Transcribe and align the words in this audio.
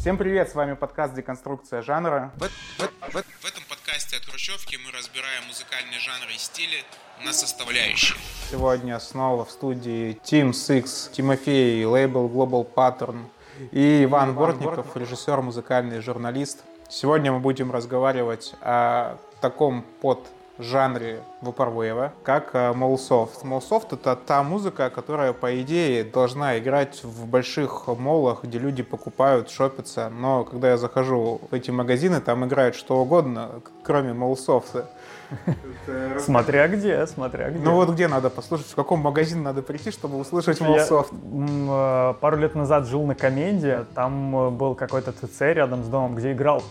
Всем 0.00 0.16
привет, 0.16 0.48
с 0.48 0.54
вами 0.54 0.72
подкаст 0.72 1.12
«Деконструкция 1.12 1.82
жанра». 1.82 2.32
В, 2.38 2.44
в, 2.44 2.48
в, 2.48 3.12
в 3.12 3.44
этом 3.44 3.62
подкасте 3.68 4.16
от 4.16 4.24
Хрущевки 4.24 4.78
мы 4.82 4.90
разбираем 4.96 5.44
музыкальные 5.46 5.98
жанры 5.98 6.32
и 6.34 6.38
стили 6.38 6.82
на 7.22 7.34
составляющие. 7.34 8.16
Сегодня 8.50 8.98
снова 8.98 9.44
в 9.44 9.50
студии 9.50 10.18
Team 10.24 10.52
Six, 10.52 11.12
Тимофей, 11.12 11.84
лейбл 11.84 12.30
Global 12.30 12.66
Pattern 12.74 13.26
и 13.72 14.04
Иван, 14.04 14.30
Иван 14.30 14.34
Бортников, 14.36 14.76
Бортников, 14.76 14.96
режиссер, 14.96 15.42
музыкальный 15.42 16.00
журналист. 16.00 16.64
Сегодня 16.88 17.30
мы 17.30 17.40
будем 17.40 17.70
разговаривать 17.70 18.54
о 18.62 19.18
таком 19.42 19.82
поджанре 20.00 21.20
vaporwave, 21.42 22.10
как 22.22 22.54
Mallsoft. 22.74 23.44
Mallsoft — 23.44 23.94
это 23.94 24.16
та 24.16 24.42
музыка, 24.42 24.90
которая, 24.90 25.32
по 25.32 25.60
идее, 25.60 26.04
должна 26.04 26.58
играть 26.58 27.02
в 27.02 27.26
больших 27.26 27.86
моллах, 27.86 28.44
где 28.44 28.58
люди 28.58 28.82
покупают, 28.82 29.50
шопятся. 29.50 30.10
Но 30.10 30.44
когда 30.44 30.70
я 30.70 30.76
захожу 30.76 31.40
в 31.50 31.54
эти 31.54 31.70
магазины, 31.70 32.20
там 32.20 32.44
играют 32.44 32.74
что 32.74 32.98
угодно, 32.98 33.62
кроме 33.82 34.12
Mallsoft 34.12 34.74
а. 34.74 34.90
Смотря 36.18 36.68
где, 36.68 37.06
смотря 37.06 37.50
где. 37.50 37.60
Ну 37.60 37.74
вот 37.74 37.90
где 37.90 38.08
надо 38.08 38.30
послушать, 38.30 38.66
в 38.66 38.74
каком 38.74 39.00
магазин 39.00 39.42
надо 39.42 39.62
прийти, 39.62 39.90
чтобы 39.90 40.18
услышать 40.18 40.60
Mallsoft? 40.60 41.12
Э, 41.12 42.14
пару 42.20 42.36
лет 42.36 42.54
назад 42.54 42.86
жил 42.86 43.04
на 43.06 43.14
Коменде, 43.14 43.86
там 43.94 44.36
э, 44.36 44.50
был 44.50 44.74
какой-то 44.74 45.12
ТЦ 45.12 45.40
рядом 45.40 45.84
с 45.84 45.88
домом, 45.88 46.14
где 46.16 46.32
играл 46.32 46.62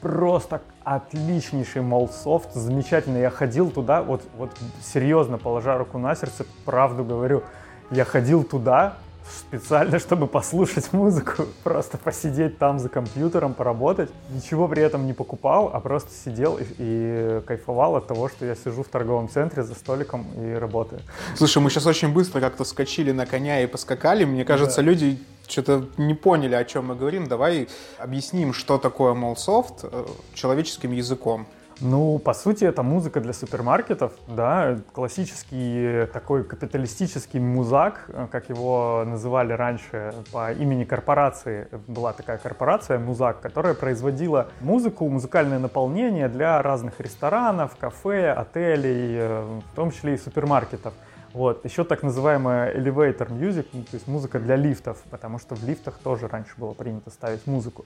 просто 0.00 0.60
отличнейший 0.86 1.82
mallsoft, 1.82 2.54
замечательно. 2.54 3.18
Я 3.18 3.30
ходил 3.30 3.72
туда, 3.72 4.02
вот, 4.02 4.22
вот 4.36 4.52
серьезно, 4.80 5.36
положа 5.36 5.76
руку 5.76 5.98
на 5.98 6.14
сердце, 6.14 6.46
правду 6.64 7.04
говорю, 7.04 7.42
я 7.90 8.04
ходил 8.04 8.44
туда 8.44 8.94
специально, 9.28 9.98
чтобы 9.98 10.28
послушать 10.28 10.92
музыку, 10.92 11.46
просто 11.64 11.98
посидеть 11.98 12.58
там 12.58 12.78
за 12.78 12.88
компьютером, 12.88 13.52
поработать. 13.54 14.10
Ничего 14.30 14.68
при 14.68 14.80
этом 14.80 15.06
не 15.06 15.12
покупал, 15.12 15.70
а 15.72 15.80
просто 15.80 16.12
сидел 16.24 16.56
и, 16.56 16.64
и 16.78 17.42
кайфовал 17.44 17.96
от 17.96 18.06
того, 18.06 18.28
что 18.28 18.46
я 18.46 18.54
сижу 18.54 18.84
в 18.84 18.88
торговом 18.88 19.28
центре 19.28 19.64
за 19.64 19.74
столиком 19.74 20.24
и 20.40 20.52
работаю. 20.52 21.02
Слушай, 21.34 21.64
мы 21.64 21.70
сейчас 21.70 21.86
очень 21.86 22.12
быстро 22.12 22.40
как-то 22.40 22.62
скочили 22.62 23.10
на 23.10 23.26
коня 23.26 23.60
и 23.60 23.66
поскакали. 23.66 24.24
Мне 24.24 24.44
кажется, 24.44 24.76
да. 24.76 24.82
люди 24.82 25.18
что-то 25.48 25.86
не 25.96 26.14
поняли, 26.14 26.54
о 26.54 26.64
чем 26.64 26.86
мы 26.86 26.94
говорим. 26.96 27.26
Давай 27.26 27.68
объясним, 27.98 28.52
что 28.52 28.78
такое 28.78 29.14
Молсофт 29.14 29.84
э, 29.84 30.04
человеческим 30.34 30.92
языком. 30.92 31.46
Ну, 31.80 32.18
по 32.18 32.32
сути, 32.32 32.64
это 32.64 32.82
музыка 32.82 33.20
для 33.20 33.34
супермаркетов, 33.34 34.12
да, 34.28 34.78
классический 34.94 36.06
такой 36.06 36.42
капиталистический 36.42 37.38
музак, 37.38 38.06
э, 38.08 38.28
как 38.30 38.48
его 38.48 39.04
называли 39.06 39.52
раньше 39.52 40.14
по 40.32 40.52
имени 40.52 40.84
корпорации. 40.84 41.68
Была 41.86 42.14
такая 42.14 42.38
корпорация 42.38 42.98
Музак, 42.98 43.42
которая 43.42 43.74
производила 43.74 44.48
музыку, 44.60 45.06
музыкальное 45.08 45.58
наполнение 45.58 46.28
для 46.28 46.62
разных 46.62 46.98
ресторанов, 46.98 47.76
кафе, 47.76 48.30
отелей, 48.30 49.16
э, 49.18 49.60
в 49.70 49.76
том 49.76 49.90
числе 49.90 50.14
и 50.14 50.18
супермаркетов. 50.18 50.94
Вот. 51.36 51.66
Еще 51.66 51.84
так 51.84 52.02
называемая 52.02 52.74
elevator 52.74 53.28
music, 53.28 53.66
ну, 53.74 53.82
то 53.82 53.94
есть 53.96 54.08
музыка 54.08 54.38
для 54.38 54.56
лифтов, 54.56 54.96
потому 55.10 55.38
что 55.38 55.54
в 55.54 55.68
лифтах 55.68 55.98
тоже 56.02 56.28
раньше 56.28 56.54
было 56.56 56.72
принято 56.72 57.10
ставить 57.10 57.46
музыку. 57.46 57.84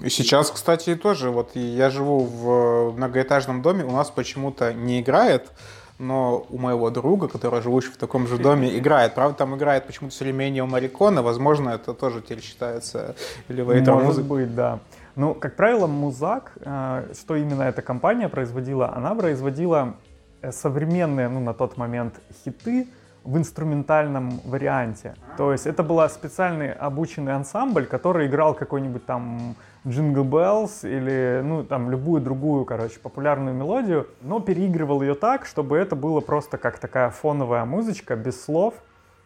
И 0.00 0.08
сейчас, 0.08 0.50
кстати, 0.50 0.94
тоже. 0.94 1.28
Вот 1.28 1.54
я 1.54 1.90
живу 1.90 2.20
в 2.20 2.96
многоэтажном 2.96 3.60
доме, 3.60 3.84
у 3.84 3.90
нас 3.90 4.10
почему-то 4.10 4.72
не 4.72 5.02
играет, 5.02 5.52
но 5.98 6.46
у 6.48 6.56
моего 6.56 6.88
друга, 6.88 7.28
который 7.28 7.60
живущий 7.60 7.90
в 7.90 7.98
таком 7.98 8.26
же 8.26 8.38
доме, 8.38 8.78
играет. 8.78 9.14
Правда, 9.14 9.36
там 9.36 9.54
играет 9.54 9.86
почему-то 9.86 10.24
Ennio 10.24 10.64
Марикона, 10.64 11.22
возможно, 11.22 11.68
это 11.68 11.92
тоже 11.92 12.22
теперь 12.22 12.40
считается 12.40 13.14
elevator 13.48 14.02
Может 14.02 14.24
music. 14.24 14.28
быть, 14.28 14.54
да. 14.54 14.78
Ну, 15.14 15.34
как 15.34 15.56
правило, 15.56 15.86
Музак, 15.86 16.52
э, 16.64 17.12
что 17.20 17.36
именно 17.36 17.64
эта 17.64 17.82
компания 17.82 18.30
производила, 18.30 18.94
она 18.96 19.14
производила 19.14 19.96
Э, 20.06 20.07
современные, 20.50 21.28
ну, 21.28 21.40
на 21.40 21.54
тот 21.54 21.76
момент 21.76 22.20
хиты 22.44 22.88
в 23.24 23.36
инструментальном 23.36 24.40
варианте. 24.44 25.14
То 25.36 25.52
есть 25.52 25.66
это 25.66 25.82
был 25.82 26.08
специальный 26.08 26.72
обученный 26.72 27.34
ансамбль, 27.34 27.84
который 27.84 28.26
играл 28.26 28.54
какой-нибудь 28.54 29.04
там 29.04 29.54
Jingle 29.84 30.24
Bells 30.24 30.88
или, 30.88 31.42
ну, 31.44 31.64
там, 31.64 31.90
любую 31.90 32.22
другую, 32.22 32.64
короче, 32.64 32.98
популярную 33.00 33.54
мелодию, 33.54 34.08
но 34.22 34.40
переигрывал 34.40 35.02
ее 35.02 35.14
так, 35.14 35.46
чтобы 35.46 35.76
это 35.76 35.96
было 35.96 36.20
просто 36.20 36.58
как 36.58 36.78
такая 36.78 37.10
фоновая 37.10 37.64
музычка, 37.64 38.16
без 38.16 38.42
слов, 38.42 38.74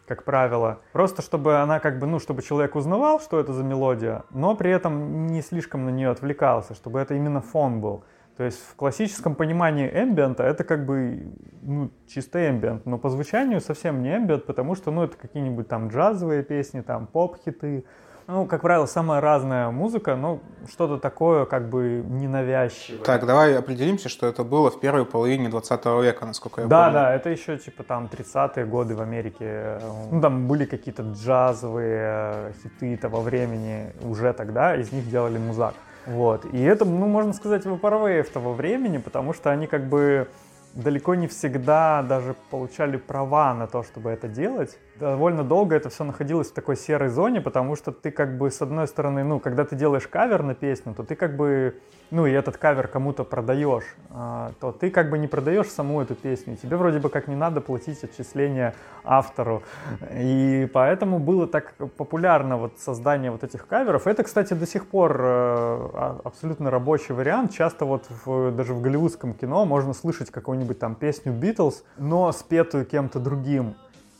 как 0.07 0.23
правило. 0.23 0.79
Просто 0.91 1.21
чтобы 1.21 1.57
она 1.57 1.79
как 1.79 1.99
бы, 1.99 2.07
ну, 2.07 2.19
чтобы 2.19 2.41
человек 2.41 2.75
узнавал, 2.75 3.19
что 3.19 3.39
это 3.39 3.53
за 3.53 3.63
мелодия, 3.63 4.23
но 4.31 4.55
при 4.55 4.71
этом 4.71 5.27
не 5.27 5.41
слишком 5.41 5.85
на 5.85 5.89
нее 5.89 6.09
отвлекался, 6.09 6.73
чтобы 6.73 6.99
это 6.99 7.13
именно 7.13 7.41
фон 7.41 7.79
был. 7.79 8.03
То 8.37 8.43
есть 8.43 8.59
в 8.59 8.75
классическом 8.75 9.35
понимании 9.35 9.87
эмбиента 9.87 10.43
это 10.43 10.63
как 10.63 10.85
бы 10.85 11.27
ну, 11.61 11.91
чисто 12.07 12.49
эмбиент, 12.49 12.85
но 12.85 12.97
по 12.97 13.09
звучанию 13.09 13.61
совсем 13.61 14.01
не 14.01 14.15
эмбиент, 14.15 14.45
потому 14.45 14.75
что 14.75 14.91
ну, 14.91 15.03
это 15.03 15.15
какие-нибудь 15.17 15.67
там 15.67 15.89
джазовые 15.89 16.43
песни, 16.43 16.81
там 16.81 17.05
поп-хиты. 17.05 17.85
Ну, 18.25 18.45
как 18.45 18.61
правило, 18.61 18.85
самая 18.85 19.19
разная 19.19 19.69
музыка, 19.69 20.15
но 20.15 20.39
что-то 20.69 20.97
такое 20.97 21.45
как 21.45 21.69
бы 21.69 22.03
ненавязчивое. 22.07 23.03
Так, 23.03 23.25
давай 23.25 23.55
определимся, 23.55 24.07
что 24.07 24.25
это 24.27 24.45
было 24.45 24.71
в 24.71 24.79
первой 24.79 25.05
половине 25.05 25.49
20 25.49 25.85
века, 26.01 26.25
насколько 26.25 26.61
я 26.61 26.67
да, 26.67 26.85
помню. 26.85 26.93
Да, 26.93 27.03
да, 27.03 27.15
это 27.15 27.29
еще 27.29 27.57
типа 27.57 27.83
там 27.83 28.09
30-е 28.11 28.65
годы 28.65 28.95
в 28.95 29.01
Америке. 29.01 29.79
Ну, 30.09 30.21
там 30.21 30.47
были 30.47 30.65
какие-то 30.65 31.03
джазовые 31.03 32.53
хиты 32.63 32.95
того 32.97 33.21
времени 33.21 33.91
уже 34.01 34.31
тогда, 34.33 34.75
из 34.75 34.91
них 34.91 35.07
делали 35.09 35.37
музак. 35.37 35.75
Вот. 36.05 36.45
И 36.51 36.61
это, 36.61 36.85
ну, 36.85 37.07
можно 37.07 37.33
сказать, 37.33 37.65
vaporwave 37.65 38.31
того 38.31 38.53
времени, 38.53 38.97
потому 38.97 39.33
что 39.33 39.51
они 39.51 39.67
как 39.67 39.87
бы 39.87 40.27
далеко 40.73 41.15
не 41.15 41.27
всегда 41.27 42.01
даже 42.01 42.35
получали 42.49 42.97
права 42.97 43.53
на 43.53 43.67
то, 43.67 43.83
чтобы 43.83 44.09
это 44.09 44.27
делать. 44.27 44.77
Довольно 44.99 45.43
долго 45.43 45.75
это 45.75 45.89
все 45.89 46.03
находилось 46.03 46.49
в 46.49 46.53
такой 46.53 46.75
серой 46.75 47.09
зоне, 47.09 47.41
потому 47.41 47.75
что 47.75 47.91
ты 47.91 48.11
как 48.11 48.37
бы 48.37 48.49
с 48.49 48.61
одной 48.61 48.87
стороны, 48.87 49.23
ну, 49.23 49.39
когда 49.39 49.65
ты 49.65 49.75
делаешь 49.75 50.07
кавер 50.07 50.43
на 50.43 50.55
песню, 50.55 50.93
то 50.93 51.03
ты 51.03 51.15
как 51.15 51.35
бы, 51.35 51.79
ну, 52.11 52.25
и 52.25 52.31
этот 52.31 52.57
кавер 52.57 52.87
кому-то 52.87 53.23
продаешь, 53.23 53.95
а, 54.11 54.51
то 54.59 54.71
ты 54.71 54.89
как 54.89 55.09
бы 55.09 55.17
не 55.17 55.27
продаешь 55.27 55.67
саму 55.67 56.01
эту 56.01 56.15
песню. 56.15 56.57
Тебе 56.57 56.77
вроде 56.77 56.99
бы 56.99 57.09
как 57.09 57.27
не 57.27 57.35
надо 57.35 57.61
платить 57.61 58.03
отчисления 58.03 58.75
автору. 59.03 59.63
И 60.11 60.69
поэтому 60.73 61.19
было 61.19 61.47
так 61.47 61.73
популярно 61.97 62.57
вот 62.57 62.79
создание 62.79 63.31
вот 63.31 63.43
этих 63.43 63.67
каверов. 63.67 64.07
Это, 64.07 64.23
кстати, 64.23 64.53
до 64.53 64.67
сих 64.67 64.87
пор 64.87 65.17
э, 65.19 65.23
а, 65.23 66.21
абсолютно 66.23 66.69
рабочий 66.71 67.13
вариант. 67.13 67.51
Часто 67.51 67.85
вот 67.85 68.05
в, 68.25 68.51
даже 68.51 68.73
в 68.73 68.81
голливудском 68.81 69.33
кино 69.33 69.65
можно 69.65 69.93
слышать 69.93 70.31
какую-нибудь 70.63 70.79
там 70.79 70.95
песню 70.95 71.33
Битлз, 71.33 71.83
но 71.97 72.31
спетую 72.31 72.85
кем-то 72.85 73.19
другим. 73.19 73.75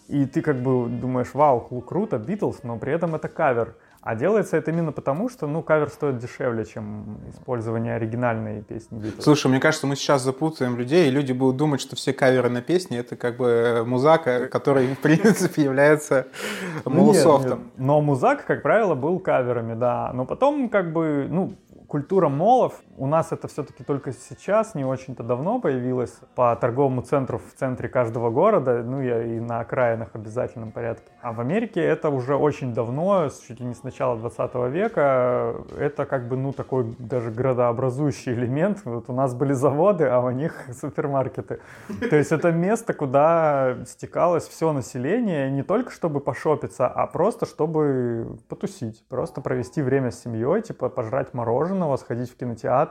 И 0.09 0.25
ты 0.25 0.41
как 0.41 0.57
бы 0.57 0.89
думаешь, 0.89 1.33
вау, 1.33 1.61
круто, 1.61 2.17
Битлз, 2.17 2.63
но 2.63 2.77
при 2.77 2.93
этом 2.93 3.15
это 3.15 3.29
кавер. 3.29 3.75
А 4.01 4.15
делается 4.15 4.57
это 4.57 4.71
именно 4.71 4.91
потому, 4.91 5.29
что, 5.29 5.47
ну, 5.47 5.63
кавер 5.63 5.89
стоит 5.89 6.17
дешевле, 6.17 6.65
чем 6.65 7.19
использование 7.29 7.95
оригинальной 7.95 8.61
песни 8.61 8.99
Битлз. 8.99 9.23
Слушай, 9.23 9.47
мне 9.47 9.61
кажется, 9.61 9.87
мы 9.87 9.95
сейчас 9.95 10.21
запутаем 10.23 10.77
людей, 10.77 11.07
и 11.07 11.11
люди 11.11 11.31
будут 11.31 11.55
думать, 11.55 11.79
что 11.79 11.95
все 11.95 12.11
каверы 12.11 12.49
на 12.49 12.61
песни— 12.61 12.97
это 12.99 13.15
как 13.15 13.37
бы 13.37 13.83
музака, 13.85 14.49
который, 14.49 14.93
в 14.93 14.99
принципе, 14.99 15.63
является 15.63 16.27
мулсофтом. 16.83 17.71
Но 17.77 18.01
музак, 18.01 18.45
как 18.45 18.61
правило, 18.61 18.93
был 18.93 19.19
каверами, 19.19 19.73
да. 19.73 20.11
Но 20.13 20.25
потом, 20.25 20.67
как 20.67 20.91
бы, 20.91 21.27
ну, 21.29 21.53
культура 21.87 22.27
молов, 22.27 22.81
у 22.97 23.07
нас 23.07 23.31
это 23.31 23.47
все-таки 23.47 23.83
только 23.83 24.11
сейчас, 24.11 24.75
не 24.75 24.85
очень-то 24.85 25.23
давно 25.23 25.59
появилась 25.59 26.13
по 26.35 26.55
торговому 26.55 27.01
центру 27.01 27.39
в 27.39 27.57
центре 27.57 27.89
каждого 27.89 28.29
города, 28.29 28.83
ну 28.83 29.01
и 29.01 29.39
на 29.39 29.59
окраинах 29.59 30.09
обязательном 30.13 30.71
порядке. 30.71 31.11
А 31.21 31.33
в 31.33 31.39
Америке 31.39 31.81
это 31.81 32.09
уже 32.09 32.35
очень 32.35 32.73
давно, 32.73 33.29
чуть 33.47 33.59
ли 33.59 33.65
не 33.65 33.73
с 33.73 33.83
начала 33.83 34.17
20 34.17 34.55
века, 34.71 35.55
это 35.77 36.05
как 36.05 36.27
бы, 36.27 36.37
ну, 36.37 36.53
такой 36.53 36.95
даже 36.99 37.31
градообразующий 37.31 38.33
элемент. 38.33 38.81
Вот 38.85 39.05
у 39.09 39.13
нас 39.13 39.33
были 39.33 39.53
заводы, 39.53 40.05
а 40.05 40.19
у 40.19 40.31
них 40.31 40.53
супермаркеты. 40.73 41.59
То 42.09 42.15
есть 42.15 42.31
это 42.31 42.51
место, 42.51 42.93
куда 42.93 43.77
стекалось 43.85 44.47
все 44.47 44.71
население, 44.71 45.49
не 45.49 45.63
только 45.63 45.91
чтобы 45.91 46.19
пошопиться, 46.19 46.87
а 46.87 47.07
просто 47.07 47.45
чтобы 47.45 48.37
потусить, 48.49 49.03
просто 49.09 49.41
провести 49.41 49.81
время 49.81 50.11
с 50.11 50.21
семьей, 50.21 50.61
типа 50.61 50.89
пожрать 50.89 51.33
мороженого, 51.33 51.97
сходить 51.97 52.31
в 52.31 52.37
кинотеатр, 52.37 52.82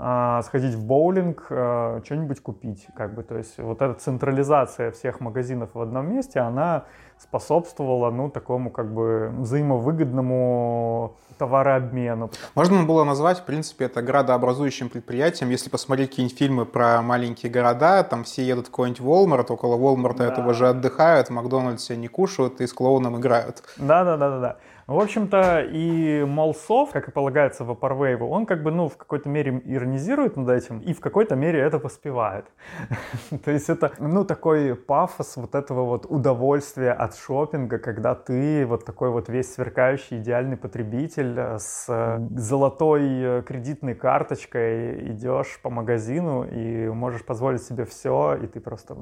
а, 0.00 0.42
сходить 0.42 0.74
в 0.74 0.84
боулинг, 0.84 1.46
а, 1.50 2.00
что-нибудь 2.04 2.40
купить. 2.40 2.86
Как 2.96 3.14
бы, 3.14 3.24
то 3.24 3.36
есть 3.36 3.58
вот 3.58 3.82
эта 3.82 3.94
централизация 3.94 4.92
всех 4.92 5.18
магазинов 5.18 5.70
в 5.74 5.80
одном 5.80 6.08
месте, 6.14 6.38
она 6.38 6.84
способствовала 7.18 8.12
ну, 8.12 8.30
такому 8.30 8.70
как 8.70 8.94
бы 8.94 9.32
взаимовыгодному 9.38 11.16
товарообмену. 11.36 12.30
Можно 12.54 12.84
было 12.84 13.02
назвать, 13.02 13.40
в 13.40 13.44
принципе, 13.44 13.86
это 13.86 14.00
градообразующим 14.00 14.88
предприятием. 14.88 15.50
Если 15.50 15.68
посмотреть 15.68 16.10
какие-нибудь 16.10 16.38
фильмы 16.38 16.64
про 16.64 17.02
маленькие 17.02 17.50
города, 17.50 18.04
там 18.04 18.22
все 18.22 18.44
едут 18.44 18.68
в 18.68 18.70
какой-нибудь 18.70 19.02
Walmart, 19.02 19.52
около 19.52 19.76
Walmart 19.76 20.18
да. 20.18 20.26
этого 20.26 20.54
же 20.54 20.68
отдыхают, 20.68 21.26
в 21.26 21.30
Макдональдсе 21.30 21.96
не 21.96 22.06
кушают 22.06 22.60
и 22.60 22.68
с 22.68 22.72
клоуном 22.72 23.18
играют. 23.18 23.64
Да-да-да-да. 23.76 24.58
В 24.88 24.98
общем-то, 24.98 25.66
и 25.70 26.24
Молсов, 26.24 26.92
как 26.92 27.08
и 27.08 27.10
полагается 27.10 27.62
в 27.62 27.70
Vaporwave, 27.70 28.22
он 28.26 28.46
как 28.46 28.62
бы, 28.62 28.70
ну, 28.70 28.88
в 28.88 28.96
какой-то 28.96 29.28
мере 29.28 29.60
иронизирует 29.66 30.36
над 30.38 30.48
этим 30.48 30.78
и 30.78 30.94
в 30.94 31.00
какой-то 31.00 31.36
мере 31.36 31.60
это 31.60 31.76
воспевает. 31.76 32.46
То 33.44 33.50
есть 33.50 33.68
это, 33.68 33.92
ну, 33.98 34.24
такой 34.24 34.74
пафос 34.74 35.36
вот 35.36 35.54
этого 35.54 35.84
вот 35.84 36.06
удовольствия 36.08 36.92
от 36.92 37.14
шопинга, 37.16 37.78
когда 37.78 38.14
ты 38.14 38.64
вот 38.64 38.86
такой 38.86 39.10
вот 39.10 39.28
весь 39.28 39.52
сверкающий 39.52 40.20
идеальный 40.20 40.56
потребитель 40.56 41.38
э, 41.38 41.58
с 41.58 41.84
э, 41.88 42.26
золотой 42.36 43.02
э, 43.02 43.42
кредитной 43.42 43.94
карточкой 43.94 45.12
идешь 45.12 45.60
по 45.62 45.68
магазину 45.68 46.44
и 46.44 46.88
можешь 46.88 47.26
позволить 47.26 47.62
себе 47.62 47.84
все, 47.84 48.38
и 48.42 48.46
ты 48.46 48.58
просто 48.58 48.96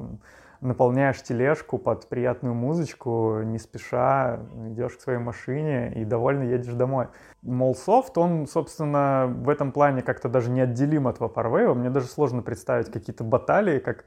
наполняешь 0.60 1.22
тележку 1.22 1.78
под 1.78 2.08
приятную 2.08 2.54
музычку, 2.54 3.42
не 3.42 3.58
спеша 3.58 4.40
идешь 4.68 4.96
к 4.96 5.00
своей 5.00 5.18
машине 5.18 5.92
и 5.94 6.04
довольно 6.04 6.42
едешь 6.42 6.74
домой. 6.74 7.08
Молсофт, 7.42 8.18
он, 8.18 8.46
собственно, 8.46 9.26
в 9.26 9.48
этом 9.48 9.72
плане 9.72 10.02
как-то 10.02 10.28
даже 10.28 10.50
неотделим 10.50 11.06
от 11.06 11.18
Vaporwave. 11.18 11.74
Мне 11.74 11.90
даже 11.90 12.06
сложно 12.06 12.42
представить 12.42 12.90
какие-то 12.90 13.24
баталии, 13.24 13.78
как 13.78 14.04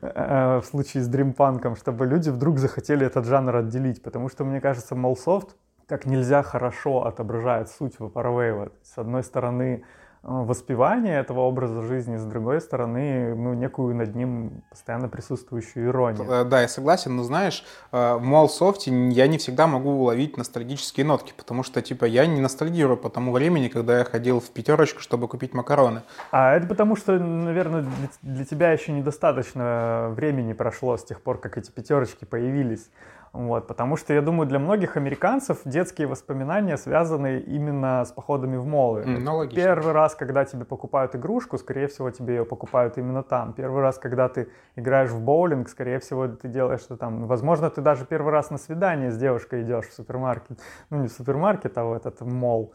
э, 0.00 0.60
в 0.60 0.64
случае 0.64 1.02
с 1.02 1.08
dreampunk 1.08 1.59
ом, 1.59 1.76
чтобы 1.76 2.06
люди 2.06 2.30
вдруг 2.30 2.58
захотели 2.58 3.06
этот 3.06 3.26
жанр 3.26 3.56
отделить, 3.56 4.02
потому 4.02 4.28
что, 4.28 4.44
мне 4.44 4.60
кажется, 4.60 4.94
Mallsoft 4.94 5.56
как 5.90 6.06
нельзя 6.06 6.44
хорошо 6.44 7.04
отображает 7.04 7.68
суть 7.68 7.96
Vaporwave. 7.96 8.70
С 8.84 8.96
одной 8.96 9.24
стороны, 9.24 9.82
воспевание 10.22 11.18
этого 11.18 11.40
образа 11.40 11.82
жизни, 11.82 12.16
с 12.16 12.24
другой 12.24 12.60
стороны, 12.60 13.34
ну, 13.34 13.54
некую 13.54 13.94
над 13.94 14.14
ним 14.14 14.62
постоянно 14.68 15.08
присутствующую 15.08 15.88
иронию. 15.88 16.30
Э, 16.30 16.44
да, 16.44 16.60
я 16.60 16.68
согласен, 16.68 17.16
но 17.16 17.22
знаешь, 17.22 17.64
э, 17.90 18.14
в 18.16 18.22
Mallsoft 18.22 18.82
е 18.82 18.90
я 19.10 19.26
не 19.26 19.38
всегда 19.38 19.66
могу 19.66 19.90
уловить 19.90 20.36
ностальгические 20.36 21.06
нотки, 21.06 21.32
потому 21.36 21.62
что, 21.62 21.80
типа, 21.80 22.04
я 22.04 22.26
не 22.26 22.40
ностальгирую 22.40 22.98
по 22.98 23.08
тому 23.08 23.32
времени, 23.32 23.68
когда 23.68 23.98
я 23.98 24.04
ходил 24.04 24.40
в 24.40 24.50
пятерочку, 24.50 25.00
чтобы 25.00 25.26
купить 25.26 25.54
макароны. 25.54 26.02
А 26.32 26.54
это 26.54 26.66
потому, 26.66 26.96
что, 26.96 27.18
наверное, 27.18 27.86
для 28.20 28.44
тебя 28.44 28.72
еще 28.72 28.92
недостаточно 28.92 30.08
времени 30.10 30.52
прошло 30.52 30.98
с 30.98 31.04
тех 31.04 31.22
пор, 31.22 31.38
как 31.38 31.56
эти 31.56 31.70
пятерочки 31.70 32.26
появились. 32.26 32.90
Вот, 33.32 33.68
потому 33.68 33.96
что, 33.96 34.12
я 34.12 34.22
думаю, 34.22 34.48
для 34.48 34.58
многих 34.58 34.96
американцев 34.96 35.60
детские 35.64 36.08
воспоминания 36.08 36.76
связаны 36.76 37.38
именно 37.38 38.04
с 38.04 38.10
походами 38.10 38.56
в 38.56 38.66
молы. 38.66 39.02
Mm, 39.02 39.18
ну, 39.20 39.48
Первый 39.48 39.92
раз, 39.92 40.16
когда 40.16 40.44
тебе 40.44 40.64
покупают 40.64 41.14
игрушку, 41.14 41.56
скорее 41.56 41.86
всего, 41.86 42.10
тебе 42.10 42.36
ее 42.36 42.44
покупают 42.44 42.98
именно 42.98 43.22
там. 43.22 43.52
Первый 43.52 43.82
раз, 43.82 43.98
когда 43.98 44.28
ты 44.28 44.48
играешь 44.74 45.10
в 45.10 45.20
боулинг, 45.20 45.68
скорее 45.68 46.00
всего, 46.00 46.26
ты 46.26 46.48
делаешь 46.48 46.80
что 46.80 46.96
там. 46.96 47.26
Возможно, 47.26 47.70
ты 47.70 47.80
даже 47.80 48.04
первый 48.04 48.32
раз 48.32 48.50
на 48.50 48.58
свидание 48.58 49.12
с 49.12 49.16
девушкой 49.16 49.62
идешь 49.62 49.86
в 49.86 49.92
супермаркет. 49.92 50.58
Ну, 50.90 50.98
не 50.98 51.06
в 51.06 51.12
супермаркет, 51.12 51.78
а 51.78 51.84
в 51.84 51.92
этот 51.92 52.20
мол. 52.22 52.74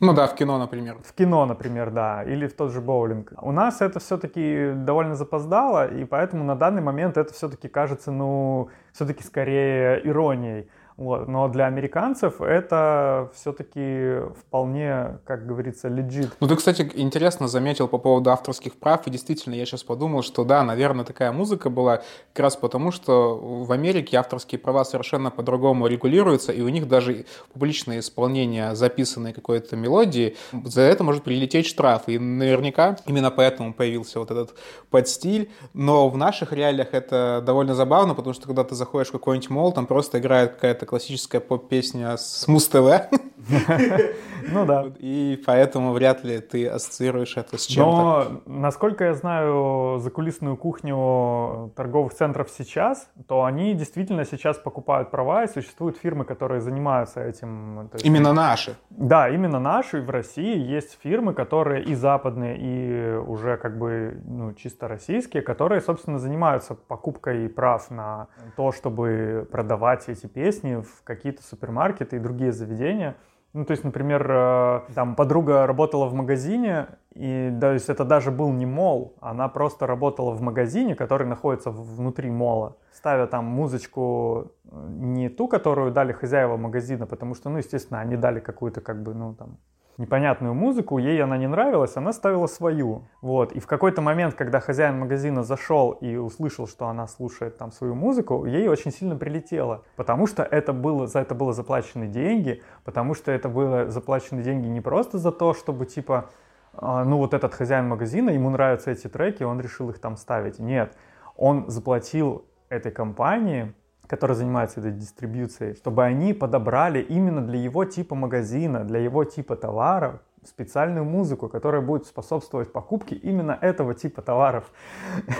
Ну 0.00 0.12
да, 0.12 0.26
в 0.26 0.34
кино, 0.34 0.58
например. 0.58 0.98
В 1.04 1.12
кино, 1.12 1.46
например, 1.46 1.90
да, 1.90 2.24
или 2.24 2.46
в 2.46 2.54
тот 2.54 2.72
же 2.72 2.80
боулинг. 2.80 3.32
У 3.40 3.52
нас 3.52 3.80
это 3.80 4.00
все-таки 4.00 4.72
довольно 4.74 5.14
запоздало, 5.14 5.86
и 5.86 6.04
поэтому 6.04 6.44
на 6.44 6.56
данный 6.56 6.82
момент 6.82 7.16
это 7.16 7.32
все-таки 7.32 7.68
кажется, 7.68 8.10
ну, 8.10 8.68
все-таки 8.92 9.22
скорее 9.22 10.00
иронией. 10.06 10.68
Вот. 10.96 11.26
Но 11.26 11.48
для 11.48 11.66
американцев 11.66 12.40
это 12.40 13.30
все-таки 13.34 14.20
вполне, 14.38 15.18
как 15.24 15.44
говорится, 15.46 15.88
legit. 15.88 16.30
Ну, 16.38 16.46
ты, 16.46 16.54
кстати, 16.54 16.88
интересно 16.94 17.48
заметил 17.48 17.88
по 17.88 17.98
поводу 17.98 18.30
авторских 18.30 18.74
прав, 18.74 19.06
и 19.06 19.10
действительно, 19.10 19.54
я 19.54 19.66
сейчас 19.66 19.82
подумал, 19.82 20.22
что 20.22 20.44
да, 20.44 20.62
наверное, 20.62 21.04
такая 21.04 21.32
музыка 21.32 21.68
была 21.68 22.02
как 22.32 22.44
раз 22.44 22.56
потому, 22.56 22.92
что 22.92 23.36
в 23.36 23.72
Америке 23.72 24.16
авторские 24.16 24.60
права 24.60 24.84
совершенно 24.84 25.30
по-другому 25.32 25.88
регулируются, 25.88 26.52
и 26.52 26.60
у 26.60 26.68
них 26.68 26.86
даже 26.86 27.26
публичное 27.52 27.98
исполнение 27.98 28.76
записанной 28.76 29.32
какой-то 29.32 29.74
мелодии, 29.76 30.36
за 30.64 30.82
это 30.82 31.02
может 31.02 31.24
прилететь 31.24 31.66
штраф, 31.66 32.02
и 32.06 32.18
наверняка 32.18 32.98
именно 33.06 33.32
поэтому 33.32 33.74
появился 33.74 34.20
вот 34.20 34.30
этот 34.30 34.54
подстиль, 34.90 35.50
но 35.72 36.08
в 36.08 36.16
наших 36.16 36.52
реалиях 36.52 36.88
это 36.92 37.42
довольно 37.44 37.74
забавно, 37.74 38.14
потому 38.14 38.32
что 38.32 38.46
когда 38.46 38.62
ты 38.62 38.76
заходишь 38.76 39.08
в 39.08 39.12
какой-нибудь 39.12 39.50
мол, 39.50 39.72
там 39.72 39.86
просто 39.86 40.18
играет 40.18 40.54
какая-то 40.54 40.83
это 40.84 40.90
классическая 40.90 41.40
поп-песня 41.40 42.16
с 42.16 42.46
Муз-ТВ. 42.46 43.08
Ну 44.52 44.66
да. 44.66 44.92
И 44.98 45.42
поэтому 45.46 45.92
вряд 45.92 46.24
ли 46.24 46.38
ты 46.38 46.66
ассоциируешь 46.66 47.36
это 47.36 47.58
с 47.58 47.66
чем-то. 47.66 48.40
Но, 48.44 48.52
насколько 48.60 49.04
я 49.04 49.14
знаю 49.14 49.98
закулисную 50.00 50.56
кухню 50.56 51.72
торговых 51.76 52.14
центров 52.14 52.50
сейчас, 52.50 53.08
то 53.26 53.44
они 53.44 53.74
действительно 53.74 54.24
сейчас 54.24 54.58
покупают 54.58 55.10
права, 55.10 55.44
и 55.44 55.48
существуют 55.48 55.96
фирмы, 55.96 56.24
которые 56.24 56.60
занимаются 56.60 57.24
этим. 57.24 57.88
Есть, 57.92 58.04
именно 58.04 58.32
наши? 58.32 58.76
Да, 58.90 59.28
именно 59.28 59.58
наши. 59.58 60.00
В 60.00 60.10
России 60.10 60.58
есть 60.58 60.98
фирмы, 61.02 61.34
которые 61.34 61.82
и 61.84 61.94
западные, 61.94 62.56
и 62.58 63.16
уже 63.16 63.56
как 63.56 63.78
бы 63.78 64.20
ну, 64.26 64.52
чисто 64.54 64.88
российские, 64.88 65.42
которые, 65.42 65.80
собственно, 65.80 66.18
занимаются 66.18 66.74
покупкой 66.74 67.48
прав 67.48 67.90
на 67.90 68.28
то, 68.56 68.72
чтобы 68.72 69.48
продавать 69.50 70.08
эти 70.08 70.26
песни 70.26 70.73
в 70.82 71.02
какие-то 71.04 71.42
супермаркеты 71.42 72.16
и 72.16 72.18
другие 72.18 72.52
заведения. 72.52 73.16
Ну, 73.54 73.64
то 73.64 73.70
есть, 73.70 73.84
например, 73.84 74.26
э, 74.28 74.80
там 74.94 75.14
подруга 75.14 75.64
работала 75.64 76.06
в 76.06 76.14
магазине, 76.14 76.88
и 77.14 77.56
то 77.60 77.72
есть 77.72 77.88
это 77.88 78.04
даже 78.04 78.32
был 78.32 78.50
не 78.50 78.66
мол, 78.66 79.14
она 79.20 79.48
просто 79.48 79.86
работала 79.86 80.32
в 80.32 80.42
магазине, 80.42 80.96
который 80.96 81.26
находится 81.26 81.70
внутри 81.70 82.30
мола, 82.30 82.76
ставя 82.92 83.28
там 83.28 83.44
музычку 83.44 84.52
э, 84.64 84.86
не 84.88 85.28
ту, 85.28 85.46
которую 85.46 85.92
дали 85.92 86.12
хозяева 86.12 86.56
магазина, 86.56 87.06
потому 87.06 87.36
что, 87.36 87.48
ну, 87.48 87.58
естественно, 87.58 88.00
они 88.00 88.16
дали 88.16 88.40
какую-то 88.40 88.80
как 88.80 89.04
бы, 89.04 89.14
ну, 89.14 89.34
там, 89.34 89.58
непонятную 89.96 90.54
музыку, 90.54 90.98
ей 90.98 91.22
она 91.22 91.36
не 91.36 91.46
нравилась, 91.46 91.96
она 91.96 92.12
ставила 92.12 92.46
свою. 92.46 93.02
Вот. 93.20 93.52
И 93.52 93.60
в 93.60 93.66
какой-то 93.66 94.00
момент, 94.00 94.34
когда 94.34 94.60
хозяин 94.60 94.98
магазина 94.98 95.42
зашел 95.42 95.92
и 95.92 96.16
услышал, 96.16 96.66
что 96.66 96.88
она 96.88 97.06
слушает 97.06 97.58
там 97.58 97.70
свою 97.70 97.94
музыку, 97.94 98.44
ей 98.44 98.68
очень 98.68 98.90
сильно 98.90 99.16
прилетело. 99.16 99.84
Потому 99.96 100.26
что 100.26 100.42
это 100.42 100.72
было, 100.72 101.06
за 101.06 101.20
это 101.20 101.34
было 101.34 101.52
заплачены 101.52 102.06
деньги, 102.06 102.62
потому 102.84 103.14
что 103.14 103.30
это 103.30 103.48
было 103.48 103.88
заплачены 103.88 104.42
деньги 104.42 104.66
не 104.66 104.80
просто 104.80 105.18
за 105.18 105.30
то, 105.30 105.54
чтобы 105.54 105.86
типа, 105.86 106.30
а, 106.72 107.04
ну 107.04 107.18
вот 107.18 107.34
этот 107.34 107.54
хозяин 107.54 107.88
магазина, 107.88 108.30
ему 108.30 108.50
нравятся 108.50 108.90
эти 108.90 109.08
треки, 109.08 109.44
он 109.44 109.60
решил 109.60 109.90
их 109.90 110.00
там 110.00 110.16
ставить. 110.16 110.58
Нет, 110.58 110.96
он 111.36 111.68
заплатил 111.70 112.44
этой 112.68 112.90
компании 112.90 113.72
который 114.06 114.36
занимается 114.36 114.80
этой 114.80 114.92
дистрибьюцией, 114.92 115.74
чтобы 115.74 116.04
они 116.04 116.34
подобрали 116.34 117.00
именно 117.00 117.40
для 117.40 117.58
его 117.58 117.84
типа 117.84 118.14
магазина, 118.14 118.84
для 118.84 119.00
его 119.00 119.24
типа 119.24 119.56
товаров 119.56 120.20
специальную 120.46 121.04
музыку, 121.04 121.48
которая 121.48 121.80
будет 121.80 122.06
способствовать 122.06 122.72
покупке 122.72 123.14
именно 123.14 123.58
этого 123.60 123.94
типа 123.94 124.22
товаров. 124.22 124.70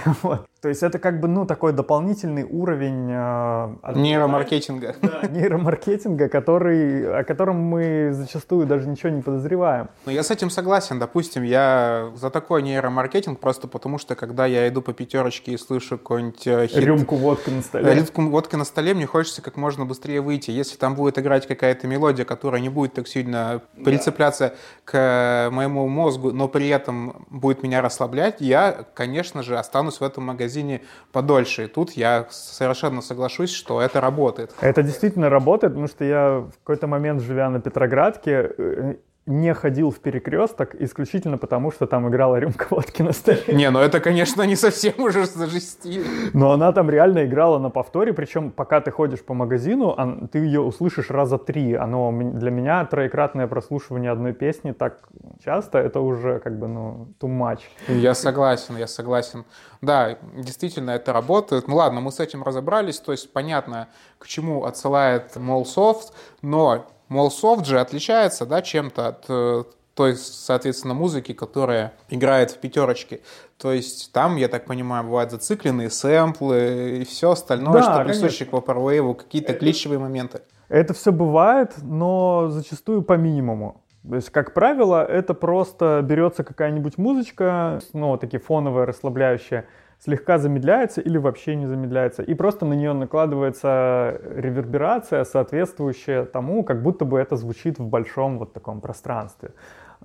вот. 0.22 0.48
То 0.64 0.70
есть 0.70 0.82
это 0.82 0.98
как 0.98 1.20
бы, 1.20 1.28
ну, 1.28 1.44
такой 1.44 1.74
дополнительный 1.74 2.42
уровень... 2.42 3.10
Э, 3.10 3.92
нейромаркетинга. 3.94 4.96
Да, 5.02 5.20
нейромаркетинга, 5.28 6.30
который, 6.30 7.20
о 7.20 7.22
котором 7.22 7.56
мы 7.56 8.14
зачастую 8.14 8.66
даже 8.66 8.88
ничего 8.88 9.10
не 9.10 9.20
подозреваем. 9.20 9.90
Ну, 10.06 10.12
я 10.12 10.22
с 10.22 10.30
этим 10.30 10.48
согласен. 10.48 10.98
Допустим, 10.98 11.42
я 11.42 12.10
за 12.14 12.30
такой 12.30 12.62
нейромаркетинг 12.62 13.40
просто 13.40 13.68
потому, 13.68 13.98
что 13.98 14.14
когда 14.14 14.46
я 14.46 14.66
иду 14.66 14.80
по 14.80 14.94
пятерочке 14.94 15.52
и 15.52 15.58
слышу 15.58 15.98
какой-нибудь 15.98 16.46
э, 16.46 16.66
хит... 16.68 16.78
Рюмку 16.78 17.16
водки 17.16 17.50
на 17.50 17.60
столе. 17.60 17.94
Рюмку 17.94 18.22
водки 18.22 18.56
на 18.56 18.64
столе, 18.64 18.94
мне 18.94 19.04
хочется 19.04 19.42
как 19.42 19.58
можно 19.58 19.84
быстрее 19.84 20.22
выйти. 20.22 20.50
Если 20.50 20.78
там 20.78 20.94
будет 20.94 21.18
играть 21.18 21.46
какая-то 21.46 21.86
мелодия, 21.86 22.24
которая 22.24 22.62
не 22.62 22.70
будет 22.70 22.94
так 22.94 23.06
сильно 23.06 23.60
прицепляться 23.84 24.54
к 24.86 25.50
моему 25.52 25.86
мозгу, 25.88 26.30
но 26.32 26.48
при 26.48 26.68
этом 26.68 27.26
будет 27.28 27.62
меня 27.62 27.82
расслаблять, 27.82 28.36
я, 28.40 28.86
конечно 28.94 29.42
же, 29.42 29.58
останусь 29.58 30.00
в 30.00 30.02
этом 30.02 30.24
магазине 30.24 30.53
магазине 30.54 30.80
подольше. 31.12 31.64
И 31.64 31.66
тут 31.66 31.92
я 31.92 32.26
совершенно 32.30 33.02
соглашусь, 33.02 33.52
что 33.52 33.80
это 33.80 34.00
работает. 34.00 34.54
Это 34.60 34.82
действительно 34.82 35.28
работает, 35.28 35.72
потому 35.72 35.88
что 35.88 36.04
я 36.04 36.38
в 36.40 36.52
какой-то 36.62 36.86
момент, 36.86 37.22
живя 37.22 37.50
на 37.50 37.60
Петроградке, 37.60 38.52
э, 38.58 38.94
не 39.26 39.54
ходил 39.54 39.90
в 39.90 40.00
перекресток 40.00 40.74
исключительно 40.74 41.38
потому, 41.38 41.70
что 41.70 41.86
там 41.86 42.08
играла 42.08 42.36
рюмка 42.36 42.66
водки 42.70 43.00
на 43.00 43.12
столе. 43.12 43.42
Не, 43.48 43.70
ну 43.70 43.78
это, 43.78 44.00
конечно, 44.00 44.42
не 44.42 44.56
совсем 44.56 44.92
уже 44.98 45.24
за 45.24 45.48
стиль. 45.60 46.04
Но 46.34 46.52
она 46.52 46.72
там 46.72 46.90
реально 46.90 47.24
играла 47.24 47.58
на 47.58 47.70
повторе, 47.70 48.12
причем 48.12 48.50
пока 48.50 48.80
ты 48.80 48.90
ходишь 48.90 49.24
по 49.24 49.32
магазину, 49.32 49.96
ты 50.30 50.40
ее 50.40 50.60
услышишь 50.60 51.10
раза 51.10 51.38
три. 51.38 51.74
Оно 51.74 52.12
для 52.12 52.50
меня 52.50 52.84
троекратное 52.84 53.46
прослушивание 53.46 54.10
одной 54.10 54.34
песни 54.34 54.72
так 54.72 55.08
часто, 55.42 55.78
это 55.78 56.00
уже 56.00 56.38
как 56.40 56.58
бы, 56.58 56.68
ну, 56.68 57.08
too 57.18 57.28
much. 57.28 57.60
Я 57.88 58.14
согласен, 58.14 58.76
я 58.76 58.86
согласен. 58.86 59.44
Да, 59.80 60.18
действительно 60.36 60.90
это 60.90 61.12
работает. 61.12 61.66
Ну 61.66 61.76
ладно, 61.76 62.00
мы 62.00 62.12
с 62.12 62.20
этим 62.20 62.42
разобрались, 62.42 63.00
то 63.00 63.12
есть 63.12 63.32
понятно, 63.32 63.88
к 64.18 64.26
чему 64.26 64.64
отсылает 64.64 65.36
Молсофт, 65.36 66.14
но 66.42 66.86
Молсофт 67.08 67.66
же 67.66 67.80
отличается 67.80 68.46
да, 68.46 68.62
чем-то 68.62 69.08
от 69.08 69.24
э, 69.28 69.64
той, 69.94 70.16
соответственно, 70.16 70.94
музыки, 70.94 71.32
которая 71.32 71.92
играет 72.08 72.50
в 72.50 72.58
пятерочке. 72.58 73.20
То 73.58 73.72
есть 73.72 74.12
там, 74.12 74.36
я 74.36 74.48
так 74.48 74.66
понимаю, 74.66 75.04
бывают 75.04 75.30
зацикленные 75.30 75.90
сэмплы 75.90 76.98
и 77.00 77.04
все 77.04 77.32
остальное, 77.32 77.74
да, 77.74 77.82
что 77.82 78.04
присуще 78.04 78.44
к 78.44 78.50
Vaporwave, 78.50 79.14
какие-то 79.14 79.54
кличевые 79.54 79.98
моменты. 79.98 80.40
Это 80.68 80.94
все 80.94 81.12
бывает, 81.12 81.74
но 81.82 82.48
зачастую 82.50 83.02
по 83.02 83.14
минимуму. 83.14 83.82
То 84.08 84.16
есть, 84.16 84.30
как 84.30 84.52
правило, 84.52 85.04
это 85.04 85.32
просто 85.32 86.00
берется 86.02 86.44
какая-нибудь 86.44 86.98
музычка, 86.98 87.80
ну, 87.94 88.18
такие 88.18 88.40
фоновые, 88.40 88.84
расслабляющие, 88.84 89.66
слегка 90.04 90.38
замедляется 90.38 91.00
или 91.00 91.16
вообще 91.16 91.56
не 91.56 91.66
замедляется, 91.66 92.22
и 92.22 92.34
просто 92.34 92.66
на 92.66 92.74
нее 92.74 92.92
накладывается 92.92 94.20
реверберация, 94.36 95.24
соответствующая 95.24 96.24
тому, 96.24 96.62
как 96.62 96.82
будто 96.82 97.06
бы 97.06 97.18
это 97.18 97.36
звучит 97.36 97.78
в 97.78 97.86
большом 97.88 98.38
вот 98.38 98.52
таком 98.52 98.80
пространстве. 98.80 99.52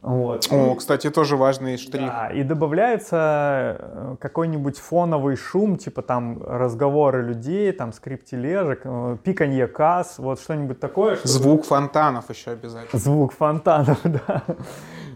Вот. 0.01 0.47
О, 0.51 0.75
кстати, 0.75 1.09
тоже 1.09 1.35
важный 1.35 1.77
штрих. 1.77 2.07
Да, 2.07 2.29
и 2.29 2.43
добавляется 2.43 3.77
э, 3.79 4.15
какой-нибудь 4.19 4.77
фоновый 4.77 5.35
шум, 5.35 5.77
типа 5.77 6.01
там 6.01 6.41
разговоры 6.41 7.21
людей, 7.21 7.71
там 7.73 7.91
скрип 7.91 8.23
тележек, 8.23 8.81
э, 8.85 9.17
пиканье 9.23 9.67
касс, 9.67 10.17
вот 10.17 10.39
что-нибудь 10.39 10.79
такое. 10.79 11.17
Что... 11.17 11.27
Звук 11.27 11.65
фонтанов 11.65 12.29
еще 12.29 12.51
обязательно. 12.51 12.99
Звук 12.99 13.33
фонтанов, 13.33 13.99
да. 14.03 14.43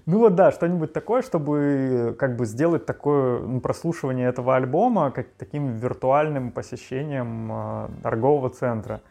Ну 0.06 0.20
вот 0.20 0.36
да, 0.36 0.52
что-нибудь 0.52 0.92
такое, 0.92 1.22
чтобы 1.22 2.13
как 2.20 2.36
бы 2.36 2.46
сделать 2.46 2.86
такое 2.86 3.40
ну, 3.40 3.62
прослушивание 3.62 4.28
этого 4.28 4.56
альбома 4.56 5.12
как 5.12 5.28
таким 5.38 5.78
виртуальным 5.78 6.52
посещением 6.52 7.50
э, 7.52 7.88
торгового 8.04 8.50
центра. 8.50 9.02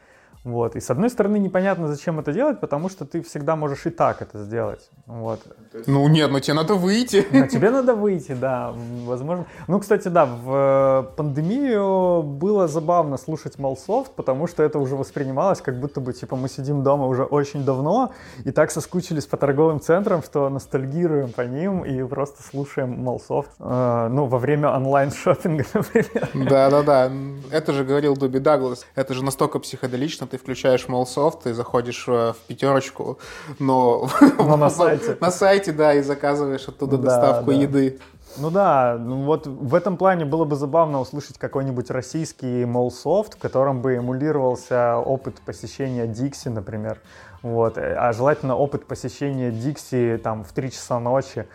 Вот. 0.44 0.74
И 0.74 0.80
с 0.80 0.90
одной 0.90 1.08
стороны 1.08 1.38
непонятно, 1.38 1.86
зачем 1.86 2.18
это 2.18 2.32
делать, 2.32 2.60
потому 2.60 2.88
что 2.88 3.04
ты 3.04 3.22
всегда 3.22 3.54
можешь 3.54 3.86
и 3.86 3.90
так 3.90 4.22
это 4.22 4.42
сделать. 4.42 4.90
Вот. 5.06 5.40
Ну 5.86 6.08
нет, 6.08 6.30
ну 6.32 6.40
тебе 6.40 6.54
надо 6.54 6.74
выйти. 6.74 7.24
Но 7.30 7.46
тебе 7.46 7.70
надо 7.70 7.94
выйти, 7.94 8.32
да, 8.32 8.74
возможно. 9.04 9.46
Ну, 9.68 9.78
кстати, 9.78 10.08
да, 10.08 10.26
в 10.26 11.06
э, 11.10 11.16
пандемию 11.16 12.22
было 12.22 12.66
забавно 12.66 13.18
слушать 13.18 13.58
Mallsoft, 13.58 14.12
потому 14.12 14.48
что 14.48 14.64
это 14.64 14.80
уже 14.80 14.96
воспринималось, 14.96 15.60
как 15.60 15.78
будто 15.78 16.00
бы, 16.00 16.12
типа, 16.12 16.34
мы 16.34 16.48
сидим 16.48 16.82
дома 16.82 17.06
уже 17.06 17.22
очень 17.22 17.64
давно, 17.64 18.12
и 18.44 18.50
так 18.50 18.70
соскучились 18.70 19.26
по 19.26 19.36
торговым 19.36 19.80
центрам, 19.80 20.22
что 20.22 20.48
ностальгируем 20.48 21.30
по 21.30 21.42
ним 21.42 21.84
и 21.84 22.02
просто 22.08 22.42
слушаем 22.42 23.02
Mallsoft. 23.04 23.50
Э, 23.60 24.08
ну, 24.10 24.26
во 24.26 24.38
время 24.38 24.70
онлайн-шоппинга, 24.70 25.64
например. 25.74 26.48
Да-да-да, 26.48 27.12
это 27.52 27.72
же 27.72 27.84
говорил 27.84 28.16
Дуби 28.16 28.40
Даглас, 28.40 28.86
это 28.96 29.14
же 29.14 29.24
настолько 29.24 29.60
психоделично, 29.60 30.26
ты 30.32 30.38
включаешь 30.38 30.88
Mallsoft 30.88 31.46
и 31.46 31.52
заходишь 31.52 32.04
э, 32.08 32.32
в 32.32 32.36
пятерочку, 32.48 33.18
но, 33.58 34.08
но 34.38 34.56
на 34.56 34.70
сайте. 34.80 35.18
на 35.20 35.30
сайте, 35.30 35.72
да, 35.72 35.92
и 35.92 36.00
заказываешь 36.00 36.66
оттуда 36.66 36.96
да, 36.96 37.04
доставку 37.04 37.52
да. 37.52 37.56
еды. 37.58 37.98
Ну 38.38 38.50
да, 38.50 38.96
ну 38.98 39.24
вот 39.24 39.46
в 39.46 39.74
этом 39.74 39.98
плане 39.98 40.24
было 40.24 40.46
бы 40.46 40.56
забавно 40.56 41.00
услышать 41.00 41.36
какой-нибудь 41.36 41.90
российский 41.90 42.64
молсофт, 42.64 43.34
в 43.34 43.38
котором 43.38 43.82
бы 43.82 43.96
эмулировался 43.96 44.96
опыт 44.96 45.34
посещения 45.44 46.06
Дикси, 46.06 46.48
например. 46.48 46.98
Вот. 47.42 47.76
А 47.76 48.12
желательно 48.12 48.54
опыт 48.56 48.86
посещения 48.86 49.50
Дикси 49.50 50.20
там 50.22 50.44
в 50.44 50.52
3 50.52 50.70
часа 50.70 51.00
ночи. 51.00 51.46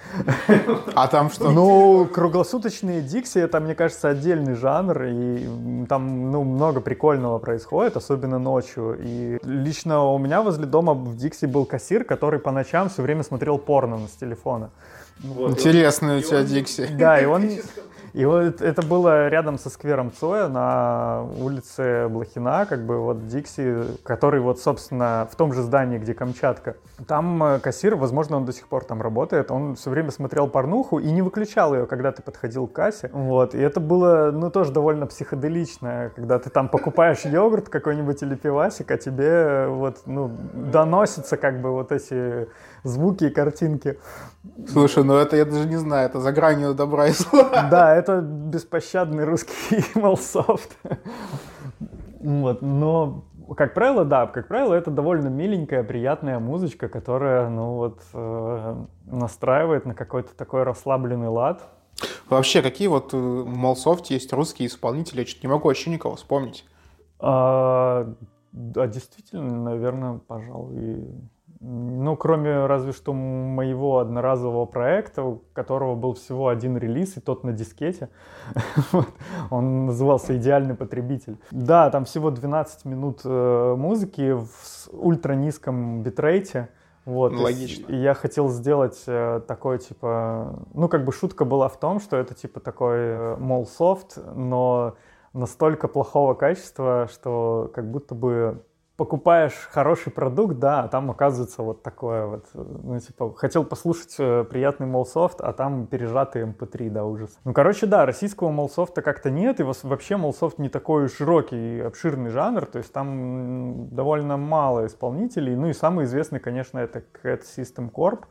А 0.93 1.07
там 1.07 1.31
что? 1.31 1.49
Ну, 1.49 2.05
круглосуточные 2.05 3.01
Дикси, 3.01 3.39
это, 3.39 3.61
мне 3.61 3.73
кажется, 3.73 4.09
отдельный 4.09 4.55
жанр, 4.55 5.03
и 5.03 5.85
там, 5.87 6.31
ну, 6.31 6.43
много 6.43 6.81
прикольного 6.81 7.39
происходит, 7.39 7.95
особенно 7.95 8.37
ночью. 8.37 8.97
И 8.99 9.39
лично 9.43 10.03
у 10.03 10.17
меня 10.17 10.41
возле 10.41 10.65
дома 10.65 10.93
в 10.93 11.15
Дикси 11.15 11.45
был 11.45 11.65
кассир, 11.65 12.03
который 12.03 12.39
по 12.39 12.51
ночам 12.51 12.89
все 12.89 13.01
время 13.01 13.23
смотрел 13.23 13.57
порно 13.57 13.99
с 14.07 14.11
телефона. 14.17 14.71
Вот. 15.19 15.51
Интересный 15.51 16.19
у 16.19 16.21
тебя 16.21 16.43
Дикси. 16.43 16.87
Да, 16.97 17.19
и 17.19 17.25
он, 17.25 17.49
и 18.17 18.25
вот 18.25 18.61
это 18.63 18.81
было 18.81 19.27
рядом 19.27 19.59
со 19.59 19.69
сквером 19.69 20.11
Цоя 20.11 20.47
на 20.47 21.21
улице 21.39 22.07
Блохина, 22.07 22.65
как 22.65 22.83
бы 22.83 22.97
вот 22.99 23.27
Дикси, 23.27 23.83
который 24.03 24.39
вот, 24.39 24.59
собственно, 24.59 25.27
в 25.31 25.35
том 25.35 25.53
же 25.53 25.61
здании, 25.61 25.99
где 25.99 26.15
Камчатка. 26.15 26.77
Там 27.07 27.43
э, 27.43 27.59
кассир, 27.59 27.93
возможно, 27.93 28.37
он 28.37 28.45
до 28.45 28.53
сих 28.53 28.69
пор 28.69 28.85
там 28.85 29.03
работает, 29.03 29.51
он 29.51 29.75
все 29.75 29.91
время 29.91 30.09
смотрел 30.09 30.47
порнуху 30.47 30.97
и 30.97 31.11
не 31.11 31.21
выключал 31.21 31.75
ее, 31.75 31.85
когда 31.85 32.11
ты 32.11 32.23
подходил 32.23 32.65
к 32.65 32.73
кассе. 32.73 33.11
Вот, 33.13 33.53
и 33.53 33.59
это 33.59 33.79
было, 33.79 34.31
ну, 34.33 34.49
тоже 34.49 34.71
довольно 34.71 35.05
психоделично, 35.05 36.11
когда 36.15 36.39
ты 36.39 36.49
там 36.49 36.69
покупаешь 36.69 37.19
йогурт 37.23 37.69
какой-нибудь 37.69 38.23
или 38.23 38.33
пивасик, 38.33 38.89
а 38.89 38.97
тебе 38.97 39.27
э, 39.27 39.67
вот, 39.67 39.97
ну, 40.07 40.31
доносятся 40.53 41.37
как 41.37 41.61
бы 41.61 41.69
вот 41.69 41.91
эти 41.91 42.47
звуки 42.87 43.25
и 43.25 43.29
картинки. 43.29 43.97
Слушай, 44.67 45.03
ну 45.03 45.15
это 45.15 45.35
я 45.35 45.45
даже 45.45 45.67
не 45.67 45.77
знаю, 45.77 46.09
это 46.09 46.19
за 46.19 46.31
гранью 46.31 46.73
добра 46.73 47.07
и 47.07 47.11
зла. 47.11 47.67
Да, 47.69 47.95
это 47.95 48.21
беспощадный 48.21 49.23
русский 49.23 49.83
малсофт. 49.99 50.77
Вот, 52.19 52.61
но 52.61 53.25
как 53.55 53.73
правило, 53.73 54.03
да, 54.03 54.27
как 54.27 54.47
правило, 54.47 54.73
это 54.73 54.91
довольно 54.91 55.27
миленькая, 55.27 55.83
приятная 55.83 56.39
музычка, 56.39 56.89
которая, 56.89 57.49
ну 57.49 57.75
вот, 57.75 58.01
э, 58.13 58.75
настраивает 59.05 59.85
на 59.85 59.93
какой-то 59.93 60.35
такой 60.35 60.63
расслабленный 60.63 61.29
лад. 61.29 61.63
Вообще, 62.29 62.61
какие 62.61 62.87
вот 62.87 63.13
э, 63.13 63.17
в 63.17 63.47
Малсофте 63.47 64.15
есть 64.15 64.33
русские 64.33 64.67
исполнители? 64.67 65.19
Я 65.19 65.25
чуть 65.25 65.43
не 65.43 65.49
могу 65.49 65.67
вообще 65.67 65.89
никого 65.89 66.15
вспомнить. 66.15 66.65
А, 67.19 68.13
да, 68.51 68.87
действительно, 68.87 69.63
наверное, 69.63 70.19
пожалуй, 70.27 71.05
ну, 71.59 72.15
кроме 72.15 72.65
разве 72.65 72.91
что 72.91 73.13
моего 73.13 73.99
одноразового 73.99 74.65
проекта, 74.65 75.23
у 75.23 75.41
которого 75.53 75.95
был 75.95 76.13
всего 76.13 76.49
один 76.49 76.77
релиз, 76.77 77.17
и 77.17 77.19
тот 77.19 77.43
на 77.43 77.51
дискете. 77.51 78.09
Он 79.49 79.87
назывался 79.87 80.37
«Идеальный 80.37 80.75
потребитель». 80.75 81.37
Да, 81.51 81.89
там 81.89 82.05
всего 82.05 82.29
12 82.29 82.85
минут 82.85 83.21
э, 83.23 83.75
музыки 83.77 84.33
в 84.33 84.49
ультра 84.91 85.33
низком 85.33 86.03
битрейте. 86.03 86.69
Вот, 87.05 87.31
ну, 87.31 87.43
Логично. 87.43 87.89
И 87.91 87.95
я 87.95 88.13
хотел 88.13 88.49
сделать 88.49 89.01
э, 89.07 89.41
такой, 89.47 89.79
типа... 89.79 90.59
Ну, 90.73 90.89
как 90.89 91.05
бы 91.05 91.13
шутка 91.13 91.45
была 91.45 91.69
в 91.69 91.79
том, 91.79 91.99
что 91.99 92.17
это, 92.17 92.35
типа, 92.35 92.59
такой 92.59 92.97
э, 92.97 93.35
мол 93.37 93.65
софт, 93.65 94.17
но 94.35 94.95
настолько 95.33 95.87
плохого 95.87 96.33
качества, 96.33 97.07
что 97.11 97.71
как 97.73 97.89
будто 97.89 98.13
бы 98.13 98.63
покупаешь 98.97 99.53
хороший 99.71 100.11
продукт, 100.11 100.57
да, 100.57 100.81
а 100.81 100.87
там 100.87 101.11
оказывается 101.11 101.61
вот 101.61 101.83
такое 101.83 102.25
вот, 102.25 102.45
ну, 102.53 102.99
типа, 102.99 103.33
хотел 103.35 103.63
послушать 103.63 104.15
э, 104.17 104.43
приятный 104.43 104.87
молсофт, 104.87 105.39
а 105.39 105.53
там 105.53 105.85
пережатый 105.85 106.43
MP3, 106.43 106.87
эм 106.87 106.93
да, 106.93 107.05
ужас. 107.05 107.37
Ну, 107.45 107.53
короче, 107.53 107.85
да, 107.85 108.07
российского 108.07 108.49
молсофта 108.49 109.03
как-то 109.03 109.29
нет, 109.29 109.59
и 109.59 109.63
вообще 109.63 110.17
молсофт 110.17 110.57
не 110.57 110.69
такой 110.69 111.07
широкий, 111.09 111.79
обширный 111.79 112.31
жанр, 112.31 112.65
то 112.65 112.79
есть 112.79 112.91
там 112.91 113.87
довольно 113.91 114.35
мало 114.35 114.87
исполнителей, 114.87 115.55
ну 115.55 115.67
и 115.67 115.73
самый 115.73 116.05
известный, 116.05 116.39
конечно, 116.39 116.79
это 116.79 117.03
Cat 117.23 117.43
System 117.43 117.91
Corp, 117.91 118.25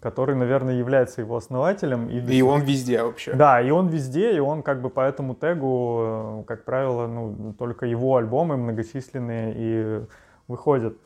который, 0.00 0.34
наверное, 0.34 0.74
является 0.74 1.20
его 1.20 1.36
основателем. 1.36 2.08
И, 2.08 2.18
и 2.18 2.42
он 2.42 2.62
везде 2.62 3.02
вообще. 3.02 3.34
Да, 3.34 3.60
и 3.60 3.70
он 3.70 3.88
везде, 3.88 4.36
и 4.36 4.38
он 4.38 4.62
как 4.62 4.80
бы 4.80 4.90
по 4.90 5.00
этому 5.00 5.34
тегу, 5.34 6.00
э, 6.02 6.44
как 6.46 6.64
правило, 6.64 7.06
ну, 7.06 7.54
только 7.58 7.86
его 7.86 8.16
альбомы 8.16 8.56
многочисленные 8.56 9.54
и 9.56 10.00
выходят. 10.48 10.96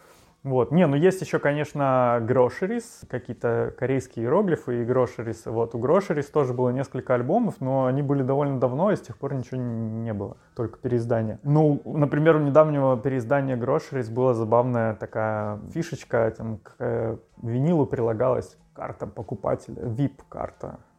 Вот. 0.47 0.71
Не, 0.71 0.87
ну 0.87 0.95
есть 0.95 1.21
еще, 1.21 1.41
конечно, 1.41 2.19
Groceries, 2.23 2.85
какие-то 3.11 3.75
корейские 3.77 4.27
иероглифы 4.27 4.81
и 4.81 4.85
Groceries. 4.85 5.51
Вот 5.51 5.75
у 5.75 5.81
Groceries 5.81 6.31
тоже 6.31 6.55
было 6.55 6.71
несколько 6.71 7.15
альбомов, 7.15 7.57
но 7.59 7.87
они 7.87 8.01
были 8.01 8.23
довольно 8.23 8.61
давно, 8.61 8.93
и 8.93 8.97
с 8.97 9.01
тех 9.01 9.19
пор 9.19 9.35
ничего 9.35 9.61
не 9.61 10.13
было, 10.13 10.37
только 10.55 10.79
переиздание. 10.79 11.41
Ну, 11.43 11.83
например, 11.85 12.37
у 12.37 12.39
недавнего 12.39 12.97
переиздания 12.97 13.57
Groceries 13.57 14.09
была 14.09 14.35
забавная 14.35 14.95
такая 14.95 15.59
фишечка, 15.75 16.33
там 16.37 16.59
к 16.59 17.19
винилу 17.43 17.85
прилагалась 17.85 18.57
карта 18.73 19.09
покупателя, 19.09 19.83
VIP-карта, 19.83 20.79
э, 20.79 20.96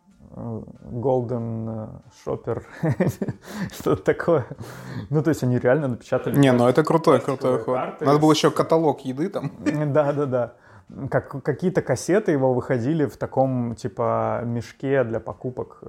Golden 0.91 1.69
э, 1.69 1.87
Shopper, 2.25 2.63
что-то 3.73 4.03
такое. 4.03 4.45
Ну, 5.09 5.23
то 5.23 5.29
есть 5.29 5.43
они 5.43 5.57
реально 5.57 5.87
напечатали. 5.87 6.37
Не, 6.37 6.51
ну 6.51 6.67
это 6.67 6.83
крутой, 6.83 7.19
крутой 7.19 7.59
ход. 7.59 8.01
Надо 8.01 8.19
было 8.19 8.31
еще 8.31 8.51
каталог 8.51 9.01
еды 9.01 9.29
там. 9.29 9.51
Да, 9.93 10.13
да, 10.13 10.25
да 10.25 10.53
как, 11.09 11.43
какие-то 11.43 11.81
кассеты 11.81 12.31
его 12.31 12.53
выходили 12.53 13.05
в 13.05 13.17
таком, 13.17 13.75
типа, 13.75 14.41
мешке 14.45 15.03
для 15.03 15.19
покупок, 15.19 15.81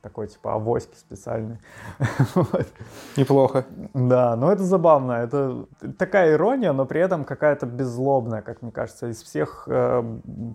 такой, 0.00 0.28
типа, 0.28 0.54
авоськи 0.54 0.96
специальный. 0.96 1.58
Неплохо. 3.16 3.66
Да, 3.92 4.34
но 4.36 4.50
это 4.50 4.62
забавно, 4.62 5.12
это 5.12 5.66
такая 5.98 6.32
ирония, 6.32 6.72
но 6.72 6.86
при 6.86 7.00
этом 7.00 7.24
какая-то 7.24 7.66
беззлобная, 7.66 8.40
как 8.40 8.62
мне 8.62 8.72
кажется. 8.72 9.08
Из 9.08 9.22
всех 9.22 9.64
э, 9.66 10.02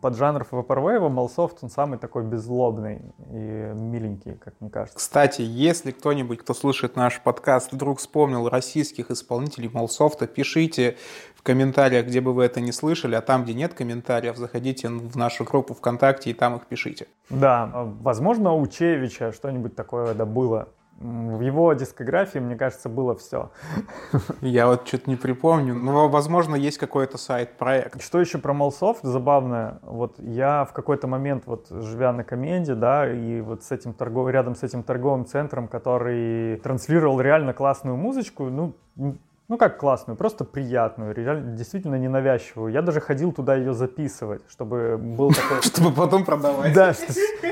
поджанров 0.02 0.52
Vaporwave 0.52 1.08
Malsoft 1.10 1.58
он 1.62 1.70
самый 1.70 2.00
такой 2.00 2.24
беззлобный 2.24 3.02
и 3.32 3.72
миленький, 3.74 4.34
как 4.34 4.56
мне 4.60 4.70
кажется. 4.70 4.98
Кстати, 4.98 5.44
если 5.44 5.92
кто-нибудь, 5.92 6.40
кто 6.40 6.54
слушает 6.54 6.96
наш 6.96 7.22
подкаст, 7.22 7.72
вдруг 7.72 8.00
вспомнил 8.00 8.50
российских 8.50 9.12
исполнителей 9.12 9.70
Малсофта, 9.72 10.26
пишите 10.26 10.98
в 11.42 11.44
комментариях, 11.44 12.06
где 12.06 12.22
бы 12.22 12.34
вы 12.34 12.44
это 12.44 12.62
не 12.62 12.72
слышали, 12.72 13.16
а 13.16 13.22
там, 13.22 13.44
где 13.44 13.56
нет 13.56 13.74
комментариев, 13.74 13.91
заходите 14.36 14.90
в 14.90 15.18
нашу 15.18 15.44
группу 15.44 15.74
ВКонтакте 15.74 16.32
и 16.32 16.34
там 16.34 16.56
их 16.56 16.66
пишите. 16.68 17.08
Да, 17.30 17.70
возможно, 18.02 18.54
у 18.54 18.68
Чевича 18.68 19.32
что-нибудь 19.32 19.76
такое 19.76 20.14
да 20.14 20.26
было. 20.26 20.70
В 21.00 21.42
его 21.42 21.74
дискографии, 21.74 22.38
мне 22.38 22.56
кажется, 22.56 22.88
было 22.88 23.16
все. 23.16 23.50
Я 24.42 24.68
вот 24.68 24.88
что-то 24.88 25.10
не 25.10 25.16
припомню. 25.16 25.74
Но, 25.74 26.08
возможно, 26.08 26.54
есть 26.54 26.78
какой-то 26.78 27.18
сайт-проект. 27.18 28.04
Что 28.04 28.20
еще 28.20 28.38
про 28.38 28.54
Малсофт 28.54 29.02
забавное? 29.02 29.80
Вот 29.82 30.20
я 30.20 30.64
в 30.64 30.74
какой-то 30.74 31.08
момент, 31.08 31.48
вот 31.48 31.70
живя 31.72 32.14
на 32.14 32.24
Коменде, 32.24 32.76
да, 32.76 33.12
и 33.12 33.42
вот 33.42 33.64
с 33.64 33.72
этим 33.72 33.94
торгов... 33.94 34.30
рядом 34.30 34.54
с 34.54 34.62
этим 34.62 34.84
торговым 34.84 35.26
центром, 35.26 35.68
который 35.68 36.58
транслировал 36.58 37.20
реально 37.20 37.54
классную 37.54 37.98
музычку, 37.98 38.52
ну, 38.52 38.76
ну 39.52 39.58
как 39.58 39.78
классную, 39.78 40.16
просто 40.16 40.46
приятную, 40.46 41.14
реально, 41.14 41.58
действительно 41.58 41.96
ненавязчивую. 41.96 42.72
Я 42.72 42.82
даже 42.82 43.02
ходил 43.02 43.34
туда 43.34 43.56
ее 43.56 43.74
записывать, 43.74 44.42
чтобы 44.48 44.98
был 44.98 45.32
такой... 45.34 45.62
Чтобы 45.62 45.92
потом 45.92 46.24
продавать. 46.24 46.74
Да, 46.74 46.94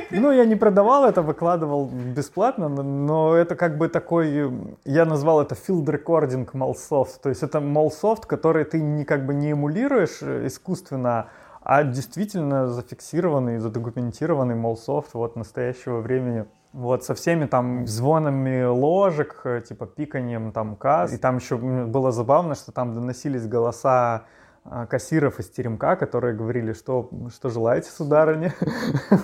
ну 0.09 0.31
я 0.31 0.45
не 0.45 0.55
продавал 0.55 1.03
это, 1.03 1.21
выкладывал 1.21 1.89
бесплатно, 1.89 2.69
но 2.69 3.35
это 3.35 3.57
как 3.57 3.77
бы 3.77 3.89
такой, 3.89 4.49
я 4.85 5.03
назвал 5.03 5.41
это 5.41 5.55
field 5.55 5.87
recording 5.87 6.49
Malsoft, 6.53 7.19
то 7.21 7.27
есть 7.27 7.43
это 7.43 7.57
Malsoft, 7.57 8.27
который 8.27 8.63
ты 8.63 8.79
не 8.79 9.03
как 9.03 9.25
бы 9.25 9.33
не 9.33 9.51
эмулируешь 9.51 10.21
э, 10.21 10.47
искусственно, 10.47 11.27
а 11.61 11.83
действительно 11.83 12.69
зафиксированный, 12.69 13.57
задокументированный 13.57 14.55
Malsoft 14.55 15.09
вот 15.15 15.35
настоящего 15.35 15.99
времени. 15.99 16.45
Вот, 16.71 17.03
со 17.03 17.15
всеми 17.15 17.45
там 17.45 17.87
звонами 17.87 18.63
ложек, 18.63 19.41
э, 19.43 19.61
типа 19.67 19.87
пиканием 19.87 20.51
там 20.51 20.75
касс. 20.75 21.13
И 21.13 21.17
там 21.17 21.37
еще 21.37 21.57
было 21.57 22.11
забавно, 22.11 22.53
что 22.55 22.71
там 22.71 22.93
доносились 22.93 23.47
голоса 23.47 24.25
а, 24.65 24.85
кассиров 24.85 25.39
из 25.39 25.49
теремка, 25.49 25.95
которые 25.95 26.35
говорили, 26.35 26.73
что, 26.73 27.09
что 27.33 27.49
желаете, 27.49 27.89
сударыня. 27.89 28.53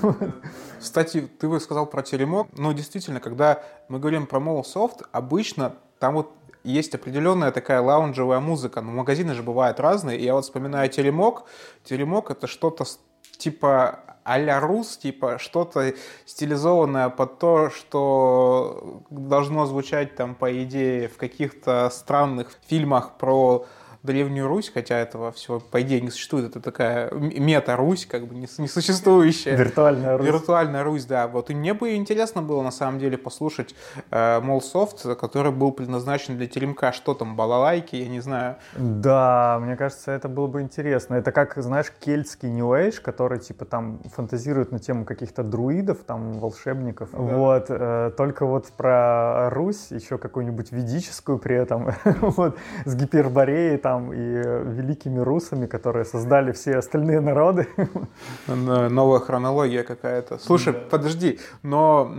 Кстати, 0.79 1.29
ты 1.39 1.47
вы 1.47 1.59
сказал 1.59 1.85
про 1.85 2.01
теремок. 2.01 2.47
Ну, 2.53 2.73
действительно, 2.73 3.19
когда 3.19 3.61
мы 3.89 3.99
говорим 3.99 4.25
про 4.25 4.39
Молсофт, 4.39 5.03
обычно 5.11 5.75
там 5.99 6.15
вот 6.15 6.31
есть 6.63 6.95
определенная 6.95 7.51
такая 7.51 7.79
лаунжевая 7.79 8.39
музыка, 8.39 8.81
но 8.81 8.91
магазины 8.91 9.35
же 9.35 9.43
бывают 9.43 9.79
разные. 9.79 10.17
И 10.17 10.23
я 10.23 10.33
вот 10.33 10.45
вспоминаю 10.45 10.89
теремок. 10.89 11.43
Теремок— 11.83 12.31
это 12.31 12.47
что-то 12.47 12.85
типа 13.37 13.99
а-ля 14.25 14.59
рус, 14.59 14.97
типа 14.97 15.37
что-то 15.37 15.93
стилизованное 16.25 17.09
под 17.09 17.37
то, 17.37 17.69
что 17.69 19.03
должно 19.11 19.67
звучать 19.67 20.15
там, 20.15 20.33
по 20.33 20.63
идее, 20.63 21.07
в 21.07 21.17
каких-то 21.17 21.89
странных 21.91 22.57
фильмах 22.67 23.17
про 23.17 23.67
Древнюю 24.05 24.47
Русь, 24.47 24.71
хотя 24.73 24.97
этого 24.99 25.31
всего, 25.31 25.59
по 25.59 25.81
идее, 25.81 26.01
не 26.01 26.09
существует. 26.09 26.49
Это 26.49 26.61
такая 26.61 27.11
мета-Русь, 27.11 28.05
как 28.05 28.27
бы 28.27 28.35
несуществующая. 28.35 29.55
Виртуальная 29.55 30.17
Русь. 30.17 30.27
Виртуальная 30.27 30.83
Русь, 30.83 31.05
да. 31.05 31.27
Вот. 31.27 31.49
И 31.49 31.55
мне 31.55 31.73
бы 31.73 31.95
интересно 31.95 32.41
было, 32.41 32.61
на 32.61 32.71
самом 32.71 32.99
деле, 32.99 33.17
послушать 33.17 33.75
э, 34.11 34.39
Молсофт, 34.41 35.05
который 35.17 35.51
был 35.51 35.71
предназначен 35.71 36.37
для 36.37 36.47
теремка. 36.47 36.91
Что 36.91 37.13
там, 37.13 37.35
балалайки, 37.35 37.95
я 37.95 38.07
не 38.07 38.19
знаю. 38.19 38.57
Да, 38.75 39.59
мне 39.61 39.75
кажется, 39.75 40.11
это 40.11 40.29
было 40.29 40.47
бы 40.47 40.61
интересно. 40.61 41.15
Это 41.15 41.31
как, 41.31 41.55
знаешь, 41.57 41.91
кельтский 41.99 42.49
New 42.49 42.71
Age, 42.73 43.01
который, 43.01 43.39
типа, 43.39 43.65
там 43.65 43.99
фантазирует 44.13 44.71
на 44.71 44.79
тему 44.79 45.05
каких-то 45.05 45.43
друидов, 45.43 45.99
там, 46.05 46.33
волшебников. 46.33 47.09
Да. 47.11 47.17
Вот. 47.17 47.65
Э, 47.69 48.11
только 48.15 48.45
вот 48.45 48.67
про 48.77 49.49
Русь, 49.49 49.87
еще 49.89 50.17
какую-нибудь 50.17 50.71
ведическую 50.71 51.37
при 51.39 51.55
этом, 51.55 51.91
вот, 52.21 52.57
с 52.85 52.95
Гипербореей, 52.95 53.77
там, 53.77 53.94
там 53.95 54.13
и 54.13 54.17
великими 54.17 55.19
русами, 55.19 55.67
которые 55.67 56.05
создали 56.05 56.51
все 56.51 56.77
остальные 56.77 57.21
народы. 57.21 57.67
Новая 58.47 59.19
хронология 59.19 59.83
какая-то. 59.83 60.37
Слушай, 60.37 60.73
да. 60.73 60.79
подожди, 60.89 61.39
но 61.63 62.11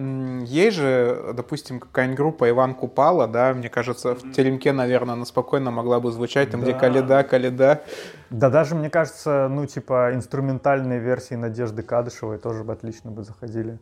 есть 0.47 0.77
же, 0.77 1.33
допустим, 1.35 1.81
какая-нибудь 1.81 2.17
группа 2.17 2.49
Иван 2.49 2.75
Купала, 2.75 3.29
да, 3.29 3.53
мне 3.55 3.69
кажется, 3.69 4.15
в 4.15 4.33
теремке, 4.33 4.73
наверное, 4.73 5.15
она 5.15 5.25
спокойно 5.25 5.71
могла 5.71 6.01
бы 6.01 6.13
звучать, 6.13 6.51
там, 6.51 6.61
да. 6.61 6.67
где 6.67 6.79
Каледа, 6.79 7.23
Каледа. 7.25 7.83
Да 8.31 8.51
даже, 8.51 8.75
мне 8.75 8.91
кажется, 8.91 9.49
ну, 9.51 9.67
типа, 9.67 10.15
инструментальные 10.15 10.99
версии 10.99 11.35
Надежды 11.35 11.83
Кадышевой 11.83 12.39
тоже 12.39 12.65
бы 12.65 12.73
отлично 12.73 13.11
бы 13.11 13.23
заходили. 13.23 13.79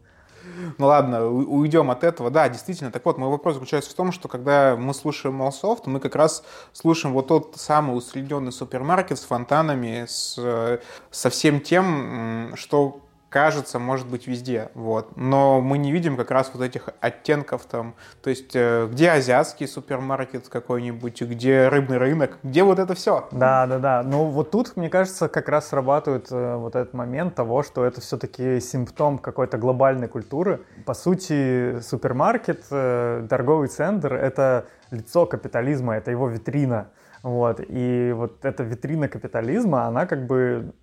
Ну 0.78 0.86
ладно, 0.86 1.26
уйдем 1.26 1.90
от 1.90 2.04
этого. 2.04 2.30
Да, 2.30 2.48
действительно. 2.48 2.90
Так 2.90 3.04
вот, 3.04 3.18
мой 3.18 3.28
вопрос 3.28 3.54
заключается 3.54 3.90
в 3.90 3.94
том, 3.94 4.12
что 4.12 4.28
когда 4.28 4.76
мы 4.76 4.94
слушаем 4.94 5.34
Малсофт, 5.36 5.86
мы 5.86 6.00
как 6.00 6.14
раз 6.14 6.44
слушаем 6.72 7.14
вот 7.14 7.28
тот 7.28 7.54
самый 7.56 7.96
усредненный 7.96 8.52
супермаркет 8.52 9.18
с 9.18 9.24
фонтанами, 9.24 10.06
с, 10.08 10.36
э, 10.38 10.78
со 11.10 11.30
всем 11.30 11.60
тем, 11.60 12.52
что 12.56 13.00
кажется, 13.34 13.80
может 13.80 14.06
быть 14.06 14.28
везде, 14.28 14.70
вот. 14.74 15.16
Но 15.16 15.60
мы 15.60 15.76
не 15.76 15.90
видим 15.90 16.16
как 16.16 16.30
раз 16.30 16.52
вот 16.54 16.62
этих 16.62 16.88
оттенков 17.00 17.64
там, 17.64 17.96
то 18.22 18.30
есть 18.30 18.54
э, 18.54 18.86
где 18.88 19.10
азиатский 19.10 19.66
супермаркет 19.66 20.48
какой-нибудь, 20.48 21.20
где 21.20 21.66
рыбный 21.66 21.98
рынок, 21.98 22.38
где 22.44 22.62
вот 22.62 22.78
это 22.78 22.94
все. 22.94 23.26
Да, 23.32 23.66
да, 23.66 23.80
да. 23.80 24.02
Ну 24.04 24.26
вот 24.26 24.52
тут, 24.52 24.76
мне 24.76 24.88
кажется, 24.88 25.28
как 25.28 25.48
раз 25.48 25.70
срабатывает 25.70 26.28
э, 26.30 26.54
вот 26.54 26.76
этот 26.76 26.94
момент 26.94 27.34
того, 27.34 27.64
что 27.64 27.84
это 27.84 28.00
все-таки 28.00 28.60
симптом 28.60 29.18
какой-то 29.18 29.58
глобальной 29.58 30.06
культуры. 30.06 30.60
По 30.86 30.94
сути, 30.94 31.80
супермаркет, 31.80 32.66
э, 32.70 33.26
торговый 33.28 33.66
центр— 33.66 34.14
это 34.14 34.66
лицо 34.92 35.26
капитализма, 35.26 35.96
это 35.96 36.12
его 36.12 36.28
витрина. 36.28 36.86
Вот. 37.24 37.58
И 37.66 38.12
вот 38.14 38.44
эта 38.44 38.64
витрина 38.64 39.08
капитализма, 39.08 39.86
она 39.86 40.04
как 40.04 40.26
бы 40.26 40.74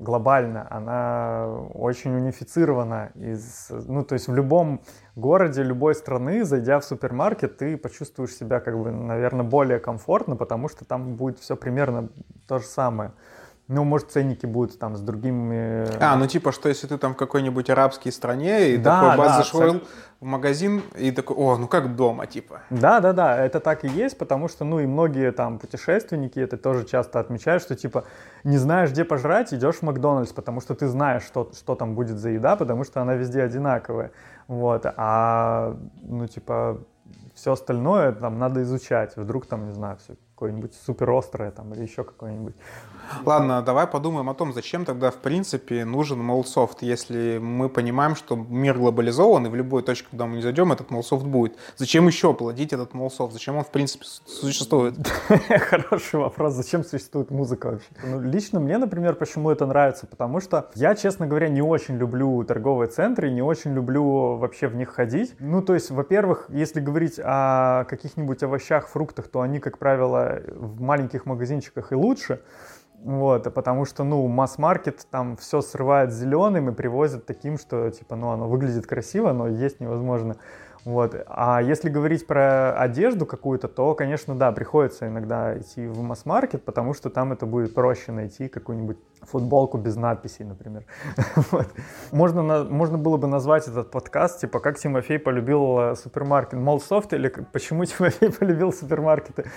глобальна, 0.00 0.66
она 0.70 1.48
очень 1.72 2.16
унифицирована. 2.16 3.12
Из, 3.14 3.70
ну, 3.86 4.02
то 4.02 4.14
есть 4.14 4.26
в 4.26 4.34
любом 4.34 4.80
городе 5.14 5.62
любой 5.62 5.94
страны, 5.94 6.44
зайдя 6.44 6.80
в 6.80 6.84
супермаркет, 6.84 7.58
ты 7.58 7.76
почувствуешь 7.76 8.34
себя, 8.34 8.58
как 8.58 8.76
бы, 8.76 8.90
наверное, 8.90 9.44
более 9.44 9.78
комфортно, 9.78 10.34
потому 10.34 10.68
что 10.68 10.84
там 10.84 11.14
будет 11.14 11.38
все 11.38 11.54
примерно 11.54 12.08
то 12.48 12.58
же 12.58 12.64
самое. 12.64 13.12
Ну, 13.68 13.84
может, 13.84 14.10
ценники 14.10 14.46
будут 14.46 14.78
там 14.78 14.96
с 14.96 15.00
другими... 15.02 15.86
А, 16.00 16.16
ну 16.16 16.26
типа, 16.26 16.52
что 16.52 16.70
если 16.70 16.86
ты 16.86 16.96
там 16.96 17.12
в 17.12 17.16
какой-нибудь 17.18 17.68
арабской 17.68 18.10
стране, 18.10 18.70
и 18.70 18.76
да, 18.78 19.00
такой 19.00 19.18
баз 19.18 19.28
да, 19.28 19.36
зашел 19.36 19.60
абсолютно. 19.60 19.88
в 20.20 20.24
магазин, 20.24 20.82
и 20.96 21.10
такой, 21.10 21.36
о, 21.36 21.58
ну 21.58 21.68
как 21.68 21.94
дома, 21.94 22.26
типа. 22.26 22.62
Да, 22.70 23.00
да, 23.00 23.12
да, 23.12 23.36
это 23.36 23.60
так 23.60 23.84
и 23.84 23.88
есть, 23.88 24.16
потому 24.16 24.48
что, 24.48 24.64
ну, 24.64 24.80
и 24.80 24.86
многие 24.86 25.32
там 25.32 25.58
путешественники 25.58 26.38
это 26.38 26.56
тоже 26.56 26.86
часто 26.86 27.20
отмечают, 27.20 27.62
что, 27.62 27.76
типа, 27.76 28.04
не 28.42 28.56
знаешь, 28.56 28.90
где 28.90 29.04
пожрать, 29.04 29.52
идешь 29.52 29.76
в 29.76 29.82
Макдональдс, 29.82 30.32
потому 30.32 30.62
что 30.62 30.74
ты 30.74 30.88
знаешь, 30.88 31.24
что, 31.24 31.50
что 31.54 31.74
там 31.74 31.94
будет 31.94 32.18
за 32.18 32.30
еда, 32.30 32.56
потому 32.56 32.84
что 32.84 33.02
она 33.02 33.16
везде 33.16 33.42
одинаковая. 33.42 34.12
Вот, 34.46 34.86
а, 34.96 35.76
ну, 36.00 36.26
типа, 36.26 36.78
все 37.34 37.52
остальное 37.52 38.12
там 38.12 38.38
надо 38.38 38.62
изучать. 38.62 39.14
Вдруг 39.16 39.44
там, 39.44 39.66
не 39.66 39.72
знаю, 39.72 39.98
все 39.98 40.14
какое-нибудь 40.38 40.72
супер 40.86 41.10
острое 41.10 41.50
там 41.50 41.74
или 41.74 41.82
еще 41.82 42.04
какое-нибудь. 42.04 42.54
Ладно, 43.24 43.60
давай 43.60 43.88
подумаем 43.88 44.30
о 44.30 44.34
том, 44.34 44.52
зачем 44.52 44.84
тогда 44.84 45.10
в 45.10 45.16
принципе 45.16 45.84
нужен 45.84 46.20
молсофт, 46.20 46.82
если 46.82 47.38
мы 47.38 47.68
понимаем, 47.68 48.14
что 48.14 48.36
мир 48.36 48.78
глобализован, 48.78 49.46
и 49.46 49.48
в 49.48 49.56
любой 49.56 49.82
точке, 49.82 50.06
куда 50.08 50.26
мы 50.26 50.36
не 50.36 50.42
зайдем, 50.42 50.70
этот 50.70 50.92
молсофт 50.92 51.26
будет. 51.26 51.56
Зачем 51.76 52.06
еще 52.06 52.34
плодить 52.34 52.72
этот 52.72 52.94
молсофт? 52.94 53.32
Зачем 53.32 53.56
он 53.56 53.64
в 53.64 53.70
принципе 53.72 54.04
существует? 54.04 54.94
Хороший 55.48 56.20
вопрос. 56.20 56.54
Зачем 56.54 56.84
существует 56.84 57.32
музыка 57.32 57.70
вообще? 57.72 57.88
Ну, 58.04 58.20
лично 58.20 58.60
мне, 58.60 58.78
например, 58.78 59.16
почему 59.16 59.50
это 59.50 59.66
нравится? 59.66 60.06
Потому 60.06 60.40
что 60.40 60.70
я, 60.76 60.94
честно 60.94 61.26
говоря, 61.26 61.48
не 61.48 61.62
очень 61.62 61.96
люблю 61.96 62.44
торговые 62.44 62.88
центры, 62.88 63.28
не 63.30 63.42
очень 63.42 63.74
люблю 63.74 64.36
вообще 64.36 64.68
в 64.68 64.76
них 64.76 64.90
ходить. 64.90 65.34
Ну, 65.40 65.62
то 65.62 65.74
есть, 65.74 65.90
во-первых, 65.90 66.46
если 66.48 66.78
говорить 66.78 67.18
о 67.18 67.86
каких-нибудь 67.86 68.40
овощах, 68.44 68.86
фруктах, 68.86 69.26
то 69.26 69.40
они, 69.40 69.58
как 69.58 69.78
правило, 69.78 70.27
в 70.48 70.80
маленьких 70.80 71.26
магазинчиках 71.26 71.92
и 71.92 71.94
лучше. 71.94 72.42
Вот, 73.02 73.54
потому 73.54 73.84
что, 73.84 74.02
ну, 74.02 74.26
масс-маркет 74.26 75.06
там 75.10 75.36
все 75.36 75.60
срывает 75.60 76.12
зеленым 76.12 76.70
и 76.70 76.74
привозят 76.74 77.26
таким, 77.26 77.56
что, 77.56 77.90
типа, 77.90 78.16
ну, 78.16 78.30
оно 78.30 78.48
выглядит 78.48 78.86
красиво, 78.86 79.32
но 79.32 79.46
есть 79.46 79.78
невозможно. 79.78 80.36
Вот. 80.84 81.14
А 81.26 81.60
если 81.60 81.88
говорить 81.88 82.26
про 82.26 82.72
одежду 82.78 83.26
какую-то, 83.26 83.68
то, 83.68 83.94
конечно, 83.94 84.34
да, 84.34 84.52
приходится 84.52 85.06
иногда 85.06 85.58
идти 85.58 85.86
в 85.86 86.00
масс-маркет, 86.02 86.64
потому 86.64 86.94
что 86.94 87.10
там 87.10 87.32
это 87.32 87.46
будет 87.46 87.74
проще 87.74 88.12
найти 88.12 88.48
какую-нибудь 88.48 88.98
футболку 89.22 89.78
без 89.78 89.96
надписей, 89.96 90.44
например. 90.44 90.84
вот. 91.50 91.68
можно, 92.12 92.64
можно 92.64 92.98
было 92.98 93.16
бы 93.16 93.26
назвать 93.26 93.66
этот 93.68 93.90
подкаст, 93.90 94.40
типа, 94.40 94.60
как 94.60 94.78
Тимофей 94.78 95.18
полюбил 95.18 95.78
э, 95.80 95.96
супермаркет. 95.96 96.58
Молсофт 96.58 97.12
или 97.12 97.28
почему 97.28 97.84
Тимофей 97.86 98.30
полюбил 98.30 98.72
супермаркеты? 98.72 99.50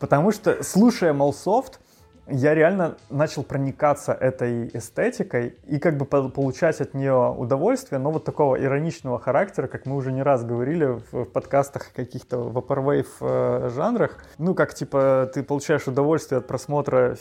Потому 0.00 0.32
что, 0.32 0.62
слушая 0.62 1.12
Молсофт, 1.12 1.80
я 2.26 2.54
реально 2.54 2.96
начал 3.10 3.42
проникаться 3.42 4.12
этой 4.12 4.68
эстетикой 4.72 5.56
и 5.66 5.78
как 5.78 5.98
бы 5.98 6.06
получать 6.06 6.80
от 6.80 6.94
нее 6.94 7.34
удовольствие, 7.36 7.98
но 7.98 8.10
вот 8.10 8.24
такого 8.24 8.56
ироничного 8.62 9.18
характера, 9.18 9.66
как 9.66 9.84
мы 9.84 9.96
уже 9.96 10.10
не 10.12 10.22
раз 10.22 10.44
говорили 10.44 11.00
в, 11.10 11.24
подкастах 11.26 11.92
каких-то 11.92 12.36
vaporwave 12.48 13.08
э, 13.20 13.70
жанрах. 13.74 14.24
Ну, 14.38 14.54
как 14.54 14.74
типа 14.74 15.30
ты 15.32 15.42
получаешь 15.42 15.86
удовольствие 15.86 16.38
от 16.38 16.46
просмотра 16.46 17.16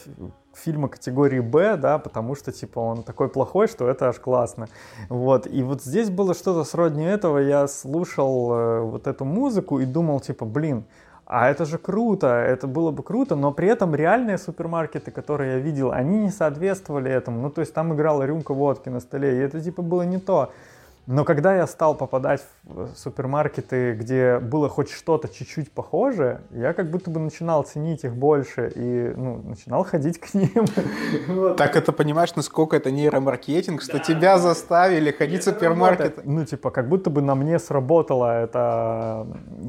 фильма 0.53 0.87
категории 0.87 1.39
Б, 1.39 1.77
да, 1.77 1.97
потому 1.97 2.35
что, 2.35 2.51
типа, 2.51 2.79
он 2.79 3.03
такой 3.03 3.27
плохой, 3.27 3.67
что 3.67 3.87
это 3.87 4.09
аж 4.09 4.19
классно. 4.19 4.67
Вот, 5.09 5.47
и 5.47 5.63
вот 5.63 5.83
здесь 5.83 6.09
было 6.09 6.33
что-то 6.33 6.63
сродни 6.63 7.05
этого, 7.05 7.39
я 7.39 7.67
слушал 7.67 8.53
э, 8.53 8.79
вот 8.81 9.07
эту 9.07 9.25
музыку 9.25 9.79
и 9.79 9.85
думал, 9.85 10.19
типа, 10.19 10.45
блин, 10.45 10.85
а 11.35 11.49
это 11.49 11.65
же 11.65 11.79
круто, 11.79 12.27
это 12.27 12.67
было 12.67 12.91
бы 12.91 13.01
круто, 13.01 13.35
но 13.35 13.51
при 13.51 13.67
этом 13.67 13.95
реальные 13.95 14.37
супермаркеты, 14.37 15.09
которые 15.09 15.53
я 15.53 15.59
видел, 15.59 15.91
они 15.91 16.19
не 16.19 16.29
соответствовали 16.29 17.09
этому. 17.09 17.41
Ну, 17.41 17.49
то 17.49 17.61
есть 17.61 17.73
там 17.73 17.91
играла 17.95 18.21
рюмка 18.21 18.53
водки 18.53 18.89
на 18.89 18.99
столе, 18.99 19.37
и 19.37 19.39
это 19.39 19.59
типа 19.59 19.81
было 19.81 20.03
не 20.03 20.19
то. 20.19 20.53
Но 21.05 21.25
когда 21.25 21.55
я 21.55 21.67
стал 21.67 21.95
попадать 21.95 22.41
в 22.63 22.95
супермаркеты, 22.95 23.93
где 23.93 24.39
было 24.39 24.69
хоть 24.69 24.89
что-то 24.89 25.27
чуть-чуть 25.27 25.69
похожее, 25.71 26.41
я 26.51 26.71
как 26.73 26.89
будто 26.89 27.11
бы 27.11 27.19
начинал 27.19 27.63
ценить 27.63 28.05
их 28.05 28.15
больше 28.15 28.71
и 28.73 29.13
ну, 29.15 29.41
начинал 29.43 29.83
ходить 29.83 30.19
к 30.19 30.33
ним. 30.33 30.65
Так 31.57 31.75
это 31.75 31.91
понимаешь, 31.91 32.35
насколько 32.35 32.75
это 32.75 32.89
нейромаркетинг, 32.89 33.81
что 33.81 33.99
тебя 33.99 34.37
заставили 34.37 35.11
ходить 35.11 35.41
в 35.41 35.45
супермаркет? 35.45 36.25
Ну, 36.25 36.45
типа, 36.45 36.71
как 36.71 36.87
будто 36.87 37.09
бы 37.09 37.21
на 37.21 37.35
мне 37.35 37.59
сработала 37.59 38.43
эта 38.43 39.27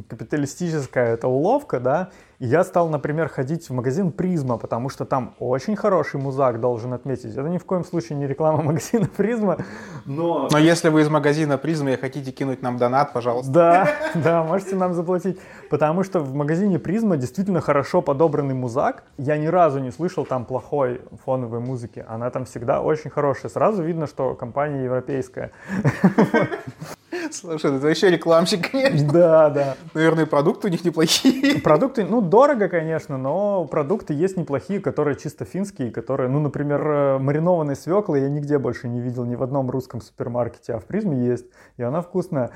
капиталистическая 0.09 1.15
эта 1.15 1.27
уловка, 1.27 1.81
да, 1.81 2.11
и 2.39 2.47
я 2.47 2.65
стал, 2.65 2.89
например, 2.89 3.29
ходить 3.29 3.69
в 3.69 3.73
магазин 3.73 4.13
Призма, 4.13 4.59
потому 4.59 4.89
что 4.89 5.05
там 5.05 5.35
очень 5.39 5.77
хороший 5.77 6.21
музак, 6.21 6.61
должен 6.61 6.93
отметить. 6.93 7.33
Это 7.33 7.49
ни 7.49 7.59
в 7.59 7.65
коем 7.65 7.85
случае 7.85 8.19
не 8.19 8.27
реклама 8.27 8.63
магазина 8.63 9.09
Призма, 9.17 9.59
но... 10.05 10.49
Но 10.51 10.59
если 10.59 10.89
вы 10.89 11.03
из 11.03 11.09
магазина 11.09 11.24
Призма 11.59 11.93
и 11.93 11.97
хотите 11.97 12.31
кинуть 12.33 12.63
нам 12.63 12.77
донат, 12.77 13.13
пожалуйста. 13.13 13.53
Да, 13.53 13.89
да, 14.15 14.43
можете 14.43 14.77
нам 14.77 14.95
заплатить. 14.95 15.39
Потому 15.71 16.03
что 16.03 16.21
в 16.21 16.35
магазине 16.35 16.79
Призма 16.79 17.17
действительно 17.17 17.61
хорошо 17.61 18.03
подобранный 18.03 18.55
музак. 18.55 19.05
Я 19.19 19.37
ни 19.37 19.47
разу 19.47 19.81
не 19.81 19.91
слышал 19.91 20.25
там 20.25 20.45
плохой 20.45 21.01
фоновой 21.25 21.61
музыки. 21.61 22.05
Она 22.09 22.31
там 22.31 22.45
всегда 22.45 22.81
очень 22.81 23.11
хорошая. 23.11 23.51
Сразу 23.51 23.83
видно, 23.83 24.07
что 24.07 24.35
компания 24.35 24.85
европейская. 24.85 25.51
Слушай, 27.31 27.77
это 27.77 27.87
вообще 27.87 28.11
рекламщик, 28.11 28.71
конечно. 28.71 29.13
Да, 29.13 29.51
да. 29.51 29.77
Наверное, 29.95 30.27
продукты 30.27 30.69
у 30.69 30.71
них 30.71 30.85
неплохие. 30.85 31.61
Продукты, 31.61 32.05
ну, 32.05 32.21
дорого, 32.21 32.69
конечно, 32.69 33.19
но 33.19 33.65
продукты 33.65 34.15
есть 34.15 34.37
неплохие, 34.37 34.81
которые 34.81 35.17
чисто 35.17 35.45
финские, 35.45 35.91
которые, 35.91 36.29
ну, 36.29 36.41
например, 36.41 36.87
э, 36.87 37.19
маринованные 37.19 37.77
свеклы 37.77 38.21
я 38.21 38.29
нигде 38.29 38.59
больше 38.59 38.89
не 38.89 39.01
видел, 39.01 39.25
ни 39.25 39.37
в 39.37 39.43
одном 39.43 39.71
русском 39.71 40.01
супермаркете, 40.01 40.75
а 40.75 40.79
в 40.79 40.85
Призме 40.85 41.27
есть, 41.27 41.47
и 41.77 41.83
она 41.83 42.03
вкусная. 42.03 42.51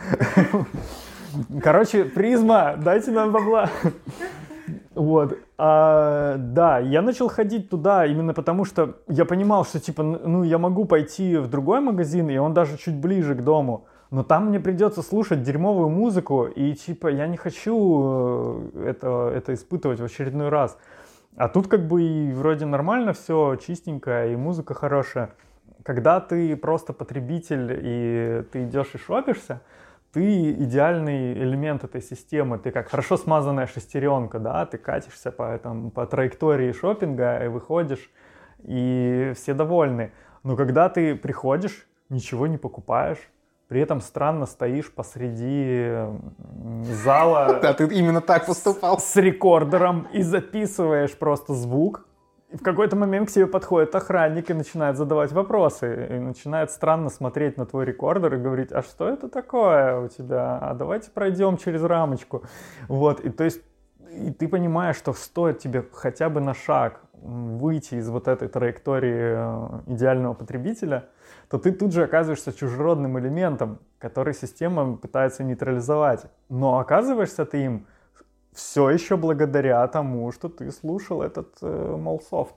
Короче, 1.63 2.05
Призма, 2.05 2.77
дайте 2.77 3.11
нам 3.11 3.33
бабла. 3.33 3.71
Вот. 4.95 5.39
А, 5.57 6.37
да, 6.39 6.79
я 6.79 7.03
начал 7.03 7.29
ходить 7.29 7.71
туда 7.71 8.07
именно 8.07 8.35
потому, 8.35 8.65
что 8.65 8.97
я 9.09 9.25
понимал, 9.25 9.65
что 9.65 9.81
типа, 9.81 10.03
ну, 10.03 10.43
я 10.43 10.59
могу 10.59 10.85
пойти 10.85 11.37
в 11.37 11.49
другой 11.49 11.81
магазин, 11.81 12.29
и 12.29 12.37
он 12.37 12.55
даже 12.55 12.77
чуть 12.77 12.95
ближе 12.95 13.35
к 13.35 13.43
дому 13.43 13.87
но 14.11 14.23
там 14.23 14.47
мне 14.47 14.59
придется 14.59 15.03
слушать 15.03 15.43
дерьмовую 15.43 15.89
музыку, 15.91 16.47
и 16.47 16.75
типа 16.75 17.09
я 17.09 17.27
не 17.27 17.37
хочу 17.37 18.71
э, 18.75 18.91
это, 18.91 19.31
это 19.35 19.55
испытывать 19.55 20.01
в 20.01 20.05
очередной 20.05 20.49
раз. 20.49 20.79
А 21.37 21.49
тут 21.49 21.69
как 21.69 21.87
бы 21.87 22.03
и 22.03 22.33
вроде 22.33 22.65
нормально 22.65 23.13
все, 23.13 23.57
чистенько, 23.57 24.27
и 24.29 24.37
музыка 24.37 24.75
хорошая. 24.75 25.31
Когда 25.85 26.21
ты 26.21 26.57
просто 26.57 26.93
потребитель, 26.93 27.81
и 27.83 28.45
ты 28.51 28.65
идешь 28.65 28.95
и 28.95 28.99
шопишься, 28.99 29.61
ты 30.13 30.53
идеальный 30.53 31.35
элемент 31.35 31.85
этой 31.85 32.01
системы, 32.01 32.59
ты 32.59 32.71
как 32.71 32.89
хорошо 32.89 33.17
смазанная 33.17 33.67
шестеренка, 33.67 34.39
да, 34.39 34.65
ты 34.67 34.79
катишься 34.79 35.31
по, 35.31 35.55
этому, 35.55 35.91
по 35.91 36.07
траектории 36.07 36.73
шопинга 36.73 37.45
и 37.45 37.49
выходишь, 37.49 38.11
и 38.65 39.33
все 39.37 39.55
довольны. 39.55 40.13
Но 40.43 40.57
когда 40.57 40.89
ты 40.89 41.15
приходишь, 41.15 41.87
ничего 42.09 42.47
не 42.47 42.57
покупаешь, 42.57 43.19
при 43.69 43.83
этом 43.83 44.01
странно 44.01 44.47
стоишь 44.47 44.91
посреди 44.91 45.93
зала. 46.83 47.59
Да, 47.63 47.75
ты 47.75 47.85
именно 47.85 48.21
так 48.21 48.47
поступал. 48.47 48.99
С 48.99 49.17
рекордером 49.17 50.09
и 50.13 50.23
записываешь 50.23 51.17
просто 51.17 51.55
звук. 51.55 52.07
И 52.51 52.57
в 52.57 52.63
какой-то 52.63 52.97
момент 52.97 53.29
к 53.29 53.33
тебе 53.33 53.47
подходит 53.47 53.95
охранник 53.95 54.49
и 54.49 54.55
начинает 54.55 54.97
задавать 54.97 55.33
вопросы. 55.33 56.09
И 56.11 56.19
начинает 56.19 56.71
странно 56.71 57.11
смотреть 57.11 57.59
на 57.59 57.67
твой 57.67 57.85
рекордер 57.85 58.35
и 58.35 58.39
говорить, 58.39 58.73
а 58.73 58.83
что 58.83 59.07
это 59.07 59.29
такое 59.29 60.01
у 60.01 60.09
тебя? 60.09 60.57
А 60.59 60.73
давайте 60.73 61.11
пройдем 61.11 61.59
через 61.59 61.83
рамочку. 61.83 62.45
Вот, 62.89 63.21
и 63.21 63.29
то 63.29 63.45
есть 63.45 63.61
и 64.11 64.31
ты 64.31 64.49
понимаешь, 64.49 64.97
что 64.97 65.13
стоит 65.13 65.59
тебе 65.59 65.85
хотя 65.93 66.29
бы 66.29 66.41
на 66.41 66.55
шаг 66.55 67.01
выйти 67.13 67.97
из 67.97 68.09
вот 68.09 68.29
этой 68.29 68.49
траектории 68.49 69.35
э, 69.37 69.93
идеального 69.93 70.35
потребителя– 70.35 71.07
то 71.49 71.59
ты 71.59 71.73
тут 71.73 71.93
же 71.93 72.05
оказываешься 72.05 72.53
чужеродным 72.53 73.19
элементом, 73.19 73.79
который 73.99 74.35
система 74.35 74.97
пытается 74.97 75.45
нейтрализовать. 75.45 76.27
Но 76.49 76.79
оказываешься 76.79 77.47
ты 77.47 77.65
им 77.65 77.87
все 78.53 78.91
еще 78.91 79.17
благодаря 79.17 79.87
тому, 79.87 80.31
что 80.33 80.49
ты 80.49 80.71
слушал 80.71 81.23
этот 81.23 81.57
э, 81.63 81.97
Mallsoft. 81.97 82.55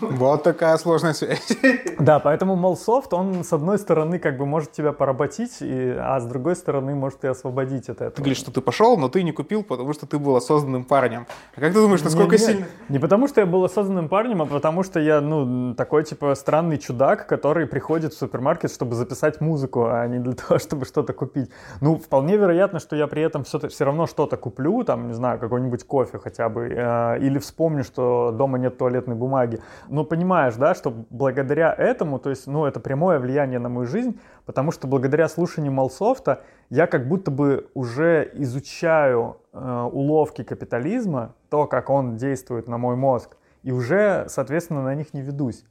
Вот 0.00 0.42
такая 0.42 0.76
сложная 0.78 1.12
связь. 1.12 1.48
Да, 1.98 2.18
поэтому 2.18 2.56
Mallsoft, 2.56 3.14
он 3.14 3.44
с 3.44 3.52
одной 3.52 3.78
стороны 3.78 4.18
как 4.18 4.36
бы 4.36 4.46
может 4.46 4.72
тебя 4.72 4.92
поработить, 4.92 5.58
и, 5.60 5.94
а 5.98 6.18
с 6.20 6.26
другой 6.26 6.56
стороны 6.56 6.94
может 6.94 7.24
и 7.24 7.28
освободить 7.28 7.88
от 7.88 7.96
этого. 7.96 8.10
Ты 8.10 8.22
говоришь, 8.22 8.38
что 8.38 8.50
ты 8.50 8.60
пошел, 8.60 8.96
но 8.98 9.08
ты 9.08 9.22
не 9.22 9.32
купил, 9.32 9.62
потому 9.62 9.92
что 9.92 10.06
ты 10.06 10.18
был 10.18 10.36
осознанным 10.36 10.84
парнем. 10.84 11.26
А 11.56 11.60
как 11.60 11.72
ты 11.72 11.80
думаешь, 11.80 12.02
насколько 12.02 12.36
не, 12.36 12.38
сильно... 12.38 12.66
Не 12.88 12.98
потому 12.98 13.28
что 13.28 13.40
я 13.40 13.46
был 13.46 13.64
осознанным 13.64 14.08
парнем, 14.08 14.42
а 14.42 14.46
потому 14.46 14.82
что 14.82 15.00
я, 15.00 15.20
ну, 15.20 15.74
такой 15.74 16.04
типа 16.04 16.34
странный 16.34 16.78
чудак, 16.78 17.26
который 17.26 17.66
приходит 17.66 18.12
в 18.12 18.18
супермаркет, 18.18 18.72
чтобы 18.72 18.94
записать 18.94 19.40
музыку, 19.40 19.86
а 19.86 20.06
не 20.06 20.18
для 20.18 20.32
того, 20.48 20.58
чтобы 20.58 20.84
что-то 20.84 21.12
купить. 21.12 21.50
Ну, 21.80 21.96
вполне 21.96 22.36
вероятно, 22.36 22.80
что 22.80 22.96
я 22.96 23.06
при 23.06 23.22
этом 23.22 23.44
все, 23.44 23.58
все 23.68 23.84
равно 23.84 24.06
что-то 24.06 24.36
куплю, 24.36 24.84
там, 24.84 25.08
не 25.08 25.14
знаю, 25.14 25.38
какой-нибудь 25.38 25.84
кофе 25.84 26.18
хотя 26.18 26.48
бы, 26.48 26.68
э, 26.68 27.18
или 27.20 27.38
вспомню, 27.38 27.84
что 27.84 28.32
дома 28.36 28.58
нет 28.58 28.76
туалетной 28.78 29.14
бумаги. 29.14 29.60
Но 29.88 30.04
понимаешь, 30.04 30.54
да, 30.56 30.74
что 30.74 30.90
благодаря 31.10 31.72
этому, 31.72 32.18
то 32.18 32.30
есть, 32.30 32.46
ну, 32.46 32.64
это 32.64 32.80
прямое 32.80 33.18
влияние 33.18 33.58
на 33.58 33.68
мою 33.68 33.86
жизнь, 33.86 34.18
потому 34.46 34.70
что 34.70 34.86
благодаря 34.86 35.28
слушанию 35.28 35.72
Малсофта 35.72 36.42
я 36.70 36.86
как 36.86 37.08
будто 37.08 37.30
бы 37.30 37.68
уже 37.74 38.30
изучаю 38.34 39.38
э, 39.52 39.88
уловки 39.92 40.42
капитализма, 40.42 41.34
то, 41.50 41.66
как 41.66 41.90
он 41.90 42.16
действует 42.16 42.68
на 42.68 42.78
мой 42.78 42.96
мозг, 42.96 43.36
и 43.62 43.72
уже, 43.72 44.26
соответственно, 44.28 44.82
на 44.82 44.94
них 44.94 45.14
не 45.14 45.22
ведусь. 45.22 45.64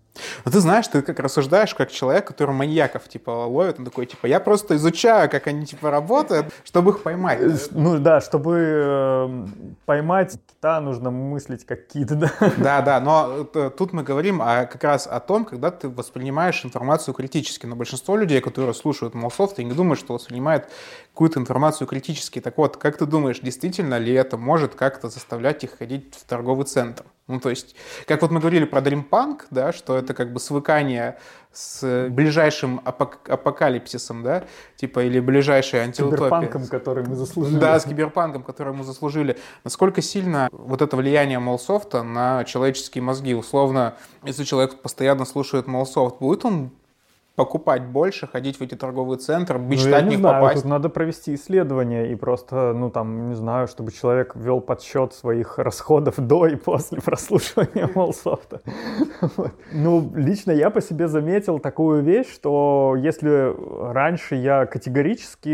Но 0.45 0.51
ты 0.51 0.59
знаешь, 0.59 0.87
ты 0.87 1.01
как 1.01 1.19
рассуждаешь, 1.19 1.73
как 1.73 1.91
человек, 1.91 2.27
который 2.27 2.53
маньяков, 2.53 3.07
типа, 3.07 3.31
ловит, 3.31 3.79
он 3.79 3.85
такой, 3.85 4.05
типа, 4.05 4.27
я 4.27 4.39
просто 4.39 4.75
изучаю, 4.75 5.29
как 5.29 5.47
они, 5.47 5.65
типа, 5.65 5.89
работают, 5.89 6.53
чтобы 6.63 6.91
их 6.91 7.03
поймать. 7.03 7.39
Э, 7.41 7.57
ну 7.71 7.97
да, 7.97 8.21
чтобы 8.21 8.57
э, 8.59 9.45
поймать 9.85 10.37
кита, 10.47 10.81
нужно 10.81 11.11
мыслить 11.11 11.65
как 11.65 11.87
кит, 11.87 12.07
да. 12.07 12.31
Да, 12.57 12.81
да, 12.81 12.99
но 12.99 13.47
э, 13.53 13.71
тут 13.75 13.93
мы 13.93 14.03
говорим 14.03 14.41
о, 14.41 14.65
как 14.65 14.83
раз 14.83 15.07
о 15.07 15.19
том, 15.19 15.45
когда 15.45 15.71
ты 15.71 15.89
воспринимаешь 15.89 16.63
информацию 16.63 17.13
критически. 17.13 17.65
Но 17.65 17.75
большинство 17.75 18.15
людей, 18.15 18.41
которые 18.41 18.73
слушают 18.73 19.15
Малсофт, 19.15 19.57
я 19.57 19.63
не 19.63 19.73
думаю, 19.73 19.95
что 19.95 20.13
воспринимают 20.13 20.69
какую-то 21.13 21.39
информацию 21.39 21.87
критически. 21.87 22.39
Так 22.39 22.57
вот, 22.57 22.77
как 22.77 22.97
ты 22.97 23.05
думаешь, 23.05 23.39
действительно 23.39 23.97
ли 23.97 24.13
это 24.13 24.37
может 24.37 24.75
как-то 24.75 25.09
заставлять 25.09 25.63
их 25.63 25.77
ходить 25.77 26.15
в 26.15 26.23
торговый 26.25 26.65
центр? 26.65 27.05
Ну, 27.27 27.39
то 27.39 27.49
есть, 27.49 27.75
как 28.05 28.21
вот 28.21 28.31
мы 28.31 28.41
говорили 28.41 28.65
про 28.65 28.81
Dream 28.81 29.07
Punk, 29.09 29.43
да, 29.49 29.71
что 29.71 29.95
это 30.03 30.13
как 30.13 30.31
бы 30.33 30.39
свыкание 30.39 31.17
с 31.51 32.07
ближайшим 32.09 32.81
апок- 32.83 33.29
апокалипсисом, 33.29 34.23
да, 34.23 34.43
типа, 34.75 35.03
или 35.03 35.19
ближайшей 35.19 35.81
антиутопией. 35.81 36.17
С 36.17 36.19
киберпанком, 36.19 36.67
который 36.67 37.05
мы 37.05 37.15
заслужили. 37.15 37.59
Да, 37.59 37.79
с 37.79 37.85
киберпанком, 37.85 38.43
который 38.43 38.73
мы 38.73 38.83
заслужили. 38.83 39.37
Насколько 39.63 40.01
сильно 40.01 40.49
вот 40.51 40.81
это 40.81 40.97
влияние 40.97 41.39
Mallsoft 41.39 41.96
а 41.96 42.03
на 42.03 42.43
человеческие 42.43 43.03
мозги? 43.03 43.33
Условно, 43.35 43.95
если 44.23 44.43
человек 44.43 44.81
постоянно 44.81 45.25
слушает 45.25 45.67
Молсофт, 45.67 46.19
будет 46.19 46.45
он 46.45 46.71
покупать 47.35 47.85
больше, 47.85 48.27
ходить 48.27 48.59
в 48.59 48.61
эти 48.61 48.75
торговые 48.75 49.17
центры, 49.17 49.57
мечтать 49.57 50.03
ну, 50.03 50.09
них 50.11 50.19
знаю, 50.19 50.41
попасть. 50.41 50.61
Тут 50.61 50.69
надо 50.69 50.89
провести 50.89 51.33
исследование 51.33 52.11
и 52.11 52.15
просто, 52.15 52.73
ну 52.73 52.91
там, 52.91 53.29
не 53.29 53.35
знаю, 53.35 53.67
чтобы 53.67 53.91
человек 53.91 54.35
вел 54.35 54.61
подсчет 54.61 55.13
своих 55.13 55.57
расходов 55.57 56.15
до 56.17 56.45
и 56.45 56.55
после 56.55 57.01
прослушивания 57.01 57.89
Mallsoft 57.95 58.48
а. 58.48 58.61
Ну, 59.71 60.11
лично 60.15 60.51
я 60.51 60.69
по 60.69 60.81
себе 60.81 61.07
заметил 61.07 61.59
такую 61.59 62.03
вещь, 62.03 62.31
что 62.31 62.95
если 62.97 63.53
раньше 63.91 64.35
я 64.35 64.67
категорически 64.67 65.49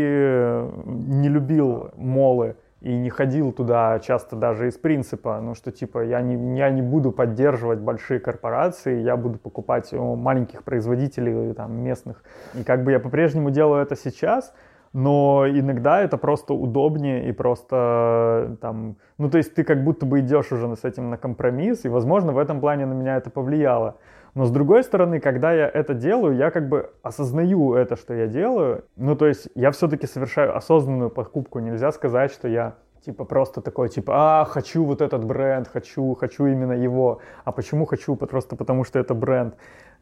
не 0.86 1.28
любил 1.28 1.90
молы, 1.96 2.56
и 2.80 2.96
не 2.96 3.10
ходил 3.10 3.52
туда 3.52 3.98
часто 4.00 4.36
даже 4.36 4.68
из 4.68 4.78
принципа, 4.78 5.40
ну 5.42 5.54
что 5.54 5.70
типа 5.70 6.04
я 6.04 6.22
не, 6.22 6.56
я 6.56 6.70
не 6.70 6.82
буду 6.82 7.12
поддерживать 7.12 7.80
большие 7.80 8.20
корпорации, 8.20 9.00
я 9.00 9.16
буду 9.16 9.38
покупать 9.38 9.92
у 9.92 10.16
маленьких 10.16 10.64
производителей 10.64 11.52
там 11.52 11.82
местных. 11.82 12.22
И 12.54 12.64
как 12.64 12.84
бы 12.84 12.92
я 12.92 13.00
по-прежнему 13.00 13.50
делаю 13.50 13.82
это 13.82 13.96
сейчас, 13.96 14.54
но 14.94 15.44
иногда 15.46 16.00
это 16.00 16.16
просто 16.16 16.54
удобнее 16.54 17.28
и 17.28 17.32
просто 17.32 18.56
там, 18.62 18.96
ну 19.18 19.30
то 19.30 19.36
есть 19.38 19.54
ты 19.54 19.62
как 19.62 19.84
будто 19.84 20.06
бы 20.06 20.20
идешь 20.20 20.50
уже 20.50 20.74
с 20.74 20.84
этим 20.84 21.10
на 21.10 21.18
компромисс, 21.18 21.84
и 21.84 21.88
возможно 21.88 22.32
в 22.32 22.38
этом 22.38 22.60
плане 22.60 22.86
на 22.86 22.94
меня 22.94 23.16
это 23.16 23.28
повлияло. 23.30 23.96
Но 24.34 24.44
с 24.44 24.50
другой 24.50 24.84
стороны, 24.84 25.20
когда 25.20 25.52
я 25.52 25.68
это 25.68 25.94
делаю, 25.94 26.36
я 26.36 26.50
как 26.50 26.68
бы 26.68 26.90
осознаю 27.02 27.74
это, 27.74 27.96
что 27.96 28.14
я 28.14 28.26
делаю. 28.26 28.84
Ну, 28.96 29.16
то 29.16 29.26
есть 29.26 29.48
я 29.54 29.70
все-таки 29.70 30.06
совершаю 30.06 30.56
осознанную 30.56 31.10
покупку. 31.10 31.58
Нельзя 31.58 31.90
сказать, 31.92 32.32
что 32.32 32.48
я 32.48 32.74
типа 33.04 33.24
просто 33.24 33.60
такой, 33.60 33.88
типа, 33.88 34.12
а, 34.14 34.44
хочу 34.44 34.84
вот 34.84 35.00
этот 35.00 35.24
бренд, 35.24 35.68
хочу, 35.68 36.14
хочу 36.14 36.46
именно 36.46 36.72
его. 36.72 37.20
А 37.44 37.52
почему 37.52 37.86
хочу? 37.86 38.14
Просто 38.16 38.56
потому 38.56 38.84
что 38.84 38.98
это 38.98 39.14
бренд. 39.14 39.54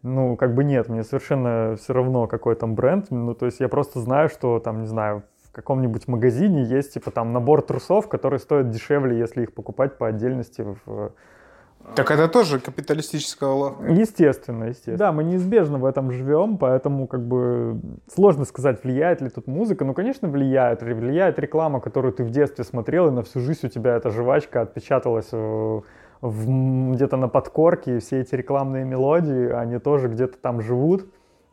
Ну, 0.03 0.37
как 0.37 0.55
бы 0.55 0.63
нет, 0.63 0.89
мне 0.89 1.03
совершенно 1.03 1.77
все 1.77 1.93
равно, 1.93 2.27
какой 2.27 2.55
там 2.55 2.75
бренд. 2.75 3.07
Ну, 3.11 3.35
то 3.35 3.47
есть 3.47 3.61
я 3.61 3.69
просто 3.69 4.01
знаю, 4.01 4.29
что 4.29 4.59
там, 4.61 4.81
не 4.81 4.87
знаю, 4.87 5.23
в 5.45 5.53
каком-нибудь 5.53 6.07
магазине 6.07 6.63
есть, 6.63 6.95
типа, 6.95 7.11
там 7.11 7.33
набор 7.33 7.63
трусов, 7.63 8.09
который 8.09 8.39
стоит 8.39 8.71
дешевле, 8.71 9.19
если 9.19 9.43
их 9.43 9.55
покупать 9.55 9.99
по 9.99 10.07
отдельности 10.07 10.63
в 10.85 11.13
так 11.95 12.11
это 12.11 12.29
тоже 12.29 12.61
капиталистическая 12.61 13.49
уловка. 13.49 13.85
Естественно, 13.87 14.65
естественно. 14.65 14.99
Да, 14.99 15.13
мы 15.13 15.25
неизбежно 15.25 15.79
в 15.79 15.85
этом 15.85 16.11
живем, 16.11 16.59
поэтому 16.59 17.07
как 17.07 17.27
бы 17.27 17.81
сложно 18.13 18.45
сказать, 18.45 18.83
влияет 18.85 19.21
ли 19.21 19.31
тут 19.31 19.47
музыка. 19.47 19.85
Ну, 19.85 19.95
конечно, 19.95 20.29
влияет. 20.29 20.83
Влияет 20.83 21.39
реклама, 21.39 21.81
которую 21.81 22.13
ты 22.13 22.25
в 22.25 22.31
детстве 22.31 22.65
смотрел, 22.65 23.09
и 23.09 23.11
на 23.11 23.23
всю 23.23 23.41
жизнь 23.41 23.67
у 23.67 23.69
тебя 23.69 23.97
эта 23.97 24.11
жвачка 24.11 24.63
отпечаталась 24.63 25.33
в, 25.33 25.83
в, 26.21 26.93
где-то 26.93 27.17
на 27.17 27.29
подкорке, 27.29 27.97
и 27.97 28.01
все 28.01 28.21
эти 28.21 28.35
рекламные 28.35 28.85
мелодии, 28.85 29.51
они 29.51 29.79
тоже 29.79 30.09
где-то 30.09 30.39
там 30.39 30.61
живут. 30.61 31.07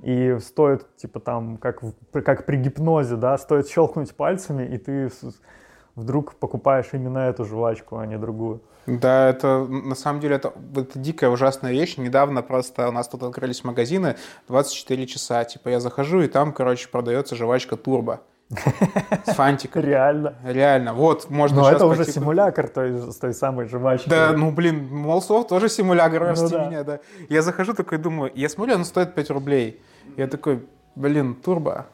И 0.04 0.38
стоит, 0.42 0.86
типа 0.98 1.20
там, 1.20 1.58
как, 1.58 1.82
как 2.12 2.46
при 2.46 2.58
гипнозе, 2.58 3.16
да, 3.16 3.38
стоит 3.38 3.68
щелкнуть 3.68 4.14
пальцами, 4.14 4.64
и 4.66 4.78
ты 4.78 5.10
вдруг 5.96 6.36
покупаешь 6.36 6.88
именно 6.94 7.20
эту 7.20 7.46
жвачку, 7.46 7.98
а 7.98 8.06
не 8.06 8.18
другую. 8.18 8.62
Да, 8.86 9.30
это 9.30 9.66
на 9.66 9.96
самом 9.96 10.20
деле 10.20 10.36
это, 10.36 10.54
это 10.76 11.00
дикая 11.00 11.30
ужасная 11.30 11.72
вещь. 11.72 11.98
Недавно 11.98 12.44
просто 12.44 12.88
у 12.88 12.92
нас 12.92 13.08
тут 13.08 13.24
открылись 13.24 13.64
магазины 13.64 14.16
24 14.48 15.08
часа. 15.08 15.44
Типа 15.44 15.70
я 15.70 15.80
захожу, 15.80 16.22
и 16.22 16.28
там, 16.28 16.54
короче, 16.54 16.88
продается 16.90 17.36
жвачка 17.36 17.78
турбо. 17.78 18.22
С 19.26 19.34
фантиком. 19.34 19.82
Реально. 19.84 20.36
Реально. 20.44 20.94
Вот, 20.94 21.32
можно 21.32 21.62
Но 21.62 21.72
это 21.72 21.88
уже 21.88 22.06
симулятор 22.06 22.68
той, 22.68 23.12
с 23.12 23.16
той 23.16 23.34
самой 23.34 23.66
жвачки. 23.68 24.08
Да, 24.08 24.34
ну, 24.34 24.52
блин, 24.52 24.88
Молсов 24.92 25.48
тоже 25.48 25.68
симулятор, 25.68 26.36
ну, 26.38 26.50
да. 26.50 26.68
меня, 26.68 26.84
да. 26.84 27.00
Я 27.28 27.42
захожу 27.42 27.74
такой, 27.74 27.98
думаю, 27.98 28.32
я 28.36 28.48
смотрю, 28.50 28.76
она 28.76 28.84
стоит 28.84 29.16
5 29.16 29.30
рублей. 29.32 29.82
Я 30.16 30.28
такой, 30.28 30.64
блин, 30.96 31.34
турбо, 31.34 31.88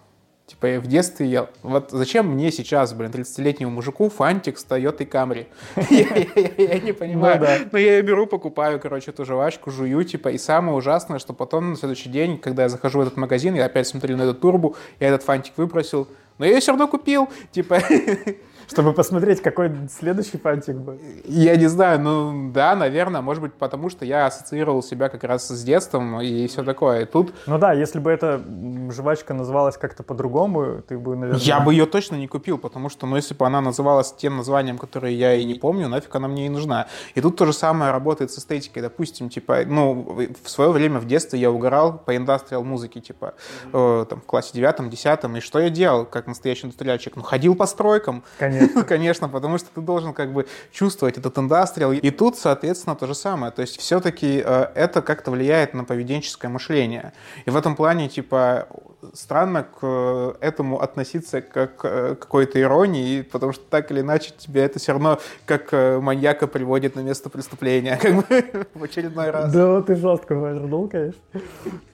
Типа 0.52 0.66
я 0.66 0.82
в 0.82 0.88
детстве 0.88 1.28
ел. 1.28 1.48
Вот 1.64 1.92
зачем 1.92 2.28
мне 2.28 2.52
сейчас, 2.52 2.94
блин, 2.94 3.10
30-летнему 3.10 3.72
мужику 3.72 4.10
фантик 4.10 4.60
с 4.60 4.66
Toyota 4.66 5.10
Camry? 5.10 5.48
Я 5.90 6.80
не 6.80 6.92
понимаю. 6.92 7.40
Но 7.40 7.70
ну, 7.72 7.78
я 7.78 8.02
беру, 8.02 8.28
покупаю, 8.28 8.78
короче, 8.78 9.12
эту 9.12 9.24
жвачку, 9.24 9.72
жую, 9.72 10.04
типа, 10.04 10.28
и 10.28 10.38
самое 10.38 10.78
ужасное, 10.78 11.20
что 11.20 11.32
потом 11.32 11.70
на 11.70 11.76
следующий 11.78 12.10
день, 12.10 12.38
когда 12.38 12.64
я 12.64 12.70
захожу 12.70 13.00
в 13.00 13.02
этот 13.04 13.16
магазин, 13.16 13.56
я 13.56 13.64
опять 13.64 13.88
смотрю 13.88 14.18
на 14.18 14.24
эту 14.24 14.34
турбу, 14.34 14.76
я 15.00 15.08
этот 15.08 15.24
фантик 15.24 15.54
выбросил, 15.56 16.10
но 16.38 16.44
я 16.44 16.52
ее 16.52 16.60
все 16.60 16.74
равно 16.74 16.90
купил, 16.90 17.30
типа, 17.54 17.80
Чтобы 18.72 18.94
посмотреть, 18.94 19.42
какой 19.42 19.70
следующий 19.90 20.38
фантик 20.38 20.78
будет. 20.78 21.02
Я 21.26 21.58
не 21.58 21.68
знаю, 21.68 22.00
ну 22.00 22.52
да, 22.54 22.74
наверное, 22.76 23.22
может 23.22 23.44
быть, 23.44 23.54
потому 23.54 23.90
что 23.90 24.06
я 24.06 24.28
ассоциировал 24.28 24.82
себя 24.82 25.10
как 25.10 25.26
раз 25.26 25.50
с 25.50 25.64
детством 25.64 26.22
и 26.22 26.48
все 26.48 26.64
такое. 26.64 27.02
И 27.02 27.06
тут... 27.06 27.34
Ну 27.48 27.58
да, 27.58 27.74
если 27.74 28.00
бы 28.00 28.10
эта 28.10 28.42
жвачка 28.90 29.34
называлась 29.34 29.76
как-то 29.76 30.04
по-другому, 30.04 30.82
ты 30.88 30.98
бы, 30.98 31.18
наверное... 31.18 31.42
Я 31.42 31.60
бы 31.60 31.74
ее 31.74 31.86
точно 31.86 32.16
не 32.16 32.28
купил, 32.28 32.58
потому 32.58 32.88
что, 32.88 33.06
ну, 33.06 33.18
если 33.18 33.34
бы 33.34 33.46
она 33.46 33.60
называлась 33.60 34.14
тем 34.14 34.38
названием, 34.38 34.78
которое 34.78 35.12
я 35.12 35.36
и 35.36 35.44
не 35.44 35.56
помню, 35.56 35.90
нафиг 35.90 36.16
она 36.16 36.30
мне 36.30 36.46
и 36.46 36.50
нужна. 36.50 36.88
И 37.14 37.20
тут 37.20 37.36
то 37.36 37.46
же 37.46 37.52
самое 37.52 37.92
работает 37.92 38.32
с 38.32 38.40
эстетикой. 38.40 38.82
Допустим, 38.82 39.30
типа, 39.30 39.64
ну, 39.66 40.28
в 40.44 40.50
свое 40.50 40.72
время 40.72 41.00
в 41.00 41.08
детстве 41.08 41.40
я 41.40 41.52
угорал 41.52 41.98
по 41.98 42.16
индастриал 42.16 42.64
музыке, 42.64 43.02
типа, 43.02 43.34
э, 43.74 44.06
там, 44.10 44.22
в 44.22 44.26
классе 44.26 44.52
девятом, 44.54 44.90
десятом, 44.90 45.36
и 45.36 45.42
что 45.42 45.60
я 45.60 45.70
делал, 45.70 46.06
как 46.06 46.28
настоящий 46.28 46.68
индустриальчик? 46.68 47.18
Ну, 47.18 47.24
ходил 47.24 47.56
по 47.56 47.66
стройкам. 47.66 48.24
Конечно. 48.40 48.61
Конечно. 48.88 49.30
Потому 49.30 49.58
что 49.58 49.70
ты 49.74 49.82
должен 49.82 50.14
как 50.14 50.34
бы 50.34 50.48
чувствовать 50.72 51.18
этот 51.18 51.38
индастриал. 51.38 51.92
И 51.92 52.12
тут, 52.12 52.38
соответственно, 52.38 52.96
то 52.96 53.08
же 53.08 53.16
самое. 53.16 53.52
То 53.52 53.62
есть 53.62 53.80
все-таки 53.80 54.42
э, 54.46 54.68
это 54.76 55.02
как-то 55.02 55.32
влияет 55.32 55.74
на 55.74 55.84
поведенческое 55.84 56.52
мышление. 56.52 57.14
И 57.46 57.50
в 57.50 57.56
этом 57.56 57.76
плане, 57.76 58.10
типа, 58.10 58.68
странно 59.14 59.64
к 59.64 59.80
э, 59.82 60.34
этому 60.42 60.82
относиться 60.82 61.42
как 61.42 61.78
к 61.78 61.86
э, 61.86 62.16
какой-то 62.16 62.60
иронии, 62.60 63.22
потому 63.22 63.54
что 63.54 63.64
так 63.70 63.92
или 63.92 64.02
иначе 64.02 64.34
тебе 64.38 64.62
это 64.62 64.80
все 64.80 64.92
равно 64.92 65.20
как 65.46 65.72
маньяка 65.72 66.48
приводит 66.48 66.96
на 66.96 67.02
место 67.02 67.30
преступления, 67.30 67.98
как 68.02 68.16
бы 68.16 68.68
в 68.74 68.84
очередной 68.84 69.32
раз. 69.32 69.52
Да, 69.54 69.82
ты 69.82 69.96
жестко 69.96 70.34
вернул, 70.34 70.88
конечно. 70.88 71.22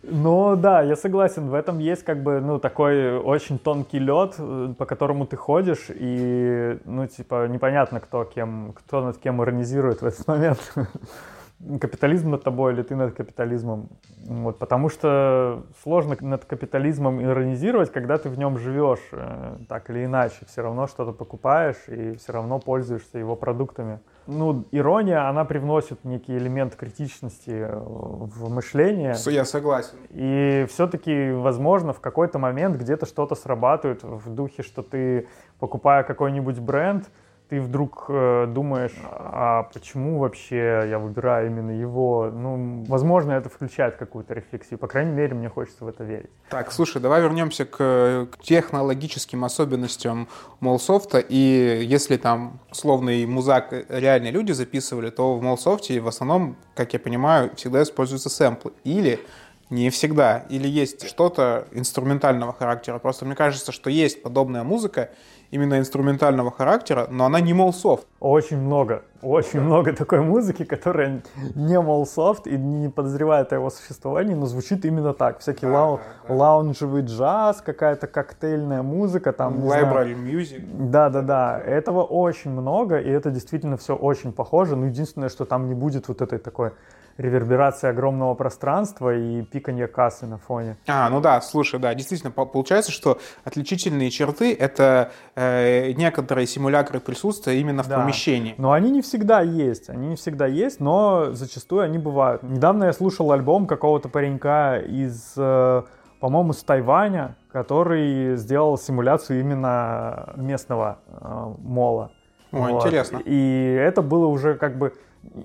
Но 0.04 0.56
да, 0.56 0.82
я 0.82 0.96
согласен, 0.96 1.50
в 1.50 1.54
этом 1.54 1.80
есть 1.80 2.04
как 2.04 2.24
бы, 2.24 2.40
ну, 2.40 2.60
такой 2.60 3.18
очень 3.18 3.60
тонкий 3.60 4.00
лед, 4.00 4.36
по 4.78 4.86
которому 4.86 5.26
ты 5.26 5.36
ходишь, 5.36 5.88
и 5.90 6.57
ну, 6.86 7.08
типа, 7.08 7.48
непонятно, 7.48 8.00
кто, 8.00 8.24
кем, 8.26 8.74
кто 8.74 9.02
над 9.02 9.18
кем 9.18 9.42
иронизирует 9.42 10.02
в 10.02 10.06
этот 10.06 10.28
момент. 10.28 10.60
Капитализм 11.82 12.30
над 12.30 12.44
тобой 12.44 12.74
или 12.74 12.84
ты 12.84 12.96
над 12.96 13.16
капитализмом. 13.16 13.90
Вот, 14.28 14.60
потому 14.60 14.90
что 14.90 15.64
сложно 15.82 16.16
над 16.22 16.46
капитализмом 16.46 17.24
иронизировать, 17.24 17.92
когда 17.92 18.18
ты 18.20 18.30
в 18.30 18.38
нем 18.38 18.60
живешь, 18.60 19.08
э, 19.12 19.58
так 19.68 19.90
или 19.90 20.06
иначе. 20.06 20.46
Все 20.48 20.62
равно 20.62 20.86
что-то 20.86 21.14
покупаешь 21.14 21.88
и 21.88 22.16
все 22.18 22.34
равно 22.34 22.60
пользуешься 22.60 23.18
его 23.18 23.36
продуктами. 23.36 24.00
Ну, 24.28 24.66
ирония, 24.72 25.30
она 25.30 25.46
привносит 25.46 26.04
некий 26.04 26.38
элемент 26.38 26.76
критичности 26.76 27.52
э, 27.52 27.74
в 27.74 28.54
мышление. 28.54 29.16
Я 29.26 29.46
согласен. 29.46 29.96
И 30.10 30.66
все-таки, 30.70 31.32
возможно, 31.32 31.94
в 31.94 32.02
какой-то 32.02 32.38
момент 32.38 32.76
где-то 32.76 33.06
что-то 33.06 33.36
срабатывает 33.36 34.04
в 34.04 34.30
духе, 34.30 34.64
что 34.64 34.84
ты, 34.84 35.28
покупая 35.60 36.04
какой-нибудь 36.04 36.60
бренд, 36.60 37.10
ты 37.50 37.62
вдруг 37.62 38.06
э, 38.10 38.46
думаешь, 38.50 38.96
а 39.10 39.64
почему 39.74 40.20
вообще 40.20 40.86
я 40.90 41.00
выбираю 41.00 41.48
именно 41.48 41.72
его? 41.72 42.30
Ну, 42.30 42.84
возможно, 42.90 43.32
это 43.32 43.48
включает 43.48 43.96
какую-то 43.96 44.34
рефлексию. 44.34 44.78
По 44.78 44.88
крайней 44.88 45.12
мере, 45.12 45.34
мне 45.34 45.48
хочется 45.48 45.86
в 45.86 45.88
это 45.88 46.04
верить. 46.04 46.30
Так, 46.50 46.74
слушай, 46.74 47.02
давай 47.02 47.22
вернемся 47.22 47.64
к, 47.64 48.28
к 48.32 48.44
технологическим 48.44 49.46
особенностям 49.46 50.28
Молсофта. 50.60 51.20
И 51.20 51.86
если 51.86 52.18
там 52.18 52.60
условный 52.70 53.26
музак 53.26 53.74
реальные 53.88 54.34
люди 54.34 54.52
записывали, 54.52 55.10
то 55.10 55.36
в 55.36 55.42
Молсофте 55.42 56.02
в 56.02 56.08
основном, 56.08 56.58
как 56.76 56.92
я 56.92 57.00
понимаю, 57.00 57.56
всегда 57.56 57.82
используются 57.82 58.30
сэмплы. 58.30 58.74
Или 58.84 59.22
не 59.70 59.90
всегда. 59.90 60.46
Или 60.50 60.68
есть 60.68 61.08
что-то 61.08 61.68
инструментального 61.72 62.54
характера. 62.54 63.00
Просто 63.00 63.26
мне 63.26 63.36
кажется, 63.36 63.72
что 63.72 63.90
есть 63.90 64.22
подобная 64.22 64.64
музыка, 64.64 65.12
именно 65.52 65.80
инструментального 65.80 66.52
характера, 66.52 67.08
но 67.10 67.26
она 67.26 67.40
не 67.40 67.54
молсофт. 67.54 68.08
Очень 68.20 68.58
много, 68.58 69.04
очень 69.22 69.62
много 69.62 69.94
такой 69.94 70.22
музыки, 70.22 70.64
которая 70.64 71.22
не 71.56 71.80
молсофт 71.80 72.48
и 72.48 72.58
не 72.58 72.90
подозревает 72.90 73.52
о 73.54 73.56
его 73.56 73.70
существовании, 73.70 74.34
но 74.34 74.46
звучит 74.46 74.86
именно 74.86 75.14
так. 75.14 75.40
Всякий 75.40 75.66
лау, 75.66 76.00
лаунжевый 76.28 77.04
джаз, 77.04 77.62
какая-то 77.62 78.08
коктейльная 78.08 78.82
музыка, 78.82 79.34
там, 79.34 79.56
Library 79.56 80.16
music. 80.16 80.90
Да-да-да, 80.90 81.60
этого 81.60 82.04
очень 82.04 82.52
много, 82.52 83.00
и 83.00 83.10
это 83.10 83.32
действительно 83.32 83.78
все 83.78 83.96
очень 83.96 84.32
похоже, 84.32 84.76
но 84.76 84.88
единственное, 84.88 85.30
что 85.30 85.46
там 85.46 85.68
не 85.68 85.74
будет 85.74 86.08
вот 86.08 86.22
этой 86.22 86.40
такой 86.40 86.72
реверберация 87.18 87.90
огромного 87.90 88.34
пространства 88.36 89.16
и 89.16 89.42
пиканье 89.42 89.88
кассы 89.88 90.26
на 90.26 90.38
фоне. 90.38 90.78
А, 90.88 91.10
ну 91.10 91.20
да, 91.20 91.42
слушай, 91.42 91.80
да, 91.80 91.94
действительно, 91.94 92.32
получается, 92.32 92.92
что 92.92 93.20
отличительные 93.44 94.10
черты— 94.12 94.54
это 94.60 95.12
э, 95.36 95.92
некоторые 95.94 96.48
симулякры 96.48 97.00
присутствия 97.00 97.60
именно 97.60 97.84
в 97.84 97.88
да. 97.88 98.00
помещении. 98.00 98.56
Но 98.58 98.72
они 98.72 98.92
не 98.92 99.02
всегда 99.08 99.42
есть, 99.42 99.90
они 99.90 100.10
не 100.10 100.16
всегда 100.16 100.46
есть, 100.46 100.80
но 100.80 101.32
зачастую 101.32 101.84
они 101.84 101.98
бывают. 101.98 102.44
Недавно 102.44 102.86
я 102.86 102.94
слушал 102.94 103.32
альбом 103.32 103.66
какого-то 103.66 104.10
паренька 104.10 104.78
из, 104.78 105.34
э, 105.38 105.84
по-моему, 106.20 106.54
с 106.54 106.64
Тайваня, 106.64 107.36
который 107.52 108.36
сделал 108.36 108.78
симуляцию 108.78 109.40
именно 109.40 110.34
местного 110.36 111.00
э, 111.08 111.54
мола. 111.60 112.12
О, 112.52 112.58
вот. 112.58 112.86
интересно. 112.86 113.22
И 113.26 113.78
это 113.80 114.02
было 114.02 114.28
уже 114.28 114.56
как 114.56 114.78
бы 114.78 114.94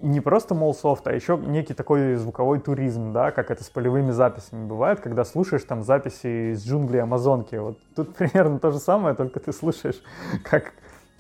не 0.03 0.21
просто 0.21 0.55
молсофт, 0.55 1.07
а 1.07 1.13
еще 1.13 1.37
некий 1.37 1.75
такой 1.75 2.15
звуковой 2.15 2.61
туризм, 2.61 3.13
да, 3.13 3.31
как 3.31 3.51
это 3.51 3.65
с 3.65 3.69
полевыми 3.69 4.11
записями 4.11 4.67
бывает, 4.67 5.01
когда 5.01 5.25
слушаешь 5.25 5.65
там 5.65 5.83
записи 5.83 6.53
из 6.53 6.67
джунглей 6.67 7.03
Амазонки. 7.03 7.57
Вот 7.57 7.79
тут 7.95 8.15
примерно 8.17 8.59
то 8.59 8.71
же 8.71 8.79
самое, 8.79 9.15
только 9.15 9.41
ты 9.41 9.53
слушаешь, 9.53 10.03
как 10.45 10.73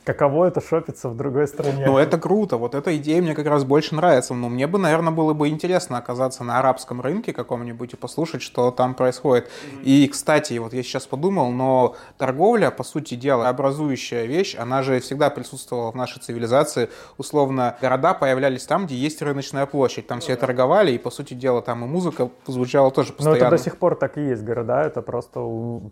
каково 0.04 0.46
это 0.46 0.60
шопиться 0.60 1.08
в 1.08 1.16
другой 1.16 1.46
стране. 1.46 1.86
Ну, 1.86 1.98
это 1.98 2.18
круто. 2.18 2.56
Вот 2.56 2.74
эта 2.74 2.96
идея 2.96 3.22
мне 3.22 3.34
как 3.34 3.46
раз 3.46 3.64
больше 3.64 3.94
нравится. 3.94 4.34
Но 4.34 4.48
мне 4.48 4.66
бы, 4.66 4.78
наверное, 4.78 5.12
было 5.12 5.32
бы 5.32 5.48
интересно 5.48 5.98
оказаться 5.98 6.44
на 6.44 6.58
арабском 6.58 7.00
рынке 7.00 7.32
каком-нибудь 7.32 7.92
и 7.92 7.96
послушать, 7.96 8.42
что 8.42 8.70
там 8.70 8.94
происходит. 8.94 9.46
Mm-hmm. 9.46 9.82
И, 9.84 10.08
кстати, 10.08 10.58
вот 10.58 10.72
я 10.72 10.82
сейчас 10.82 11.06
подумал, 11.06 11.50
но 11.52 11.96
торговля, 12.18 12.70
по 12.70 12.84
сути 12.84 13.14
дела, 13.14 13.48
образующая 13.48 14.24
вещь, 14.24 14.56
она 14.58 14.82
же 14.82 15.00
всегда 15.00 15.30
присутствовала 15.30 15.92
в 15.92 15.94
нашей 15.94 16.20
цивилизации. 16.20 16.88
Условно, 17.18 17.76
города 17.80 18.14
появлялись 18.14 18.64
там, 18.64 18.86
где 18.86 18.96
есть 18.96 19.22
рыночная 19.22 19.66
площадь. 19.66 20.06
Там 20.06 20.20
все 20.20 20.36
торговали, 20.36 20.92
и, 20.92 20.98
по 20.98 21.10
сути 21.10 21.34
дела, 21.34 21.62
там 21.62 21.84
и 21.84 21.88
музыка 21.88 22.30
звучала 22.46 22.90
тоже 22.90 23.12
постоянно. 23.12 23.40
Но 23.40 23.46
это 23.46 23.56
до 23.56 23.62
сих 23.62 23.76
пор 23.78 23.96
так 23.96 24.18
и 24.18 24.22
есть 24.22 24.42
города, 24.42 24.82
это 24.82 25.02
просто 25.02 25.40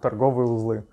торговые 0.01 0.49
узлы 0.49 0.85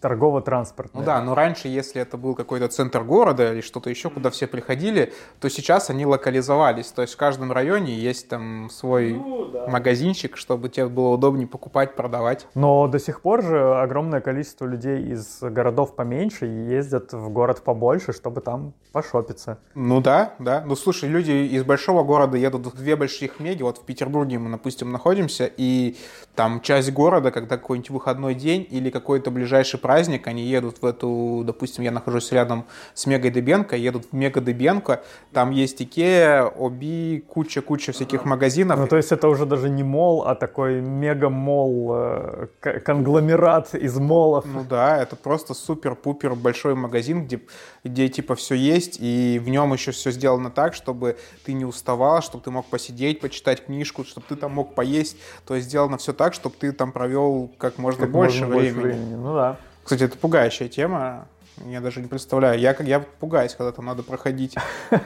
торгово-транспортная. 0.00 1.00
Ну 1.00 1.06
да, 1.06 1.20
но 1.22 1.34
раньше, 1.34 1.68
если 1.68 2.00
это 2.00 2.16
был 2.16 2.34
какой-то 2.34 2.68
центр 2.68 3.02
города 3.02 3.52
или 3.52 3.60
что-то 3.60 3.90
еще, 3.90 4.10
куда 4.10 4.30
все 4.30 4.46
приходили, 4.46 5.12
то 5.40 5.48
сейчас 5.48 5.90
они 5.90 6.06
локализовались. 6.06 6.88
То 6.88 7.02
есть 7.02 7.14
в 7.14 7.16
каждом 7.16 7.52
районе 7.52 7.94
есть 7.94 8.28
там 8.28 8.68
свой 8.70 9.14
ну, 9.14 9.46
да. 9.46 9.68
магазинчик, 9.68 10.36
чтобы 10.36 10.68
тебе 10.68 10.88
было 10.88 11.08
удобнее 11.08 11.46
покупать, 11.46 11.94
продавать. 11.94 12.46
Но 12.54 12.88
до 12.88 12.98
сих 12.98 13.20
пор 13.20 13.42
же 13.42 13.80
огромное 13.80 14.20
количество 14.20 14.66
людей 14.66 15.02
из 15.12 15.40
городов 15.40 15.94
поменьше 15.94 16.46
ездят 16.46 17.12
в 17.12 17.28
город 17.30 17.62
побольше, 17.62 18.12
чтобы 18.12 18.40
там 18.40 18.74
пошопиться. 18.92 19.58
Ну 19.74 20.00
да, 20.00 20.34
да. 20.38 20.62
Ну 20.66 20.76
слушай, 20.76 21.08
люди 21.08 21.30
из 21.30 21.64
большого 21.64 22.02
города 22.02 22.36
едут 22.36 22.66
в 22.66 22.76
две 22.76 22.96
больших 22.96 23.40
меги. 23.40 23.62
Вот 23.62 23.78
в 23.78 23.84
Петербурге 23.84 24.38
мы, 24.38 24.50
допустим, 24.50 24.92
находимся, 24.92 25.50
и 25.56 25.96
там 26.34 26.60
часть 26.60 26.92
города, 26.92 27.30
когда 27.30 27.56
какой-нибудь 27.56 27.90
выходной 27.90 28.34
день 28.34 28.66
или 28.70 28.90
какой-то 28.90 29.30
ближайший 29.30 29.61
ближайший 29.62 29.78
праздник, 29.78 30.26
они 30.26 30.42
едут 30.42 30.82
в 30.82 30.86
эту, 30.86 31.42
допустим, 31.44 31.84
я 31.84 31.90
нахожусь 31.90 32.32
рядом 32.32 32.64
с 32.94 33.06
Мега 33.06 33.30
Дебенко, 33.30 33.76
едут 33.76 34.06
в 34.10 34.16
Мега 34.16 34.40
Дебенко, 34.40 35.02
там 35.32 35.50
есть 35.52 35.82
Икея, 35.82 36.44
Оби, 36.44 37.24
куча-куча 37.28 37.92
всяких 37.92 38.24
магазинов. 38.24 38.78
Ну, 38.78 38.86
то 38.86 38.96
есть 38.96 39.12
это 39.12 39.28
уже 39.28 39.46
даже 39.46 39.68
не 39.68 39.84
мол, 39.84 40.22
а 40.26 40.34
такой 40.34 40.80
мега-мол, 40.80 41.92
э, 41.94 42.46
конгломерат 42.84 43.74
из 43.74 43.98
молов. 43.98 44.44
Ну 44.46 44.64
да, 44.68 44.98
это 45.02 45.16
просто 45.16 45.54
супер-пупер 45.54 46.34
большой 46.34 46.74
магазин, 46.74 47.24
где, 47.24 47.40
где 47.84 48.08
типа 48.08 48.34
все 48.34 48.54
есть, 48.54 48.98
и 49.00 49.40
в 49.42 49.48
нем 49.48 49.72
еще 49.72 49.90
все 49.90 50.10
сделано 50.10 50.50
так, 50.50 50.74
чтобы 50.74 51.16
ты 51.44 51.52
не 51.52 51.64
уставал, 51.64 52.22
чтобы 52.22 52.44
ты 52.44 52.50
мог 52.50 52.66
посидеть, 52.66 53.20
почитать 53.20 53.64
книжку, 53.64 54.04
чтобы 54.04 54.26
ты 54.28 54.36
там 54.36 54.52
мог 54.52 54.74
поесть. 54.74 55.16
То 55.46 55.54
есть 55.54 55.68
сделано 55.68 55.98
все 55.98 56.12
так, 56.12 56.34
чтобы 56.34 56.54
ты 56.58 56.72
там 56.72 56.92
провел 56.92 57.50
как 57.58 57.78
можно 57.78 58.02
как 58.02 58.12
больше 58.12 58.46
можно 58.46 58.56
времени. 58.56 58.80
Больше 58.80 58.96
времени. 58.98 59.14
Ну 59.14 59.34
да. 59.34 59.56
Кстати, 59.82 60.04
это 60.04 60.16
пугающая 60.16 60.68
тема. 60.68 61.26
Я 61.66 61.80
даже 61.80 62.00
не 62.00 62.08
представляю. 62.08 62.58
Я, 62.58 62.76
я 62.80 63.00
пугаюсь, 63.00 63.54
когда 63.54 63.72
там 63.72 63.86
надо 63.86 64.02
проходить. 64.02 64.54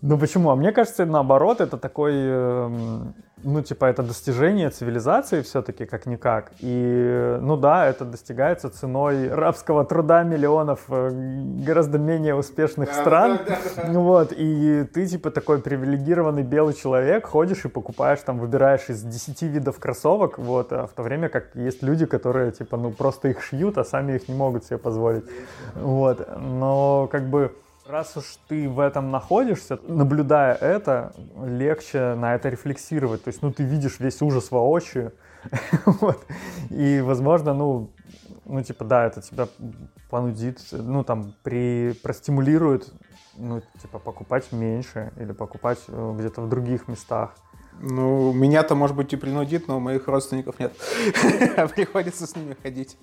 Ну 0.00 0.16
почему? 0.16 0.50
А 0.50 0.54
мне 0.54 0.70
кажется, 0.70 1.04
наоборот, 1.06 1.60
это 1.60 1.76
такой 1.76 2.12
эм, 2.14 3.14
ну, 3.42 3.62
типа, 3.62 3.86
это 3.86 4.02
достижение 4.02 4.70
цивилизации 4.70 5.42
все-таки, 5.42 5.86
как-никак. 5.86 6.52
И, 6.60 7.38
ну 7.40 7.56
да, 7.56 7.86
это 7.86 8.04
достигается 8.04 8.70
ценой 8.70 9.28
рабского 9.28 9.84
труда 9.84 10.22
миллионов 10.22 10.84
э, 10.88 11.10
гораздо 11.64 11.98
менее 11.98 12.34
успешных 12.34 12.88
да, 12.88 12.94
стран. 12.94 13.38
Да, 13.46 13.58
да, 13.76 13.82
да. 13.92 13.98
Вот, 13.98 14.32
и 14.36 14.84
ты, 14.92 15.06
типа, 15.06 15.30
такой 15.30 15.60
привилегированный 15.60 16.42
белый 16.42 16.74
человек, 16.74 17.26
ходишь 17.26 17.64
и 17.64 17.68
покупаешь, 17.68 18.20
там, 18.20 18.38
выбираешь 18.38 18.88
из 18.88 19.02
10 19.02 19.42
видов 19.42 19.78
кроссовок, 19.78 20.38
вот, 20.38 20.72
а 20.72 20.86
в 20.86 20.92
то 20.92 21.02
время 21.02 21.28
как 21.28 21.54
есть 21.54 21.82
люди, 21.82 22.06
которые, 22.06 22.52
типа, 22.52 22.76
ну, 22.76 22.90
просто 22.90 23.28
их 23.28 23.42
шьют, 23.42 23.78
а 23.78 23.84
сами 23.84 24.16
их 24.16 24.28
не 24.28 24.34
могут 24.34 24.64
себе 24.64 24.78
позволить. 24.78 25.24
Вот, 25.74 26.26
но, 26.38 27.08
как 27.10 27.28
бы, 27.28 27.52
Раз 27.88 28.18
уж 28.18 28.38
ты 28.48 28.68
в 28.68 28.80
этом 28.80 29.10
находишься, 29.10 29.78
наблюдая 29.82 30.54
это, 30.54 31.14
легче 31.42 32.14
на 32.16 32.34
это 32.34 32.50
рефлексировать. 32.50 33.24
То 33.24 33.28
есть, 33.28 33.40
ну, 33.40 33.50
ты 33.50 33.62
видишь 33.62 33.98
весь 33.98 34.20
ужас 34.20 34.50
воочию, 34.50 35.14
вот. 35.86 36.22
и, 36.68 37.00
возможно, 37.00 37.54
ну, 37.54 37.90
ну, 38.44 38.62
типа, 38.62 38.84
да, 38.84 39.06
это 39.06 39.22
тебя 39.22 39.48
понудит, 40.10 40.60
ну, 40.70 41.02
там, 41.02 41.32
при, 41.42 41.94
простимулирует, 42.02 42.92
ну, 43.38 43.62
типа, 43.80 43.98
покупать 43.98 44.52
меньше 44.52 45.10
или 45.16 45.32
покупать 45.32 45.78
э, 45.88 46.14
где-то 46.18 46.42
в 46.42 46.48
других 46.50 46.88
местах. 46.88 47.36
Ну, 47.80 48.34
меня-то, 48.34 48.74
может 48.74 48.96
быть, 48.96 49.12
и 49.14 49.16
принудит, 49.16 49.66
но 49.66 49.78
у 49.78 49.80
моих 49.80 50.08
родственников 50.08 50.58
нет. 50.58 50.72
Приходится 51.74 52.26
с 52.26 52.36
ними 52.36 52.54
ходить. 52.60 52.98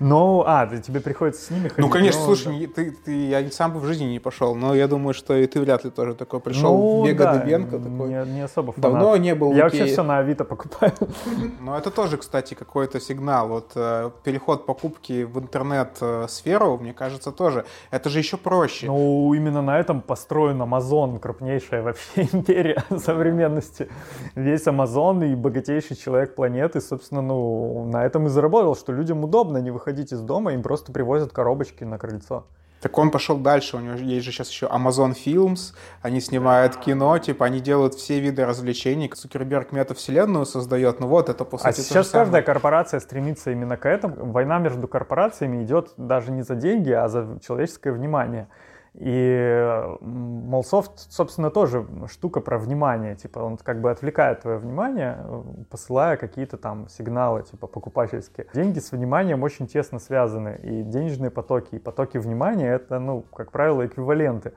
Ну, 0.00 0.42
а, 0.46 0.66
тебе 0.66 1.00
приходится 1.00 1.44
с 1.44 1.50
ними 1.50 1.68
ходить? 1.68 1.78
Ну, 1.78 1.90
конечно, 1.90 2.20
но... 2.20 2.26
слушай, 2.26 2.66
ты, 2.66 2.90
ты, 2.90 3.26
я 3.26 3.50
сам 3.50 3.74
бы 3.74 3.80
в 3.80 3.84
жизни 3.84 4.04
не 4.04 4.18
пошел, 4.18 4.54
но 4.54 4.74
я 4.74 4.88
думаю, 4.88 5.12
что 5.12 5.36
и 5.36 5.46
ты 5.46 5.60
вряд 5.60 5.84
ли 5.84 5.90
тоже 5.90 6.14
такой 6.14 6.40
пришел. 6.40 6.74
Ну, 6.74 7.04
Бега 7.04 7.24
да, 7.24 7.36
Дыбенко 7.36 7.78
такой. 7.78 8.08
Не, 8.08 8.32
не 8.32 8.40
особо 8.40 8.72
фанат. 8.72 8.92
Давно 8.92 9.16
не 9.18 9.34
был 9.34 9.52
Я 9.52 9.64
вообще 9.64 9.84
все 9.84 10.02
на 10.02 10.18
Авито 10.18 10.44
покупаю. 10.44 10.92
Ну, 11.60 11.74
это 11.74 11.90
тоже, 11.90 12.16
кстати, 12.16 12.54
какой-то 12.54 13.00
сигнал. 13.00 13.48
Вот 13.48 13.72
э, 13.74 14.10
переход 14.24 14.64
покупки 14.64 15.24
в 15.24 15.38
интернет-сферу, 15.38 16.78
мне 16.78 16.94
кажется, 16.94 17.30
тоже. 17.30 17.66
Это 17.90 18.08
же 18.08 18.18
еще 18.18 18.36
проще. 18.38 18.86
Ну, 18.86 19.34
именно 19.34 19.60
на 19.60 19.78
этом 19.78 20.00
построен 20.00 20.62
Amazon, 20.62 21.18
крупнейшая 21.18 21.82
вообще 21.82 22.22
империя 22.32 22.82
современности 22.96 23.88
весь 24.34 24.66
Амазон 24.66 25.22
и 25.22 25.34
богатейший 25.34 25.96
человек 25.96 26.34
планеты, 26.34 26.80
собственно, 26.80 27.20
ну, 27.20 27.84
на 27.84 28.06
этом 28.06 28.26
и 28.26 28.28
заработал, 28.28 28.74
что 28.74 28.92
людям 28.92 29.24
удобно 29.24 29.58
не 29.58 29.70
выходить 29.70 29.89
из 29.98 30.20
дома, 30.20 30.52
им 30.54 30.62
просто 30.62 30.92
привозят 30.92 31.32
коробочки 31.32 31.84
на 31.84 31.98
крыльцо. 31.98 32.46
Так 32.80 32.96
он 32.96 33.10
пошел 33.10 33.36
дальше, 33.36 33.76
у 33.76 33.80
него 33.80 33.96
есть 33.96 34.24
же 34.24 34.32
сейчас 34.32 34.50
еще 34.50 34.66
Amazon 34.66 35.14
Films, 35.14 35.74
они 36.00 36.20
снимают 36.20 36.76
кино, 36.76 37.18
типа 37.18 37.44
они 37.46 37.60
делают 37.60 37.94
все 37.94 38.20
виды 38.20 38.46
развлечений. 38.46 39.08
Цукерберг 39.08 39.72
метавселенную 39.72 40.46
создает, 40.46 40.98
ну 40.98 41.06
вот 41.06 41.28
это 41.28 41.44
по 41.44 41.58
сути 41.58 41.68
А 41.68 41.72
сейчас 41.72 42.08
каждая 42.08 42.42
корпорация 42.42 43.00
стремится 43.00 43.50
именно 43.50 43.76
к 43.76 43.86
этому. 43.86 44.32
Война 44.32 44.58
между 44.58 44.88
корпорациями 44.88 45.62
идет 45.62 45.92
даже 45.98 46.30
не 46.30 46.42
за 46.42 46.54
деньги, 46.54 46.90
а 46.90 47.08
за 47.08 47.38
человеческое 47.46 47.92
внимание. 47.92 48.48
И 48.94 49.96
Молсофт, 50.00 51.12
собственно, 51.12 51.50
тоже 51.50 51.86
штука 52.10 52.40
про 52.40 52.58
внимание. 52.58 53.14
Типа 53.14 53.38
он 53.38 53.56
как 53.56 53.80
бы 53.80 53.90
отвлекает 53.90 54.40
твое 54.40 54.58
внимание, 54.58 55.24
посылая 55.70 56.16
какие-то 56.16 56.56
там 56.56 56.88
сигналы, 56.88 57.42
типа 57.44 57.66
покупательские. 57.66 58.46
Деньги 58.52 58.80
с 58.80 58.90
вниманием 58.90 59.42
очень 59.42 59.66
тесно 59.68 60.00
связаны. 60.00 60.58
И 60.62 60.82
денежные 60.82 61.30
потоки, 61.30 61.76
и 61.76 61.78
потоки 61.78 62.18
внимания— 62.18 62.72
это, 62.74 62.98
ну, 62.98 63.22
как 63.22 63.52
правило, 63.52 63.86
эквиваленты. 63.86 64.52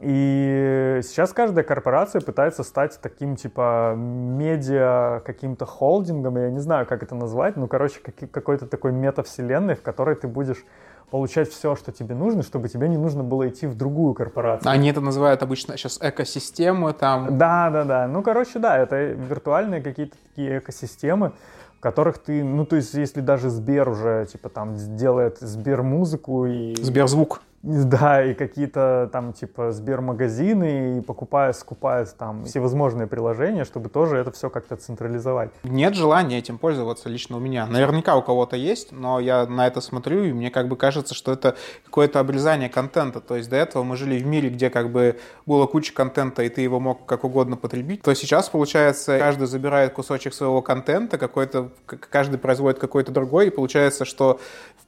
И 0.00 1.00
сейчас 1.02 1.34
каждая 1.34 1.62
корпорация 1.62 2.22
пытается 2.22 2.62
стать 2.62 2.98
таким, 3.02 3.36
типа, 3.36 3.92
медиа 3.94 5.20
каким-то 5.26 5.66
холдингом, 5.66 6.38
я 6.38 6.50
не 6.50 6.60
знаю, 6.60 6.86
как 6.86 7.02
это 7.02 7.14
назвать, 7.14 7.56
ну, 7.56 7.68
короче, 7.68 8.00
какой-то 8.00 8.66
такой 8.66 8.92
метавселенной, 8.92 9.74
в 9.74 9.82
которой 9.82 10.16
ты 10.16 10.26
будешь 10.26 10.64
получать 11.10 11.50
все, 11.50 11.76
что 11.76 11.92
тебе 11.92 12.14
нужно, 12.14 12.42
чтобы 12.42 12.68
тебе 12.68 12.88
не 12.88 12.96
нужно 12.96 13.22
было 13.22 13.48
идти 13.48 13.66
в 13.66 13.76
другую 13.76 14.14
корпорацию. 14.14 14.70
Они 14.70 14.90
это 14.90 15.00
называют 15.00 15.42
обычно 15.42 15.76
сейчас 15.76 15.98
экосистемы 16.00 16.92
там. 16.92 17.36
Да, 17.38 17.70
да, 17.70 17.84
да. 17.84 18.06
Ну, 18.06 18.22
короче, 18.22 18.58
да, 18.58 18.78
это 18.78 18.96
виртуальные 19.02 19.82
какие-то 19.82 20.16
такие 20.28 20.58
экосистемы, 20.58 21.32
в 21.78 21.80
которых 21.80 22.18
ты, 22.18 22.44
ну, 22.44 22.64
то 22.64 22.76
есть, 22.76 22.94
если 22.94 23.20
даже 23.20 23.50
Сбер 23.50 23.88
уже, 23.88 24.26
типа, 24.30 24.48
там, 24.48 24.76
делает 24.96 25.38
Сбер-музыку 25.40 26.46
и... 26.46 26.74
Сберзвук. 26.76 27.40
Да, 27.90 28.24
и 28.24 28.34
какие-то 28.34 29.10
там 29.12 29.32
типа 29.32 29.70
Сбермагазины, 29.72 30.98
и 30.98 31.00
покупая, 31.02 31.52
скупая 31.52 32.06
там 32.06 32.44
всевозможные 32.46 33.06
приложения, 33.06 33.64
чтобы 33.64 33.90
тоже 33.90 34.16
это 34.16 34.32
все 34.32 34.48
как-то 34.48 34.76
централизовать. 34.76 35.50
Нет 35.64 35.94
желания 35.94 36.38
этим 36.38 36.56
пользоваться 36.56 37.08
лично 37.08 37.36
у 37.36 37.40
меня. 37.40 37.66
Наверняка 37.66 38.16
у 38.16 38.22
кого-то 38.22 38.56
есть, 38.56 38.92
но 38.92 39.20
я 39.20 39.46
на 39.46 39.66
это 39.66 39.80
смотрю, 39.80 40.24
и 40.24 40.32
мне 40.32 40.50
как 40.50 40.68
бы 40.68 40.76
кажется, 40.76 41.14
что 41.14 41.32
это 41.32 41.56
какое-то 41.84 42.18
обрезание 42.20 42.70
контента. 42.70 43.20
То 43.20 43.36
есть 43.36 43.50
до 43.50 43.56
этого 43.56 43.82
мы 43.82 43.96
жили 43.96 44.18
в 44.18 44.26
мире, 44.26 44.48
где 44.48 44.70
как 44.70 44.90
бы 44.90 45.18
было 45.44 45.66
куча 45.66 45.92
контента, 45.92 46.42
и 46.42 46.48
ты 46.48 46.62
его 46.62 46.80
мог 46.80 47.04
как 47.04 47.24
угодно 47.24 47.56
потребить. 47.56 48.02
То 48.02 48.14
сейчас, 48.14 48.48
получается, 48.48 49.18
каждый 49.18 49.46
забирает 49.46 49.92
кусочек 49.92 50.32
своего 50.32 50.62
контента, 50.62 51.18
какой-то, 51.18 51.70
каждый 51.86 52.38
производит 52.38 52.78
какой-то 52.78 53.12
другой, 53.12 53.48
и 53.48 53.50
получается, 53.50 54.04
что 54.06 54.40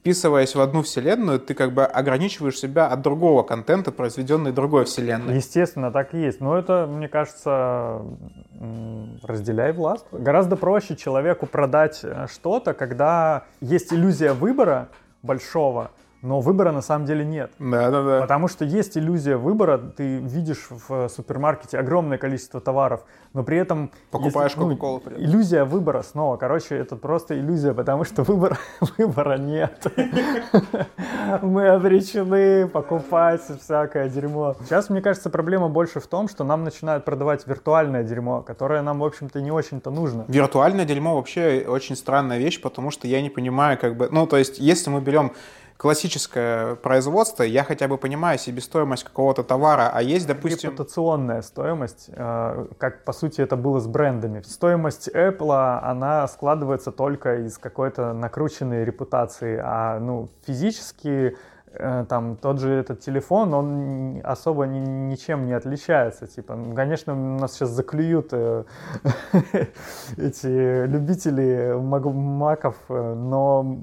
вписываясь 0.03 0.55
в 0.55 0.59
одну 0.59 0.81
вселенную, 0.81 1.39
ты 1.39 1.53
как 1.53 1.73
бы 1.73 1.85
ограничиваешь 1.85 2.62
себя 2.63 2.87
от 2.87 3.01
другого 3.01 3.43
контента, 3.43 3.91
произведенной 3.91 4.51
другой 4.51 4.85
вселенной. 4.85 5.35
Естественно, 5.35 5.91
так 5.91 6.13
и 6.13 6.19
есть. 6.19 6.41
Но 6.41 6.57
это, 6.57 6.87
мне 6.87 7.07
кажется, 7.07 8.01
разделяй 9.23 9.73
власть. 9.73 10.05
Гораздо 10.11 10.55
проще 10.55 10.95
человеку 10.95 11.45
продать 11.45 11.99
э, 12.03 12.27
что-то, 12.31 12.73
когда 12.73 13.43
есть 13.61 13.93
иллюзия 13.93 14.33
выбора 14.33 14.87
большого, 15.21 15.91
но 16.23 16.39
выбора 16.39 16.71
на 16.71 16.81
самом 16.81 17.05
деле 17.05 17.25
нет. 17.25 17.51
Да, 17.59 17.91
да, 17.91 18.01
да. 18.01 18.21
Потому 18.21 18.47
что 18.47 18.63
есть 18.63 18.97
иллюзия 18.97 19.35
выбора, 19.35 19.77
ты 19.77 20.19
видишь 20.19 20.67
в 20.69 21.09
супермаркете 21.09 21.77
огромное 21.77 22.17
количество 22.17 22.61
товаров, 22.61 23.03
но 23.33 23.43
при 23.43 23.57
этом... 23.57 23.91
Покупаешь 24.09 24.55
ну, 24.55 24.63
Кока-Колу 24.63 24.99
этом. 24.99 25.21
Иллюзия 25.21 25.65
выбора 25.65 26.01
снова. 26.01 26.37
Короче, 26.37 26.75
это 26.75 26.95
просто 26.95 27.37
иллюзия, 27.37 27.73
потому 27.73 28.05
что 28.05 28.23
выбора, 28.23 28.57
выбора 28.97 29.37
нет. 29.37 29.85
Мы 31.41 31.67
обречены 31.67 32.69
покупать 32.69 33.41
всякое 33.61 34.07
дерьмо. 34.07 34.55
Сейчас, 34.63 34.89
мне 34.89 35.01
кажется, 35.01 35.29
проблема 35.29 35.67
больше 35.67 35.99
в 35.99 36.07
том, 36.07 36.29
что 36.29 36.45
нам 36.45 36.63
начинают 36.63 37.03
продавать 37.03 37.45
виртуальное 37.45 38.03
дерьмо, 38.03 38.41
которое 38.41 38.81
нам, 38.81 38.99
в 38.99 39.03
общем-то, 39.03 39.41
не 39.41 39.51
очень-то 39.51 39.91
нужно. 39.91 40.23
Виртуальное 40.29 40.85
дерьмо 40.85 41.15
вообще 41.15 41.65
очень 41.67 41.97
странная 41.97 42.37
вещь, 42.37 42.61
потому 42.61 42.91
что 42.91 43.09
я 43.09 43.21
не 43.21 43.29
понимаю, 43.29 43.77
как 43.77 43.97
бы, 43.97 44.07
ну, 44.09 44.25
то 44.25 44.37
есть, 44.37 44.57
если 44.59 44.89
мы 44.89 45.01
берем 45.01 45.33
классическое 45.83 46.75
производство, 46.75 47.43
я 47.43 47.65
хотя 47.65 47.89
бы 47.89 47.97
понимаю 47.97 48.39
себестоимость 48.39 49.03
какого-то 49.03 49.43
товара, 49.43 49.91
а 49.93 50.01
есть, 50.01 50.25
допустим... 50.25 50.69
Репутационная 50.71 51.41
стоимость, 51.41 52.05
э, 52.07 52.67
как 52.77 53.03
по 53.03 53.11
сути 53.11 53.41
это 53.41 53.57
было 53.57 53.81
с 53.81 53.87
брендами. 53.87 54.41
Стоимость 54.43 55.09
Apple, 55.09 55.79
она 55.83 56.25
складывается 56.29 56.93
только 56.93 57.45
из 57.45 57.57
какой-то 57.57 58.13
накрученной 58.13 58.85
репутации, 58.85 59.59
а 59.61 59.99
ну, 59.99 60.29
физически 60.47 61.35
э, 61.73 62.05
там 62.07 62.37
тот 62.37 62.61
же 62.61 62.71
этот 62.71 63.01
телефон, 63.01 63.53
он 63.53 64.21
особо 64.23 64.63
ни- 64.63 64.79
ничем 64.79 65.45
не 65.45 65.51
отличается. 65.51 66.27
Типа, 66.27 66.55
ну, 66.55 66.73
конечно, 66.73 67.13
нас 67.13 67.55
сейчас 67.55 67.71
заклюют 67.71 68.29
э, 68.31 68.63
эти 70.15 70.85
любители 70.85 71.73
маков, 71.77 72.77
э, 72.87 73.13
но 73.15 73.79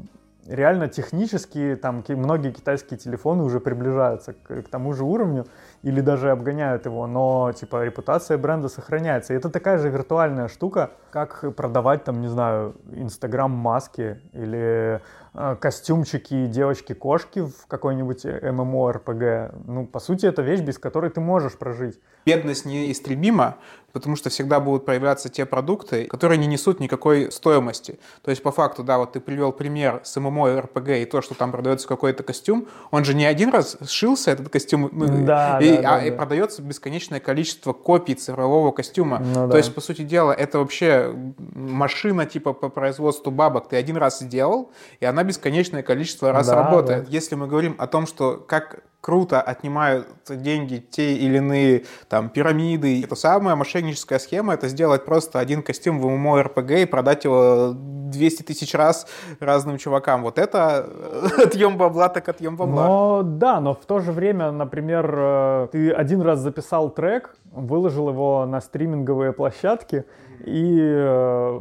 реально 0.50 0.88
технически 0.88 1.78
там 1.80 2.04
многие 2.08 2.50
китайские 2.50 2.98
телефоны 2.98 3.44
уже 3.44 3.60
приближаются 3.60 4.32
к, 4.32 4.62
к 4.62 4.68
тому 4.68 4.92
же 4.92 5.04
уровню 5.04 5.46
или 5.82 6.00
даже 6.00 6.30
обгоняют 6.30 6.86
его, 6.86 7.06
но 7.06 7.52
типа 7.52 7.84
репутация 7.84 8.36
бренда 8.36 8.68
сохраняется. 8.68 9.32
И 9.32 9.36
это 9.36 9.48
такая 9.48 9.78
же 9.78 9.88
виртуальная 9.88 10.48
штука, 10.48 10.90
как 11.10 11.54
продавать 11.54 12.04
там, 12.04 12.20
не 12.20 12.28
знаю, 12.28 12.74
Инстаграм 12.92 13.50
маски 13.50 14.20
или 14.32 15.00
э, 15.34 15.56
костюмчики 15.56 16.46
девочки-кошки 16.46 17.40
в 17.40 17.66
какой-нибудь 17.68 18.24
ММО-РПГ. 18.26 19.54
Ну, 19.66 19.86
по 19.86 20.00
сути, 20.00 20.26
это 20.26 20.42
вещь, 20.42 20.60
без 20.60 20.78
которой 20.78 21.10
ты 21.10 21.20
можешь 21.20 21.56
прожить. 21.56 22.00
Бедность 22.26 22.66
неистребима, 22.66 23.56
потому 23.92 24.16
что 24.16 24.30
всегда 24.30 24.60
будут 24.60 24.84
проявляться 24.84 25.28
те 25.28 25.46
продукты, 25.46 26.06
которые 26.06 26.38
не 26.38 26.46
несут 26.46 26.80
никакой 26.80 27.30
стоимости. 27.32 27.98
То 28.22 28.30
есть, 28.30 28.42
по 28.42 28.50
факту, 28.52 28.82
да, 28.82 28.98
вот 28.98 29.12
ты 29.12 29.20
привел 29.20 29.52
пример 29.52 30.00
с 30.04 30.18
ММО 30.18 30.60
РПГ 30.62 30.88
и 30.90 31.04
то, 31.04 31.22
что 31.22 31.34
там 31.34 31.52
продается 31.52 31.88
какой-то 31.88 32.22
костюм, 32.22 32.66
он 32.90 33.04
же 33.04 33.14
не 33.14 33.24
один 33.24 33.50
раз 33.50 33.76
сшился, 33.86 34.30
этот 34.32 34.48
костюм, 34.48 34.88
ну, 34.92 35.06
Да, 35.24 35.58
и, 35.60 35.76
да, 35.76 35.82
да, 35.82 35.94
а, 35.96 36.04
и 36.04 36.10
да. 36.10 36.16
продается 36.16 36.62
бесконечное 36.62 37.20
количество 37.20 37.72
копий 37.72 38.14
цифрового 38.14 38.72
костюма. 38.72 39.18
Ну 39.20 39.34
То 39.46 39.52
да. 39.52 39.58
есть, 39.58 39.74
по 39.74 39.80
сути 39.80 40.02
дела, 40.02 40.32
это 40.32 40.58
вообще 40.58 41.14
машина 41.54 42.26
типа 42.26 42.52
по 42.52 42.68
производству 42.68 43.30
бабок. 43.30 43.68
Ты 43.68 43.76
один 43.76 43.96
раз 43.96 44.20
сделал, 44.20 44.70
и 45.00 45.04
она 45.04 45.22
бесконечное 45.24 45.82
количество 45.82 46.32
раз 46.32 46.46
Да, 46.46 46.54
работает. 46.54 47.04
да. 47.04 47.10
Если 47.10 47.34
мы 47.34 47.46
говорим 47.46 47.74
о 47.78 47.86
том, 47.86 48.06
что 48.06 48.36
как 48.46 48.80
круто 49.00 49.40
отнимают 49.40 50.06
деньги 50.28 50.76
те 50.90 51.14
или 51.14 51.38
иные 51.38 51.84
там 52.08 52.28
пирамиды, 52.28 53.02
это 53.02 53.14
самая 53.14 53.56
мошенническая 53.56 54.18
схема, 54.18 54.54
это 54.54 54.68
сделать 54.68 55.04
просто 55.04 55.38
один 55.38 55.62
костюм 55.62 56.00
в 56.00 56.06
ММО 56.06 56.42
РПГ 56.42 56.70
и 56.70 56.84
продать 56.86 57.24
его 57.24 57.72
200 57.74 58.42
тысяч 58.42 58.74
раз 58.74 59.06
разным 59.40 59.78
чувакам. 59.78 60.22
Вот 60.22 60.38
это 60.38 60.88
отъем 61.38 61.76
бабла, 61.78 62.08
так 62.08 62.28
отъем 62.28 62.56
бабла. 62.56 62.86
Но 62.86 63.22
да, 63.22 63.60
но 63.60 63.74
в 63.74 63.84
то 63.86 64.00
же 64.00 64.12
время, 64.12 64.50
например, 64.50 65.14
э, 65.16 65.68
ты 65.72 65.90
один 65.90 66.20
раз 66.20 66.40
записал 66.40 66.90
трек, 66.90 67.34
выложил 67.52 68.08
его 68.08 68.46
на 68.46 68.60
стриминговые 68.60 69.32
площадки 69.32 70.04
и 70.44 70.78
э, 70.80 71.60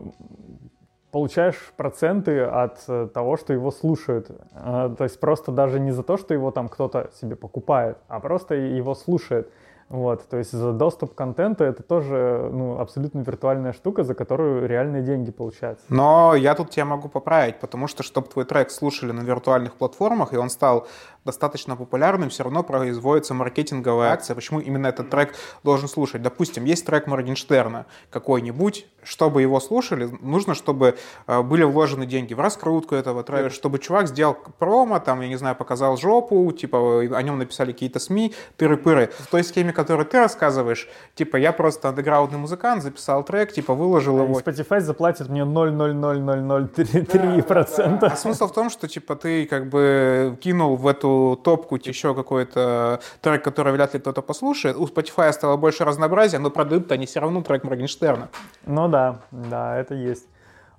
получаешь 1.11 1.73
проценты 1.75 2.41
от 2.41 2.83
э, 2.87 3.07
того, 3.13 3.37
что 3.37 3.53
его 3.53 3.71
слушают. 3.71 4.29
Э, 4.53 4.93
То 4.97 5.03
есть 5.03 5.19
просто 5.19 5.51
даже 5.51 5.79
не 5.79 5.91
за 5.91 6.03
то, 6.03 6.17
что 6.17 6.33
его 6.33 6.51
там 6.51 6.69
кто-то 6.69 7.09
себе 7.19 7.35
покупает, 7.35 7.97
а 8.07 8.19
просто 8.19 8.55
его 8.55 8.95
слушает. 8.95 9.51
Вот, 9.89 10.29
то 10.29 10.37
есть 10.37 10.51
за 10.51 10.71
доступ 10.71 11.13
к 11.13 11.17
контенту 11.17 11.63
это 11.63 11.81
тоже 11.81 12.47
ну, 12.53 12.79
абсолютно 12.79 13.21
виртуальная 13.21 13.73
штука, 13.73 14.03
за 14.03 14.13
которую 14.13 14.67
реальные 14.67 15.01
деньги 15.01 15.31
получаются. 15.31 15.83
Но 15.89 16.35
я 16.35 16.53
тут 16.53 16.69
тебя 16.69 16.85
могу 16.85 17.09
поправить, 17.09 17.59
потому 17.59 17.87
что, 17.87 18.03
чтобы 18.03 18.27
твой 18.27 18.45
трек 18.45 18.69
слушали 18.69 19.11
на 19.11 19.21
виртуальных 19.21 19.73
платформах, 19.73 20.31
и 20.33 20.37
он 20.37 20.51
стал 20.51 20.87
достаточно 21.29 21.75
популярным, 21.75 22.29
все 22.29 22.43
равно 22.43 22.63
производится 22.63 23.33
маркетинговая 23.33 24.11
акция, 24.11 24.35
почему 24.35 24.59
именно 24.59 24.87
этот 24.87 25.09
трек 25.09 25.35
должен 25.63 25.87
слушать. 25.87 26.21
Допустим, 26.21 26.65
есть 26.65 26.85
трек 26.85 27.07
Моргенштерна 27.07 27.85
какой-нибудь, 28.09 28.85
чтобы 29.03 29.41
его 29.41 29.59
слушали, 29.59 30.09
нужно, 30.21 30.55
чтобы 30.55 30.97
э, 31.27 31.41
были 31.41 31.63
вложены 31.63 32.05
деньги 32.05 32.33
в 32.33 32.39
раскрутку 32.39 32.95
этого 32.95 33.23
трека, 33.23 33.49
чтобы 33.49 33.79
чувак 33.79 34.07
сделал 34.07 34.37
промо, 34.57 34.99
там, 34.99 35.21
я 35.21 35.27
не 35.27 35.37
знаю, 35.37 35.55
показал 35.55 35.97
жопу, 35.97 36.51
типа, 36.51 37.01
о 37.01 37.21
нем 37.21 37.37
написали 37.37 37.71
какие-то 37.71 37.99
СМИ, 37.99 38.33
тыры-пыры. 38.57 39.11
В 39.19 39.27
той 39.27 39.43
схеме, 39.43 39.71
которую 39.71 40.05
ты 40.05 40.19
рассказываешь, 40.19 40.89
типа, 41.15 41.37
я 41.37 41.53
просто 41.53 41.89
андеграундный 41.89 42.39
музыкант, 42.39 42.83
записал 42.83 43.23
трек, 43.23 43.53
типа, 43.53 43.73
выложил 43.73 44.19
И 44.19 44.23
его. 44.23 44.39
Spotify 44.39 44.81
заплатит 44.81 45.29
мне 45.29 45.41
0,00003%. 45.41 47.99
А 48.01 48.15
смысл 48.15 48.47
в 48.47 48.53
том, 48.53 48.69
что 48.69 48.87
типа 48.87 49.15
ты 49.15 49.45
как 49.45 49.69
бы 49.69 50.37
кинул 50.41 50.75
в 50.75 50.87
эту 50.87 51.09
топку 51.43 51.75
еще 51.75 52.13
какой-то 52.13 52.99
трек, 53.21 53.43
который 53.43 53.73
вряд 53.73 53.93
ли 53.93 53.99
кто-то 53.99 54.21
послушает. 54.21 54.75
У 54.77 54.85
Spotify 54.85 55.31
стало 55.33 55.57
больше 55.57 55.85
разнообразия, 55.85 56.39
но 56.39 56.49
продают 56.49 56.91
они 56.91 57.05
все 57.05 57.19
равно 57.19 57.41
трек 57.41 57.63
Моргенштерна. 57.63 58.29
Ну 58.65 58.87
да, 58.87 59.21
да, 59.31 59.77
это 59.77 59.95
есть. 59.95 60.27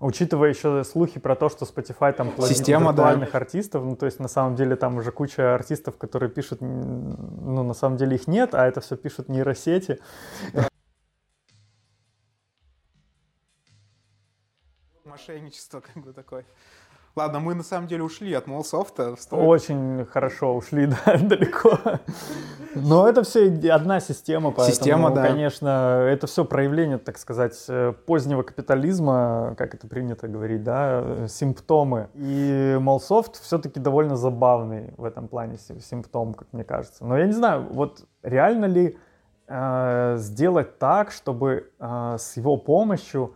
Учитывая 0.01 0.49
еще 0.49 0.83
слухи 0.85 1.21
про 1.21 1.37
то, 1.37 1.51
что 1.51 1.67
Spotify 1.67 2.15
там 2.15 2.33
Система, 2.39 2.93
да. 2.95 3.03
виртуальных 3.03 3.35
артистов, 3.35 3.85
ну 3.85 3.97
то 3.97 4.07
есть 4.07 4.19
на 4.19 4.29
самом 4.29 4.57
деле 4.57 4.75
там 4.75 4.97
уже 4.97 5.13
куча 5.13 5.55
артистов, 5.55 5.99
которые 5.99 6.31
пишут, 6.31 6.63
ну 6.63 7.63
на 7.63 7.75
самом 7.75 7.99
деле 7.99 8.17
их 8.17 8.27
нет, 8.27 8.55
а 8.55 8.67
это 8.67 8.81
все 8.81 8.97
пишут 8.97 9.29
нейросети. 9.29 9.99
Мошенничество 15.05 15.81
как 15.81 16.03
бы 16.03 16.15
такое. 16.15 16.47
Ладно, 17.17 17.41
мы 17.41 17.55
на 17.55 17.63
самом 17.65 17.89
деле 17.89 18.05
ушли 18.05 18.33
от 18.35 18.47
в 19.17 19.21
сторону- 19.21 19.49
Очень 19.49 20.07
хорошо 20.07 20.55
ушли 20.55 20.87
да, 21.07 21.17
далеко. 21.19 21.79
Но 22.77 23.09
это 23.09 23.25
все 23.25 23.49
одна 23.73 23.99
система, 23.99 24.51
поэтому, 24.53 24.75
Система, 24.77 25.11
да. 25.11 25.23
конечно, 25.27 26.05
это 26.09 26.29
все 26.29 26.45
проявление, 26.45 26.99
так 26.99 27.19
сказать, 27.19 27.65
э, 27.69 27.93
позднего 28.07 28.43
капитализма, 28.43 29.55
как 29.59 29.75
это 29.75 29.89
принято 29.89 30.29
говорить, 30.29 30.63
да, 30.63 31.01
э, 31.05 31.27
симптомы. 31.29 32.09
И 32.15 32.79
Молсофт 32.81 33.37
все-таки 33.43 33.81
довольно 33.81 34.17
забавный 34.17 34.95
в 34.97 35.05
этом 35.05 35.27
плане 35.27 35.59
сим- 35.59 35.81
симптом, 35.81 36.33
как 36.35 36.47
мне 36.53 36.63
кажется. 36.63 37.05
Но 37.05 37.19
я 37.19 37.27
не 37.27 37.33
знаю, 37.33 37.67
вот 37.73 38.05
реально 38.23 38.67
ли 38.67 38.97
э, 39.49 40.15
сделать 40.19 40.79
так, 40.79 41.11
чтобы 41.11 41.71
э, 41.81 42.17
с 42.21 42.37
его 42.37 42.57
помощью 42.57 43.35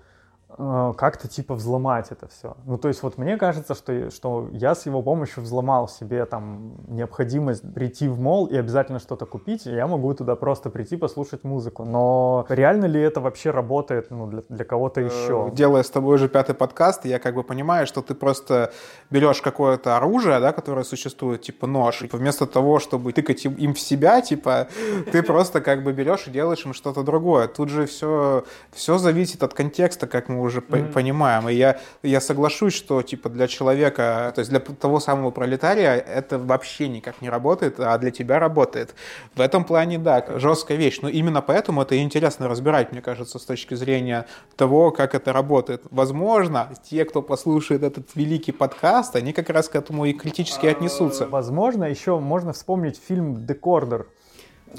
как-то 0.57 1.27
типа 1.29 1.55
взломать 1.55 2.11
это 2.11 2.29
все. 2.29 2.57
Ну, 2.65 2.79
то 2.79 2.89
есть 2.89 3.03
вот 3.03 3.19
мне 3.19 3.37
кажется, 3.37 3.75
что, 3.75 4.11
что 4.11 4.49
я 4.53 4.75
с 4.75 4.87
его 4.87 5.03
помощью 5.03 5.43
взломал 5.43 5.89
себе 5.89 6.25
там 6.27 6.77
необходимость 6.89 7.75
прийти 7.75 8.07
в 8.09 8.21
мол 8.21 8.47
и 8.47 8.57
обязательно 8.57 9.01
что-то 9.01 9.27
купить, 9.27 9.67
и 9.67 9.75
я 9.75 9.87
могу 9.87 10.15
туда 10.15 10.37
просто 10.37 10.71
прийти 10.71 10.97
послушать 10.97 11.45
музыку. 11.45 11.85
Но 11.85 12.47
реально 12.49 12.87
ли 12.87 13.01
это 13.01 13.21
вообще 13.21 13.51
работает 13.51 14.11
ну, 14.11 14.27
для, 14.29 14.43
для 14.49 14.65
кого-то 14.65 15.01
еще? 15.01 15.49
Э, 15.51 15.55
Делая 15.55 15.83
с 15.83 15.91
тобой 15.91 16.15
уже 16.15 16.29
пятый 16.29 16.55
подкаст, 16.55 17.05
я 17.05 17.19
как 17.19 17.35
бы 17.35 17.43
понимаю, 17.43 17.87
что 17.87 18.01
ты 18.01 18.15
просто 18.15 18.73
берешь 19.11 19.43
какое-то 19.43 19.97
оружие, 19.97 20.39
да, 20.41 20.53
которое 20.53 20.85
существует, 20.85 21.43
типа 21.43 21.67
нож, 21.67 22.03
и 22.03 22.09
вместо 22.13 22.47
того, 22.47 22.79
чтобы 22.79 23.13
тыкать 23.13 23.45
им- 23.45 23.55
им 23.55 23.75
в 23.75 23.81
себя, 23.81 24.21
типа, 24.21 24.69
ты 25.13 25.23
просто 25.23 25.61
как 25.61 25.83
бы 25.83 25.93
берешь 25.93 26.29
и 26.29 26.31
делаешь 26.31 26.65
им 26.65 26.75
что-то 26.75 27.03
другое. 27.03 27.49
Тут 27.49 27.71
же 27.71 27.87
все, 27.87 28.45
все 28.73 28.99
зависит 28.99 29.43
от 29.43 29.55
контекста, 29.55 30.07
как 30.07 30.29
мы 30.29 30.43
уже 30.45 30.61
по- 30.61 30.78
понимаем. 30.78 31.49
И 31.49 31.55
я, 31.55 31.78
я 32.03 32.20
соглашусь, 32.20 32.74
что 32.74 33.03
типа 33.03 33.28
для 33.28 33.47
человека, 33.47 34.32
то 34.34 34.40
есть 34.40 34.51
для 34.51 34.61
того 34.61 35.01
самого 35.01 35.30
пролетария 35.30 35.95
это 35.95 36.38
вообще 36.38 36.88
никак 36.88 37.20
не 37.22 37.30
работает, 37.30 37.80
а 37.80 37.97
для 37.99 38.11
тебя 38.11 38.38
работает. 38.38 38.95
В 39.34 39.40
этом 39.40 39.64
плане, 39.64 39.99
да, 39.99 40.24
жесткая 40.38 40.78
вещь. 40.78 41.01
Но 41.03 41.09
именно 41.09 41.42
поэтому 41.42 41.82
это 41.82 41.99
интересно 41.99 42.49
разбирать, 42.49 42.92
мне 42.92 43.01
кажется, 43.01 43.38
с 43.38 43.45
точки 43.45 43.74
зрения 43.74 44.26
того, 44.57 44.90
как 44.90 45.14
это 45.14 45.32
работает. 45.32 45.82
Возможно, 45.90 46.68
те, 46.82 47.05
кто 47.05 47.22
послушает 47.22 47.82
этот 47.82 48.14
великий 48.14 48.53
подкаст, 48.53 49.16
они 49.16 49.32
как 49.32 49.51
раз 49.51 49.68
к 49.68 49.76
этому 49.76 50.05
и 50.05 50.12
критически 50.12 50.66
отнесутся. 50.66 51.26
Возможно, 51.26 51.84
еще 51.84 52.18
можно 52.18 52.53
вспомнить 52.53 53.01
фильм 53.09 53.47
«Декордер». 53.47 54.07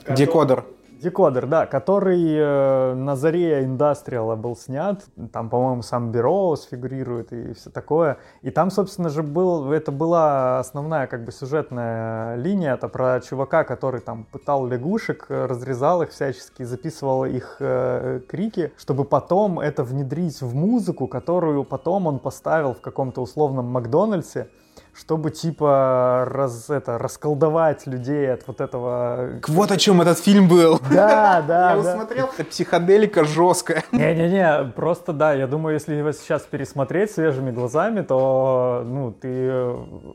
Декодер. 0.09 0.65
Декодер, 1.01 1.45
да, 1.47 1.65
который 1.65 2.35
э, 2.35 2.93
на 2.93 3.15
заре 3.15 3.63
индастриала 3.63 4.35
был 4.35 4.55
снят. 4.55 5.03
Там, 5.31 5.49
по-моему, 5.49 5.81
сам 5.81 6.11
Бероуз 6.11 6.63
фигурирует 6.63 7.33
и 7.33 7.53
все 7.53 7.69
такое. 7.69 8.17
И 8.41 8.49
там, 8.49 8.71
собственно 8.71 9.09
же, 9.09 9.21
был, 9.21 9.71
это 9.71 9.91
была 9.91 10.59
основная 10.59 11.07
как 11.07 11.25
бы 11.25 11.31
сюжетная 11.31 12.35
линия. 12.35 12.75
Это 12.75 12.87
про 12.87 13.19
чувака, 13.19 13.63
который 13.63 14.01
там 14.01 14.25
пытал 14.31 14.67
лягушек, 14.67 15.25
разрезал 15.29 16.01
их 16.01 16.11
всячески, 16.11 16.63
записывал 16.63 17.25
их 17.25 17.57
э, 17.59 18.21
крики, 18.27 18.73
чтобы 18.77 19.03
потом 19.05 19.59
это 19.59 19.83
внедрить 19.83 20.41
в 20.41 20.55
музыку, 20.55 21.07
которую 21.07 21.63
потом 21.63 22.07
он 22.07 22.19
поставил 22.19 22.73
в 22.73 22.81
каком-то 22.81 23.21
условном 23.21 23.65
Макдональдсе 23.65 24.49
чтобы 24.97 25.29
типа 25.29 26.25
раз, 26.29 26.69
это, 26.69 26.97
расколдовать 26.97 27.85
людей 27.85 28.31
от 28.31 28.47
вот 28.47 28.61
этого... 28.61 29.41
Вот 29.47 29.71
о 29.71 29.77
чем 29.77 30.01
этот 30.01 30.19
фильм 30.19 30.47
был. 30.47 30.79
Да, 30.89 31.43
да, 31.45 31.65
Я 31.69 31.71
его 31.73 31.83
да. 31.83 31.95
смотрел, 31.95 32.29
это 32.33 32.45
психоделика 32.45 33.25
жесткая. 33.25 33.83
Не-не-не, 33.91 34.71
просто 34.75 35.11
да, 35.11 35.33
я 35.33 35.47
думаю, 35.47 35.73
если 35.73 35.95
его 35.95 36.11
сейчас 36.13 36.43
пересмотреть 36.43 37.11
свежими 37.11 37.51
глазами, 37.51 38.01
то, 38.01 38.83
ну, 38.85 39.11
ты 39.11 39.51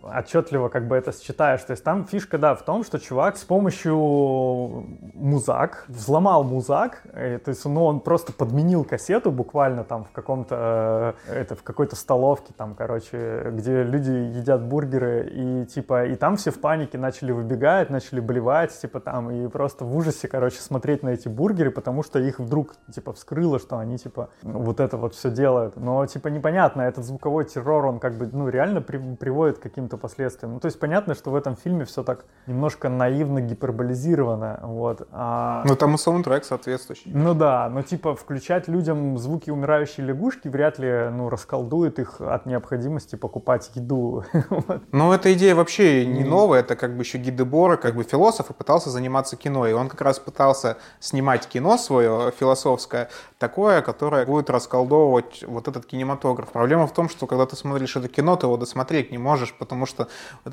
отчетливо 0.03 0.69
как 0.69 0.89
бы 0.89 0.97
это 0.97 1.13
считаешь. 1.13 1.61
То 1.61 1.73
есть 1.73 1.85
там 1.85 2.07
фишка, 2.07 2.39
да, 2.39 2.55
в 2.55 2.65
том, 2.65 2.83
что 2.83 2.99
чувак 2.99 3.37
с 3.37 3.45
помощью 3.45 3.97
музак 5.15 5.85
взломал 5.89 6.43
музак, 6.43 7.03
и, 7.15 7.37
то 7.37 7.51
есть, 7.51 7.65
ну, 7.67 7.85
он 7.85 8.01
просто 8.01 8.33
подменил 8.33 8.85
кассету 8.85 9.31
буквально 9.31 9.85
там 9.85 10.05
в 10.05 10.11
каком-то, 10.13 11.15
э, 11.27 11.35
это, 11.35 11.55
в 11.55 11.63
какой-то 11.63 11.97
столовке 11.97 12.55
там, 12.57 12.75
короче, 12.75 13.51
где 13.53 13.83
люди 13.83 14.11
едят 14.11 14.70
бургеры, 14.71 15.29
и 15.31 15.67
типа, 15.67 16.07
и 16.07 16.15
там 16.15 16.37
все 16.37 16.51
в 16.51 16.61
панике 16.61 16.97
начали 16.97 17.33
выбегать, 17.33 17.91
начали 17.91 18.21
блевать, 18.21 18.73
типа 18.81 19.01
там, 19.01 19.31
и 19.31 19.49
просто 19.49 19.85
в 19.85 19.97
ужасе, 19.97 20.29
короче, 20.29 20.61
смотреть 20.61 21.03
на 21.03 21.11
эти 21.11 21.29
бургеры, 21.29 21.71
потому 21.71 22.03
что 22.03 22.19
их 22.19 22.39
вдруг, 22.39 22.77
типа, 22.95 23.13
вскрыло, 23.13 23.59
что 23.59 23.79
они, 23.79 23.99
типа, 23.99 24.31
вот 24.43 24.81
это 24.81 24.97
вот 24.97 25.15
все 25.15 25.31
делают. 25.31 25.77
Но, 25.77 26.07
типа, 26.07 26.29
непонятно, 26.29 26.83
этот 26.83 27.05
звуковой 27.05 27.45
террор, 27.45 27.87
он 27.87 27.99
как 27.99 28.15
бы, 28.15 28.29
ну, 28.33 28.49
реально 28.49 28.81
при, 28.81 28.99
приводит 29.17 29.59
к 29.59 29.63
каким-то 29.63 29.97
последствиям. 29.97 30.55
Ну, 30.55 30.61
то 30.61 30.67
есть 30.67 30.79
понятно, 30.79 31.15
что 31.15 31.31
в 31.31 31.35
этом 31.35 31.57
фильме 31.57 31.85
все 31.85 32.03
так 32.03 32.25
немножко 32.47 32.89
наивно 32.89 33.41
гиперболизировано, 33.41 34.61
вот. 34.63 35.09
А... 35.11 35.65
Ну, 35.67 35.77
там 35.77 35.95
и 35.95 35.99
саундтрек 35.99 36.45
соответствующий. 36.45 37.11
Ну 37.13 37.35
да, 37.35 37.69
но 37.69 37.83
типа 37.83 38.15
включать 38.15 38.69
людям 38.69 39.19
звуки 39.19 39.51
умирающей 39.51 40.05
лягушки 40.05 40.49
вряд 40.49 40.79
ли, 40.79 41.09
ну, 41.11 41.29
расколдует 41.29 41.99
их 41.99 42.21
от 42.21 42.47
необходимости 42.47 43.17
покупать 43.17 43.71
еду. 43.75 44.25
Ну, 44.93 45.13
эта 45.13 45.33
идея 45.35 45.55
вообще 45.55 46.05
не 46.07 46.25
новая, 46.25 46.61
это 46.61 46.77
как 46.77 46.97
бы 46.97 47.03
еще 47.03 47.19
Гидебора, 47.19 47.77
как 47.77 47.95
бы 47.95 48.05
философ, 48.05 48.51
и 48.51 48.53
пытался 48.53 48.91
заниматься 48.91 49.37
кино. 49.37 49.67
И 49.67 49.73
он 49.73 49.89
как 49.89 50.01
раз 50.01 50.19
пытался 50.19 50.77
снимать 51.01 51.47
кино 51.47 51.79
свое 51.79 52.33
философское, 52.39 53.09
такое, 53.39 53.83
которое 53.83 54.27
будет 54.27 54.51
расколдовывать 54.51 55.45
вот 55.47 55.69
этот 55.69 55.87
кинематограф. 55.87 56.51
Проблема 56.51 56.87
в 56.87 56.93
том, 56.93 57.09
что 57.09 57.27
когда 57.27 57.47
ты 57.47 57.57
смотришь 57.57 57.97
это 57.97 58.09
кино, 58.09 58.37
ты 58.37 58.47
его 58.47 58.57
досмотреть 58.57 59.11
не 59.11 59.19
можешь, 59.19 59.55
потому 59.55 59.87
что 59.87 60.09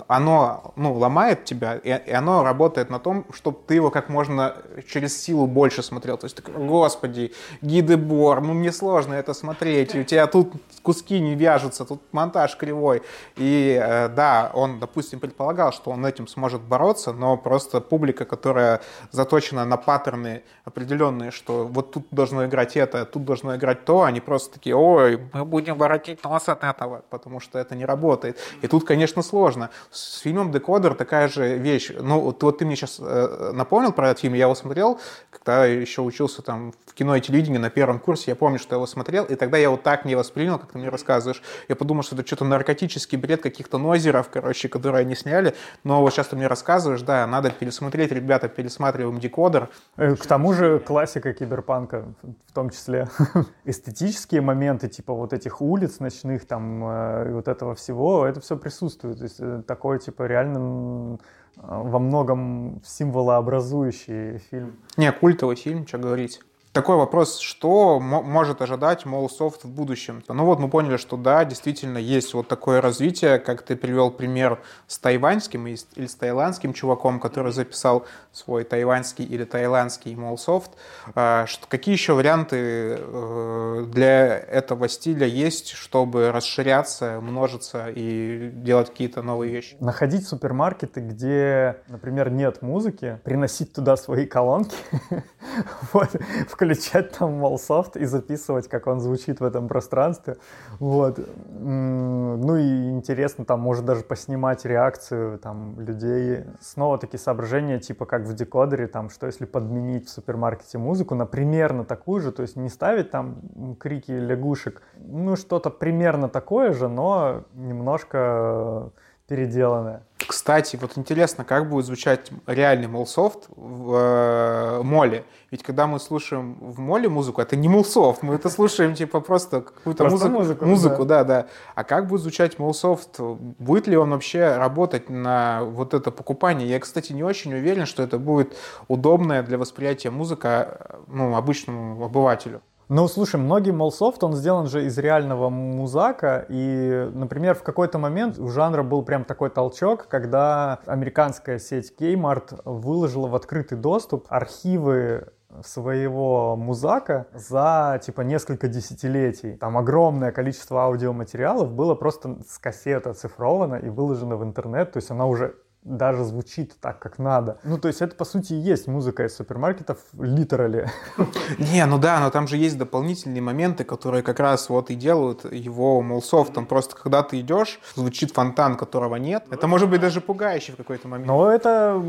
оно, 0.08 0.74
ну, 0.76 0.94
ломает 0.94 1.46
тебя, 1.46 1.76
и, 1.76 1.90
и 1.90 2.12
оно 2.12 2.44
работает 2.44 2.90
на 2.90 3.00
том, 3.00 3.26
чтобы 3.34 3.60
ты 3.68 3.76
его 3.76 3.90
как 3.90 4.10
можно 4.10 4.56
через 4.90 5.22
силу 5.22 5.48
больше 5.48 5.84
смотрел. 5.84 6.18
То 6.18 6.26
есть, 6.26 6.38
ты, 6.38 6.52
господи, 6.52 7.34
Гидебор, 7.62 8.42
ну, 8.42 8.54
мне 8.54 8.72
сложно 8.72 9.14
это 9.14 9.34
смотреть, 9.34 9.96
и 9.96 10.00
у 10.00 10.04
тебя 10.04 10.28
тут 10.28 10.54
куски 10.84 11.20
не 11.20 11.36
вяжутся, 11.36 11.86
тут 11.86 12.02
монтаж 12.12 12.56
кривой. 12.58 13.02
И 13.36 13.80
э, 13.82 13.97
да, 14.08 14.52
он, 14.54 14.80
допустим, 14.80 15.20
предполагал, 15.20 15.72
что 15.72 15.92
он 15.92 16.06
этим 16.06 16.28
сможет 16.28 16.62
бороться, 16.62 17.14
но 17.14 17.38
просто 17.38 17.82
публика, 17.82 18.26
которая 18.26 18.82
заточена 19.12 19.66
на 19.66 19.78
паттерны 19.78 20.44
определенные, 20.66 21.32
что 21.32 21.66
вот 21.66 21.92
тут 21.92 22.08
должно 22.12 22.46
играть 22.46 22.78
это, 22.78 23.06
тут 23.06 23.26
должно 23.26 23.56
играть 23.56 23.86
то, 23.86 24.04
они 24.04 24.22
просто 24.22 24.54
такие, 24.54 24.76
ой, 24.76 25.20
мы 25.34 25.46
будем 25.46 25.76
воротить 25.78 26.24
нос 26.24 26.50
от 26.50 26.64
этого, 26.64 27.04
потому 27.10 27.40
что 27.40 27.60
это 27.60 27.76
не 27.76 27.86
работает. 27.86 28.38
И 28.62 28.68
тут, 28.68 28.86
конечно, 28.86 29.22
сложно. 29.22 29.70
С 29.92 30.20
фильмом 30.20 30.52
«Декодер» 30.52 30.94
такая 30.94 31.28
же 31.28 31.58
вещь. 31.58 31.92
Ну, 31.98 32.20
вот, 32.20 32.44
вот 32.44 32.58
ты 32.60 32.66
мне 32.66 32.76
сейчас 32.76 32.98
э, 33.00 33.52
напомнил 33.54 33.92
про 33.92 34.10
этот 34.10 34.20
фильм, 34.20 34.34
я 34.34 34.44
его 34.44 34.56
смотрел, 34.56 35.00
когда 35.30 35.66
еще 35.66 36.02
учился 36.02 36.42
там 36.42 36.74
в 36.86 36.94
кино 36.94 37.16
и 37.16 37.22
телевидении 37.22 37.58
на 37.58 37.70
первом 37.70 38.00
курсе, 38.00 38.32
я 38.32 38.36
помню, 38.36 38.60
что 38.60 38.76
я 38.76 38.78
его 38.78 38.88
смотрел, 38.88 39.26
и 39.26 39.36
тогда 39.36 39.58
я 39.58 39.64
его 39.64 39.78
так 39.78 40.06
не 40.06 40.16
воспринял, 40.16 40.60
как 40.60 40.72
ты 40.72 40.78
мне 40.78 40.90
рассказываешь. 40.90 41.42
Я 41.68 41.76
подумал, 41.76 42.04
что 42.04 42.16
это 42.16 42.26
что-то 42.26 42.46
наркотический 42.46 43.18
бред 43.18 43.42
каких-то 43.42 43.77
нозеров, 43.78 44.30
короче, 44.30 44.70
которые 44.70 45.02
они 45.02 45.16
сняли. 45.16 45.56
Но 45.84 46.02
вот 46.02 46.14
сейчас 46.14 46.28
ты 46.28 46.36
мне 46.36 46.48
рассказываешь, 46.48 47.02
да, 47.02 47.26
надо 47.28 47.50
пересмотреть, 47.50 48.12
ребята, 48.12 48.48
пересматриваем 48.48 49.20
«Декодер». 49.20 49.70
К 49.96 50.26
тому 50.28 50.54
же 50.54 50.80
классика 50.80 51.34
киберпанка 51.34 52.06
в 52.48 52.54
том 52.54 52.70
числе. 52.70 53.08
Эстетические 53.66 54.42
моменты, 54.42 54.88
типа 54.88 55.14
вот 55.14 55.34
этих 55.34 55.62
улиц 55.62 56.00
ночных, 56.00 56.46
там, 56.46 56.84
и 57.28 57.32
вот 57.32 57.48
этого 57.48 57.76
всего, 57.76 58.26
это 58.26 58.40
все 58.42 58.58
присутствует. 58.58 59.18
То 59.18 59.24
есть 59.24 59.38
э, 59.40 59.62
такой, 59.66 60.00
типа, 60.00 60.24
реально 60.24 61.18
во 61.56 62.00
многом 62.00 62.82
символообразующий 62.86 64.38
фильм. 64.50 64.78
Не, 64.96 65.12
культовый 65.12 65.56
фильм, 65.56 65.88
что 65.88 65.98
говорить. 65.98 66.42
Такой 66.74 66.96
вопрос, 66.96 67.40
что 67.40 68.00
может 68.00 68.62
ожидать 68.62 69.06
Mallsoft 69.06 69.64
в 69.64 69.70
будущем? 69.70 70.24
Ну 70.28 70.46
вот 70.46 70.60
мы 70.60 70.70
поняли, 70.70 70.98
что 70.98 71.18
да, 71.18 71.44
действительно 71.44 71.98
есть 71.98 72.34
вот 72.34 72.48
такое 72.48 72.82
развитие, 72.82 73.40
как 73.40 73.64
ты 73.64 73.76
привел 73.76 74.12
пример 74.12 74.62
с 74.86 75.00
тайваньским 75.00 75.66
или 75.66 76.06
с 76.06 76.16
таиландским 76.16 76.74
чуваком, 76.74 77.20
который 77.20 77.52
записал 77.52 78.06
свой 78.32 78.64
тайваньский 78.64 79.26
или 79.26 79.44
таиландский 79.44 80.16
Mallsoft. 80.16 80.72
Какие 81.14 81.94
еще 81.94 82.14
варианты 82.14 82.58
э, 83.00 83.86
для 83.88 84.38
этого 84.38 84.88
стиля 84.88 85.26
есть, 85.26 85.72
чтобы 85.72 86.32
расширяться, 86.32 87.20
множиться 87.22 87.88
и 87.90 88.52
делать 88.54 88.90
какие-то 88.90 89.24
новые 89.24 89.52
вещи? 89.52 89.78
Находить 89.80 90.28
супермаркеты, 90.28 91.02
где, 91.02 91.78
например, 91.88 92.30
нет 92.30 92.62
музыки, 92.62 93.20
приносить 93.24 93.74
туда 93.74 93.98
свои 93.98 94.26
колонки, 94.28 94.76
вот, 95.94 96.10
включать 96.58 97.12
там 97.12 97.34
Молсофт 97.34 97.96
и 97.98 98.06
записывать, 98.06 98.68
как 98.68 98.88
он 98.88 99.00
звучит 99.00 99.40
в 99.40 99.44
этом 99.44 99.68
пространстве. 99.68 100.38
Вот. 100.80 101.20
Ну 101.60 102.56
и 102.56 102.90
интересно, 102.90 103.46
там, 103.46 103.60
может 103.60 103.86
даже 103.86 104.02
поснимать 104.02 104.66
реакцию 104.66 105.38
там 105.38 105.80
людей. 105.80 106.46
Снова 106.60 106.98
такие 106.98 107.20
соображения, 107.20 107.80
типа 107.80 108.08
как 108.08 108.24
в 108.24 108.34
декодере, 108.34 108.88
там, 108.88 109.12
что 109.12 109.28
если 109.28 109.46
подменить 109.46 110.08
в 110.08 110.10
супермаркете 110.10 110.80
музыку 110.80 111.14
на 111.14 111.28
примерно 111.28 111.86
такую 111.86 112.22
же, 112.22 112.32
то 112.32 112.42
есть 112.42 112.56
не 112.56 112.70
ставить 112.70 113.12
там 113.12 113.76
крики 113.80 114.12
лягушек, 114.12 114.82
ну 114.98 115.36
что-то 115.36 115.70
примерно 115.70 116.28
такое 116.28 116.74
же, 116.74 116.88
но 116.88 117.44
немножко 117.54 118.92
переделанное. 119.28 120.04
Кстати, 120.28 120.78
вот 120.82 120.98
интересно, 120.98 121.46
как 121.46 121.70
будет 121.70 121.86
звучать 121.86 122.32
реальный 122.48 122.88
Mallsoft 122.88 123.48
в 123.56 123.94
э, 123.94 124.82
молле. 124.84 125.26
Ведь 125.52 125.64
когда 125.64 125.88
мы 125.88 126.00
слушаем 126.00 126.56
в 126.60 126.80
молле 126.80 127.08
музыку, 127.08 127.42
это 127.42 127.56
не 127.56 127.70
Mallsoft, 127.70 128.24
мы 128.24 128.36
это 128.36 128.50
слушаем 128.50 128.94
типа 128.94 129.22
просто 129.22 129.62
какую-то 129.62 130.06
музыку. 130.06 130.32
Музыку, 130.32 130.66
музыку 130.66 131.06
да. 131.06 131.24
да, 131.24 131.44
да. 131.44 131.48
А 131.76 131.84
как 131.84 132.08
будет 132.08 132.22
звучать 132.22 132.60
Mallsoft? 132.60 133.20
Будет 133.20 133.88
ли 133.88 133.96
он 133.96 134.10
вообще 134.10 134.58
работать 134.58 135.10
на 135.10 135.64
вот 135.64 135.94
это 135.94 136.12
покупание? 136.12 136.68
Я, 136.68 136.80
кстати, 136.80 137.14
не 137.14 137.24
очень 137.24 137.54
уверен, 137.54 137.86
что 137.86 138.04
это 138.04 138.18
будет 138.18 138.56
удобная 138.88 139.44
для 139.44 139.58
восприятия 139.58 140.10
музыка 140.10 141.00
ну, 141.08 141.36
обычному 141.36 142.04
обывателю. 142.04 142.62
Ну, 142.90 143.10
слушай, 143.10 143.36
многие 143.36 143.72
Mallsoft, 143.72 144.24
он 144.24 144.34
сделан 144.34 144.68
же 144.68 144.86
из 144.86 144.98
реального 144.98 145.50
muzak 145.50 146.18
а, 146.18 146.46
и, 146.48 147.10
например, 147.14 147.56
в 147.56 147.62
какой-то 147.62 148.00
момент 148.00 148.40
у 148.40 148.48
жанра 148.48 148.82
был 148.82 149.04
прям 149.04 149.26
такой 149.26 149.50
толчок, 149.50 150.08
когда 150.08 150.80
американская 150.86 151.60
сеть 151.60 151.94
Kmart 152.00 152.62
выложила 152.64 153.28
в 153.28 153.36
открытый 153.36 153.78
доступ 153.78 154.28
архивы 154.30 155.34
своего 155.66 156.56
музака 156.56 157.28
за 157.34 158.00
типа 158.06 158.22
несколько 158.22 158.70
десятилетий. 158.70 159.58
Там 159.58 159.78
огромное 159.78 160.32
количество 160.32 160.84
аудиоматериалов 160.84 161.74
было 161.74 161.94
просто 161.94 162.38
с 162.48 162.58
кассеты 162.58 163.10
оцифровано 163.10 163.76
и 163.76 163.90
выложено 163.90 164.38
в 164.38 164.44
интернет, 164.46 164.94
то 164.94 164.98
есть 164.98 165.12
она 165.12 165.26
уже 165.26 165.56
даже 165.88 166.24
звучит 166.24 166.76
так, 166.82 167.00
как 167.00 167.18
надо. 167.18 167.60
Ну, 167.64 167.78
то 167.78 167.88
есть 167.88 168.02
это, 168.02 168.16
по 168.16 168.26
сути, 168.26 168.54
и 168.54 168.58
есть 168.58 168.88
музыка 168.88 169.24
из 169.26 169.36
супермаркетов, 169.36 170.00
литерали. 170.20 170.90
Не, 171.58 171.86
ну 171.86 171.98
да, 171.98 172.20
но 172.20 172.30
там 172.30 172.48
же 172.48 172.58
есть 172.58 172.78
дополнительные 172.78 173.42
моменты, 173.42 173.84
которые 173.84 174.22
как 174.22 174.40
раз 174.40 174.70
вот 174.70 174.90
и 174.90 174.96
делают 174.96 175.52
его 175.52 176.02
молсофтом. 176.02 176.66
Просто 176.66 176.96
когда 176.96 177.24
ты 177.24 177.40
идешь, 177.40 177.80
звучит 177.96 178.32
фонтан, 178.32 178.76
которого 178.76 179.16
нет. 179.16 179.46
Это 179.50 179.68
может 179.68 179.90
быть 179.90 180.02
даже 180.02 180.20
пугающе 180.20 180.74
в 180.74 180.76
какой-то 180.76 181.08
момент. 181.08 181.28
Но 181.28 181.50
это 181.50 182.02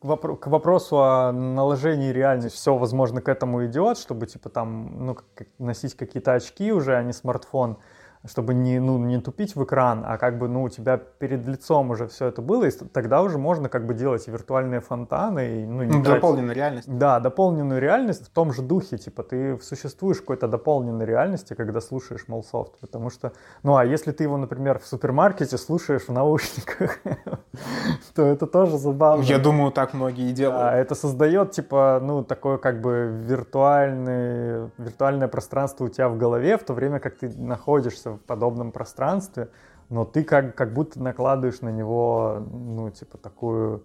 к 0.00 0.46
вопросу 0.46 1.02
о 1.02 1.32
наложении 1.32 2.12
реальности. 2.12 2.56
Все, 2.56 2.76
возможно, 2.76 3.22
к 3.22 3.28
этому 3.28 3.64
идет, 3.66 3.98
чтобы, 3.98 4.26
типа, 4.26 4.50
там, 4.50 5.06
ну, 5.06 5.16
носить 5.58 5.96
какие-то 5.96 6.34
очки 6.34 6.72
уже, 6.72 6.96
а 6.96 7.02
не 7.02 7.12
смартфон. 7.12 7.78
Чтобы 8.26 8.52
не, 8.52 8.78
ну, 8.80 8.98
не 8.98 9.18
тупить 9.20 9.56
в 9.56 9.64
экран, 9.64 10.04
а 10.06 10.18
как 10.18 10.38
бы, 10.38 10.46
ну, 10.48 10.64
у 10.64 10.68
тебя 10.68 10.98
перед 10.98 11.46
лицом 11.46 11.90
уже 11.90 12.06
все 12.06 12.26
это 12.26 12.42
было, 12.42 12.64
и 12.64 12.70
тогда 12.70 13.22
уже 13.22 13.38
можно 13.38 13.68
как 13.70 13.86
бы 13.86 13.94
делать 13.94 14.28
виртуальные 14.28 14.80
фонтаны, 14.80 15.62
и, 15.62 15.66
ну, 15.66 15.82
не 15.84 15.96
Ну, 15.96 16.02
тратить- 16.04 16.20
дополненная 16.20 16.54
реальность. 16.54 16.98
Да, 16.98 17.18
дополненную 17.20 17.80
реальность 17.80 18.26
в 18.26 18.30
том 18.30 18.52
же 18.52 18.60
духе, 18.62 18.98
типа 18.98 19.22
ты 19.22 19.58
существуешь 19.62 20.18
в 20.18 20.20
какой-то 20.20 20.48
дополненной 20.48 21.06
реальности, 21.06 21.54
когда 21.54 21.80
слушаешь 21.80 22.28
Молсофт, 22.28 22.78
потому 22.80 23.08
что, 23.08 23.32
ну 23.62 23.76
а 23.76 23.84
если 23.86 24.12
ты 24.12 24.24
его, 24.24 24.36
например, 24.36 24.78
в 24.78 24.86
супермаркете 24.86 25.56
слушаешь 25.56 26.02
в 26.02 26.12
наушниках, 26.12 26.98
то 28.14 28.22
это 28.26 28.46
тоже 28.46 28.76
забавно. 28.76 29.22
Я 29.22 29.38
думаю, 29.38 29.72
так 29.72 29.94
многие 29.94 30.28
и 30.30 30.32
делают. 30.32 30.74
это 30.74 30.94
создает, 30.94 31.52
типа, 31.52 32.00
ну, 32.02 32.22
такое 32.22 32.58
как 32.58 32.82
бы 32.82 33.10
виртуальное 34.78 35.28
пространство 35.28 35.84
у 35.84 35.88
тебя 35.88 36.08
в 36.08 36.18
голове, 36.18 36.58
в 36.58 36.64
то 36.64 36.74
время 36.74 36.98
как 37.00 37.16
ты 37.16 37.28
находишься 37.38 38.09
в 38.16 38.20
подобном 38.20 38.72
пространстве, 38.72 39.50
но 39.88 40.04
ты 40.04 40.24
как, 40.24 40.54
как 40.54 40.72
будто 40.72 41.02
накладываешь 41.02 41.60
на 41.60 41.70
него, 41.70 42.42
ну, 42.50 42.90
типа, 42.90 43.18
такую 43.18 43.84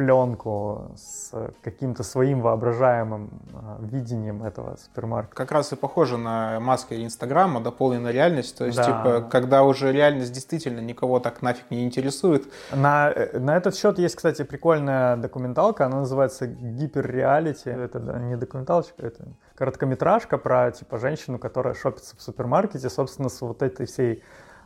пленку 0.00 0.92
с 0.96 1.30
каким-то 1.62 2.02
своим 2.02 2.40
воображаемым 2.40 3.30
а, 3.52 3.78
видением 3.80 4.42
этого 4.42 4.76
супермаркета. 4.76 5.36
Как 5.36 5.52
раз 5.52 5.72
и 5.72 5.76
похоже 5.76 6.16
на 6.16 6.58
маски 6.58 6.94
Инстаграма, 7.04 7.60
дополненная 7.60 8.12
реальность. 8.12 8.56
То 8.56 8.64
есть, 8.64 8.78
Да. 8.78 8.84
типа, 8.84 9.28
когда 9.30 9.62
уже 9.62 9.92
реальность 9.92 10.32
действительно 10.32 10.80
никого 10.80 11.20
так 11.20 11.42
нафиг 11.42 11.70
не 11.70 11.84
интересует. 11.84 12.50
На, 12.72 13.10
э, 13.10 13.38
на 13.38 13.58
этот 13.58 13.76
счет 13.76 13.98
есть, 13.98 14.16
кстати, 14.16 14.42
прикольная 14.42 15.16
документалка, 15.18 15.84
она 15.84 15.98
называется 15.98 16.46
«Гиперреалити». 16.46 17.68
Это 17.68 18.00
да, 18.00 18.18
не 18.18 18.36
документалочка, 18.36 18.94
это 19.02 19.24
короткометражка 19.54 20.38
про, 20.38 20.70
типа, 20.70 20.98
женщину, 20.98 21.38
которая 21.38 21.74
шопится 21.74 22.16
в 22.16 22.22
супермаркете, 22.22 22.88
собственно, 22.88 23.28
с 23.28 23.38
вот 23.42 23.62
этой 23.62 23.84
всей 23.84 24.22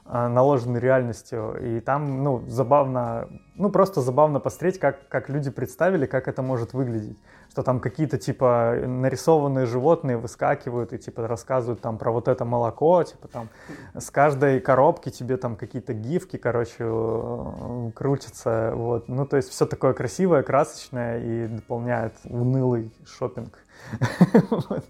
а, 0.07 0.29
наложенной 0.29 0.81
реальностью. 0.81 1.57
И 1.61 1.81
там, 1.81 2.23
ну, 2.23 2.45
забавно, 2.47 3.27
ну, 3.55 3.71
просто 3.71 4.03
забавно 4.03 4.39
посмотреть, 4.39 4.79
как, 4.79 5.09
как 5.09 5.31
люди 5.31 5.51
представили, 5.51 6.05
как 6.05 6.29
это 6.29 6.43
может 6.43 6.75
выглядеть. 6.75 7.19
Что 7.51 7.63
там 7.63 7.81
какие-то, 7.81 8.19
типа, 8.19 8.75
нарисованные 8.87 9.65
животные 9.65 10.19
выскакивают 10.19 10.93
и, 10.93 10.99
типа, 10.99 11.27
рассказывают 11.27 11.81
там 11.81 11.97
про 11.97 12.11
вот 12.11 12.29
это 12.29 12.45
молоко, 12.45 13.03
типа, 13.03 13.29
там, 13.29 13.49
с 13.95 14.11
каждой 14.11 14.61
коробки 14.61 15.09
тебе 15.09 15.39
там 15.39 15.57
какие-то 15.57 15.95
гифки, 15.95 16.37
короче, 16.37 16.75
э, 16.81 17.91
крутятся, 17.95 18.73
вот. 18.75 19.09
Ну, 19.09 19.25
то 19.25 19.39
есть 19.39 19.49
все 19.49 19.65
такое 19.65 19.95
красивое, 19.95 20.43
красочное 20.43 21.19
и 21.21 21.47
дополняет 21.47 22.13
унылый 22.25 22.93
шопинг. 23.07 23.59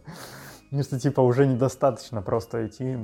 Что, 0.82 0.98
типа, 0.98 1.20
уже 1.20 1.46
недостаточно 1.46 2.22
просто 2.22 2.66
идти 2.66 2.98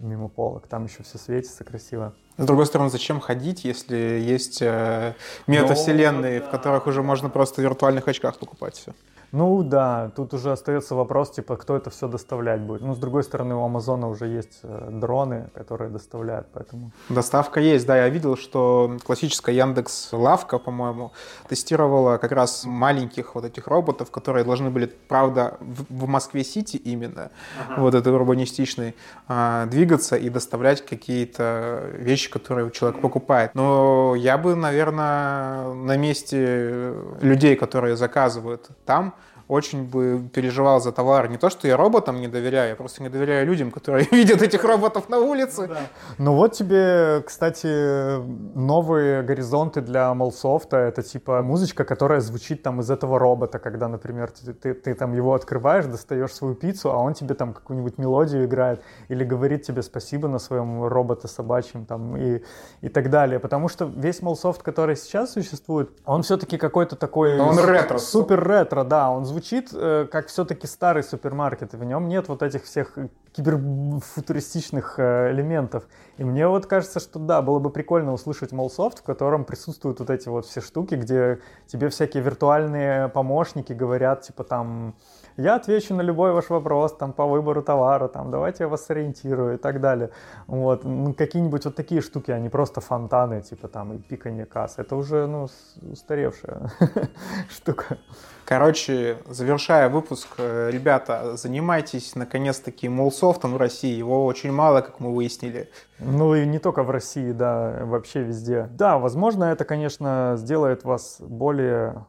мимо 0.00 0.28
полок, 0.28 0.66
там 0.66 0.84
еще 0.84 1.02
все 1.02 1.18
светится 1.18 1.64
красиво. 1.64 2.12
С 2.36 2.44
другой 2.44 2.66
стороны, 2.66 2.90
зачем 2.90 3.20
ходить, 3.20 3.64
если 3.64 3.96
есть 3.96 4.60
э, 4.60 5.14
метавселенные, 5.46 6.40
в 6.40 6.50
которых 6.50 6.86
уже 6.86 7.02
можно 7.02 7.30
просто 7.30 7.60
в 7.60 7.64
виртуальных 7.64 8.08
очках 8.08 8.38
покупать 8.38 8.74
все? 8.74 8.92
Ну 9.34 9.64
да, 9.64 10.12
тут 10.14 10.32
уже 10.32 10.52
остается 10.52 10.94
вопрос, 10.94 11.32
типа, 11.32 11.56
кто 11.56 11.76
это 11.76 11.90
все 11.90 12.06
доставлять 12.06 12.60
будет. 12.60 12.82
Ну, 12.82 12.94
с 12.94 12.98
другой 12.98 13.24
стороны, 13.24 13.56
у 13.56 13.64
Амазона 13.64 14.08
уже 14.08 14.26
есть 14.26 14.60
э, 14.62 14.88
дроны, 14.92 15.50
которые 15.54 15.90
доставляют, 15.90 16.46
поэтому... 16.52 16.92
Доставка 17.08 17.58
есть, 17.58 17.84
да, 17.84 17.96
я 17.96 18.08
видел, 18.08 18.36
что 18.36 18.96
классическая 19.04 19.52
Яндекс 19.52 20.10
Лавка, 20.12 20.58
по-моему, 20.58 21.10
тестировала 21.48 22.18
как 22.18 22.30
раз 22.30 22.64
маленьких 22.64 23.34
вот 23.34 23.44
этих 23.44 23.66
роботов, 23.66 24.12
которые 24.12 24.44
должны 24.44 24.70
были, 24.70 24.86
правда, 25.08 25.56
в, 25.58 26.04
в 26.04 26.06
Москве-Сити 26.06 26.76
именно, 26.76 27.32
вот 27.76 27.96
этой 27.96 28.12
урбанистичной, 28.12 28.94
а, 29.26 29.66
двигаться 29.66 30.14
и 30.14 30.28
доставлять 30.28 30.86
какие-то 30.86 31.90
вещи, 31.94 32.30
которые 32.30 32.70
человек 32.70 33.00
покупает. 33.00 33.52
Но 33.54 34.14
я 34.14 34.38
бы, 34.38 34.54
наверное, 34.54 35.74
на 35.74 35.96
месте 35.96 36.94
людей, 37.20 37.56
которые 37.56 37.96
заказывают 37.96 38.68
там, 38.86 39.12
очень 39.48 39.84
бы 39.84 40.28
переживал 40.32 40.80
за 40.80 40.92
товар. 40.92 41.28
Не 41.28 41.36
то, 41.36 41.50
что 41.50 41.68
я 41.68 41.76
роботам 41.76 42.20
не 42.20 42.28
доверяю, 42.28 42.70
я 42.70 42.76
просто 42.76 43.02
не 43.02 43.08
доверяю 43.08 43.46
людям, 43.46 43.70
которые 43.70 44.06
видят 44.12 44.42
этих 44.42 44.64
роботов 44.64 45.08
на 45.08 45.18
улице. 45.18 45.70
Ну 46.18 46.34
вот 46.34 46.52
тебе, 46.52 47.22
кстати, 47.26 48.18
новые 48.56 49.22
горизонты 49.22 49.80
для 49.80 50.14
Mallsoft 50.14 50.64
а. 50.64 50.76
Это 50.76 51.02
типа 51.02 51.42
музычка, 51.42 51.84
которая 51.84 52.20
звучит 52.20 52.62
там 52.62 52.80
из 52.80 52.90
этого 52.90 53.18
робота, 53.18 53.58
когда, 53.58 53.88
например, 53.88 54.30
ты, 54.30 54.52
ты, 54.52 54.74
ты 54.74 54.94
там 54.94 55.14
его 55.14 55.34
открываешь, 55.34 55.86
достаешь 55.86 56.32
свою 56.32 56.54
пиццу, 56.54 56.90
а 56.90 56.98
он 56.98 57.14
тебе 57.14 57.34
там 57.34 57.52
какую-нибудь 57.52 57.98
мелодию 57.98 58.44
играет 58.46 58.82
или 59.08 59.24
говорит 59.24 59.62
тебе 59.62 59.82
спасибо 59.82 60.28
на 60.28 60.38
своем 60.38 60.84
роботе 60.84 61.28
собачьем 61.28 61.84
там 61.84 62.16
и, 62.16 62.42
и 62.80 62.88
так 62.88 63.10
далее. 63.10 63.38
Потому 63.38 63.68
что 63.68 63.84
весь 63.84 64.22
Mallsoft, 64.22 64.62
который 64.62 64.96
сейчас 64.96 65.32
существует, 65.32 65.90
он 66.06 66.22
все-таки 66.22 66.56
какой-то 66.56 66.96
такой... 66.96 67.36
Но 67.36 67.48
он 67.48 67.58
ретро. 67.58 67.98
Супер 67.98 68.42
ретро, 68.46 68.84
да. 68.84 69.10
Он 69.10 69.24
звучит 69.34 69.70
э, 69.72 70.06
как 70.10 70.28
все-таки 70.28 70.68
старый 70.68 71.02
супермаркет. 71.02 71.74
и 71.74 71.76
В 71.76 71.84
нем 71.84 72.08
нет 72.08 72.28
вот 72.28 72.42
этих 72.42 72.62
всех 72.64 72.96
киберфутуристичных 73.32 74.94
э, 74.98 75.32
элементов. 75.32 75.88
И 76.18 76.24
мне 76.24 76.46
вот 76.46 76.66
кажется, 76.66 77.00
что 77.00 77.18
да, 77.18 77.42
было 77.42 77.58
бы 77.58 77.70
прикольно 77.70 78.12
услышать 78.12 78.52
Молсофт, 78.52 79.00
в 79.00 79.02
котором 79.02 79.44
присутствуют 79.44 79.98
вот 79.98 80.10
эти 80.10 80.28
вот 80.28 80.46
все 80.46 80.60
штуки, 80.60 80.94
где 80.94 81.40
тебе 81.66 81.88
всякие 81.88 82.22
виртуальные 82.22 83.08
помощники 83.08 83.72
говорят, 83.72 84.22
типа 84.22 84.44
там, 84.44 84.94
я 85.36 85.56
отвечу 85.56 85.94
на 85.94 86.02
любой 86.02 86.32
ваш 86.32 86.50
вопрос 86.50 86.96
там 86.96 87.12
по 87.12 87.26
выбору 87.26 87.62
товара, 87.62 88.08
там, 88.08 88.30
давайте 88.30 88.64
я 88.64 88.68
вас 88.68 88.86
сориентирую 88.86 89.54
и 89.54 89.56
так 89.56 89.80
далее. 89.80 90.10
Вот, 90.46 90.84
ну, 90.84 91.12
какие-нибудь 91.12 91.64
вот 91.64 91.74
такие 91.74 92.00
штуки, 92.00 92.30
а 92.30 92.38
не 92.38 92.48
просто 92.48 92.80
фонтаны, 92.80 93.42
типа 93.42 93.68
там 93.68 93.92
и 93.92 93.98
пиканье 93.98 94.46
касс. 94.46 94.74
Это 94.78 94.96
уже, 94.96 95.26
ну, 95.26 95.48
устаревшая 95.82 96.70
штука. 97.50 97.98
Короче, 98.44 99.16
завершая 99.26 99.88
выпуск, 99.88 100.28
э, 100.36 100.70
ребята, 100.70 101.36
занимайтесь 101.36 102.14
наконец-таки 102.14 102.88
молсофтом 102.88 103.54
в 103.54 103.56
России. 103.56 103.94
Его 103.94 104.26
очень 104.26 104.52
мало, 104.52 104.82
как 104.82 105.00
мы 105.00 105.14
выяснили. 105.14 105.70
Ну 105.98 106.34
и 106.34 106.44
не 106.44 106.58
только 106.58 106.82
в 106.82 106.90
России, 106.90 107.32
да, 107.32 107.80
вообще 107.82 108.22
везде. 108.22 108.68
Да, 108.72 108.98
возможно, 108.98 109.44
это, 109.44 109.64
конечно, 109.64 110.34
сделает 110.36 110.84
вас 110.84 111.16
более 111.20 112.04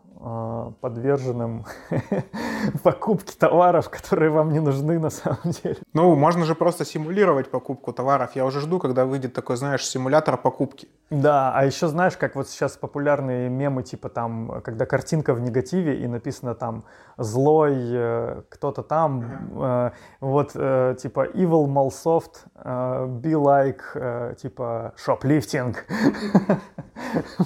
подверженным 0.81 1.65
покупке 2.83 3.33
товаров, 3.37 3.89
которые 3.89 4.31
вам 4.31 4.51
не 4.51 4.59
нужны 4.59 4.99
на 4.99 5.09
самом 5.09 5.51
деле. 5.63 5.77
Ну, 5.93 6.15
можно 6.15 6.45
же 6.45 6.55
просто 6.55 6.85
симулировать 6.85 7.51
покупку 7.51 7.93
товаров. 7.93 8.35
Я 8.35 8.45
уже 8.45 8.61
жду, 8.61 8.79
когда 8.79 9.05
выйдет 9.05 9.33
такой, 9.33 9.57
знаешь, 9.57 9.85
симулятор 9.85 10.37
покупки. 10.37 10.87
Да, 11.09 11.51
а 11.53 11.65
еще 11.65 11.87
знаешь, 11.87 12.17
как 12.17 12.35
вот 12.35 12.49
сейчас 12.49 12.77
популярные 12.77 13.49
мемы, 13.49 13.83
типа 13.83 14.09
там, 14.09 14.61
когда 14.63 14.85
картинка 14.85 15.33
в 15.33 15.41
негативе 15.41 15.99
и 16.01 16.07
написано 16.07 16.55
там 16.55 16.85
злой 17.17 17.75
э, 17.77 18.41
кто-то 18.49 18.83
там, 18.83 19.23
э, 19.61 19.91
вот 20.19 20.51
э, 20.55 20.95
типа 20.99 21.27
evil 21.27 21.67
Malsoft, 21.67 22.45
be 22.55 23.33
like, 23.33 24.35
типа 24.35 24.93
shoplifting. 25.05 25.75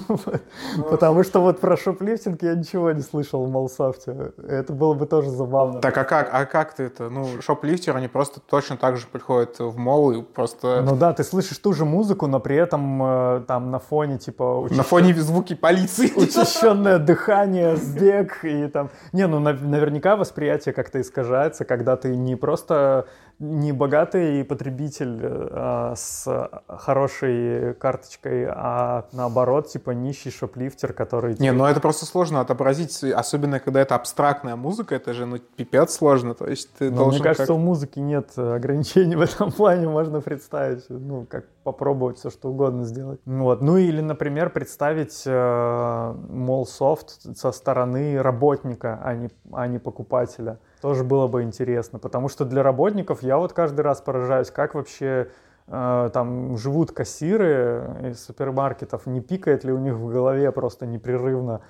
Вот. 0.08 0.90
Потому 0.90 1.22
что 1.22 1.40
вот 1.40 1.60
про 1.60 1.76
шоплифтинг 1.76 2.42
я 2.42 2.54
ничего 2.54 2.90
не 2.92 3.02
слышал 3.02 3.44
в 3.44 3.50
Малсофте. 3.50 4.32
Это 4.46 4.72
было 4.72 4.94
бы 4.94 5.06
тоже 5.06 5.30
забавно. 5.30 5.80
Так, 5.80 5.96
а 5.98 6.04
как, 6.04 6.28
а 6.32 6.44
как 6.44 6.74
ты 6.74 6.84
это? 6.84 7.08
Ну, 7.08 7.40
шоплифтеры, 7.40 7.98
они 7.98 8.08
просто 8.08 8.40
точно 8.40 8.76
так 8.76 8.96
же 8.96 9.06
приходят 9.06 9.58
в 9.58 9.76
мол 9.76 10.12
и 10.12 10.22
просто 10.22 10.82
Ну 10.82 10.96
да, 10.96 11.12
ты 11.12 11.24
слышишь 11.24 11.58
ту 11.58 11.72
же 11.72 11.84
музыку, 11.84 12.26
но 12.26 12.40
при 12.40 12.56
этом 12.56 13.44
там 13.46 13.70
на 13.70 13.78
фоне 13.78 14.18
типа 14.18 14.68
на 14.70 14.82
фоне 14.82 15.14
звуки 15.14 15.54
полиции. 15.54 16.12
учащенное 16.16 16.98
дыхание, 16.98 17.76
сбег 17.76 18.44
и 18.44 18.66
там... 18.68 18.90
Не, 19.12 19.26
ну 19.26 19.40
наверняка 19.60 20.16
восприятие 20.16 20.72
как-то 20.74 21.00
искажается, 21.00 21.64
когда 21.64 21.96
ты 21.96 22.16
не 22.16 22.36
просто 22.36 23.06
не 23.40 23.72
богатый 23.72 24.44
потребитель 24.44 25.18
э, 25.22 25.94
с 25.96 26.50
хорошей 26.68 27.72
карточкой, 27.74 28.46
а 28.48 29.06
наоборот, 29.12 29.68
типа 29.68 29.92
нищий 29.92 30.30
шоплифтер, 30.30 30.92
который... 30.92 31.34
Не, 31.38 31.50
ну 31.52 31.64
это 31.64 31.80
просто 31.80 32.04
сложно 32.04 32.40
отобразить, 32.40 33.02
особенно 33.02 33.58
когда 33.58 33.80
это 33.80 33.94
абстрактная 33.94 34.56
музыка, 34.56 34.94
это 34.94 35.14
же, 35.14 35.24
ну, 35.24 35.38
пипец 35.38 35.94
сложно, 35.94 36.34
то 36.34 36.46
есть 36.46 36.70
ты 36.74 36.90
Ну, 36.90 36.96
должен 36.96 37.20
мне 37.20 37.24
кажется, 37.24 37.46
как- 37.46 37.56
у 37.56 37.58
музыки 37.58 37.98
нет 37.98 38.28
э, 38.36 38.56
ограничений 38.56 39.16
в 39.16 39.22
этом 39.22 39.50
плане, 39.56 39.88
можно 39.88 40.20
представить, 40.20 40.84
ну, 40.90 41.24
как 41.28 41.46
попробовать 41.64 42.18
все, 42.18 42.28
что 42.28 42.50
угодно 42.50 42.84
сделать. 42.84 43.20
Ну 43.24 43.44
Вот. 43.44 43.62
Ну 43.62 43.78
или, 43.78 44.02
например, 44.02 44.50
представить 44.50 45.22
э, 45.26 46.14
Молсофт 46.28 47.20
со 47.36 47.52
стороны 47.52 48.20
работника, 48.20 49.00
а 49.02 49.14
не, 49.14 49.30
а 49.52 49.66
не 49.66 49.78
покупателя. 49.78 50.58
Тоже 50.80 51.04
было 51.04 51.26
бы 51.26 51.42
интересно, 51.42 51.98
потому 51.98 52.28
что 52.28 52.44
для 52.44 52.62
работников 52.62 53.22
я 53.22 53.36
вот 53.36 53.52
каждый 53.52 53.82
раз 53.82 54.00
поражаюсь, 54.00 54.50
как 54.50 54.74
вообще 54.74 55.30
там 55.70 56.56
живут 56.56 56.90
кассиры 56.90 58.10
из 58.10 58.24
супермаркетов, 58.24 59.06
не 59.06 59.20
пикает 59.20 59.62
ли 59.62 59.72
у 59.72 59.78
них 59.78 59.94
в 59.94 60.08
голове 60.08 60.50
просто 60.50 60.86
непрерывно. 60.86 61.60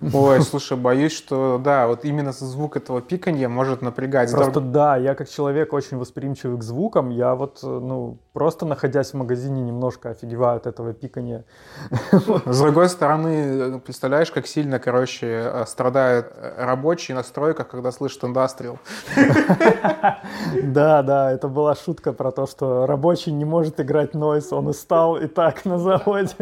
Ой, 0.12 0.40
слушай, 0.42 0.76
боюсь, 0.76 1.12
что 1.12 1.60
да, 1.62 1.86
вот 1.88 2.04
именно 2.04 2.32
звук 2.32 2.76
этого 2.76 3.00
пиканья 3.00 3.48
может 3.48 3.82
напрягать. 3.82 4.30
Просто 4.30 4.60
да, 4.60 4.96
я 4.96 5.14
как 5.14 5.28
человек 5.28 5.72
очень 5.72 5.96
восприимчивый 5.96 6.58
к 6.58 6.62
звукам, 6.62 7.10
я 7.10 7.34
вот, 7.34 7.60
ну, 7.62 8.18
просто 8.32 8.66
находясь 8.66 9.10
в 9.10 9.14
магазине 9.14 9.60
немножко 9.62 10.10
офигеваю 10.10 10.58
от 10.58 10.66
этого 10.66 10.92
пикания. 10.92 11.44
С 12.46 12.60
другой 12.60 12.88
стороны, 12.88 13.80
представляешь, 13.80 14.30
как 14.30 14.46
сильно, 14.46 14.78
короче, 14.78 15.26
э, 15.26 15.64
страдает 15.66 16.32
рабочий 16.56 17.14
на 17.14 17.22
стройках, 17.22 17.68
когда 17.68 17.92
слышит 17.92 18.22
индастриал. 18.24 18.78
Да, 20.62 21.02
да, 21.02 21.32
это 21.32 21.48
была 21.48 21.74
шутка 21.74 22.12
про 22.12 22.30
то, 22.30 22.46
что 22.46 22.86
рабочий 22.86 23.32
не 23.32 23.44
может 23.48 23.80
играть 23.80 24.14
noise, 24.14 24.52
он 24.52 24.68
устал 24.68 25.16
и 25.16 25.26
так 25.26 25.64
на 25.64 25.78
заводе. 25.78 26.36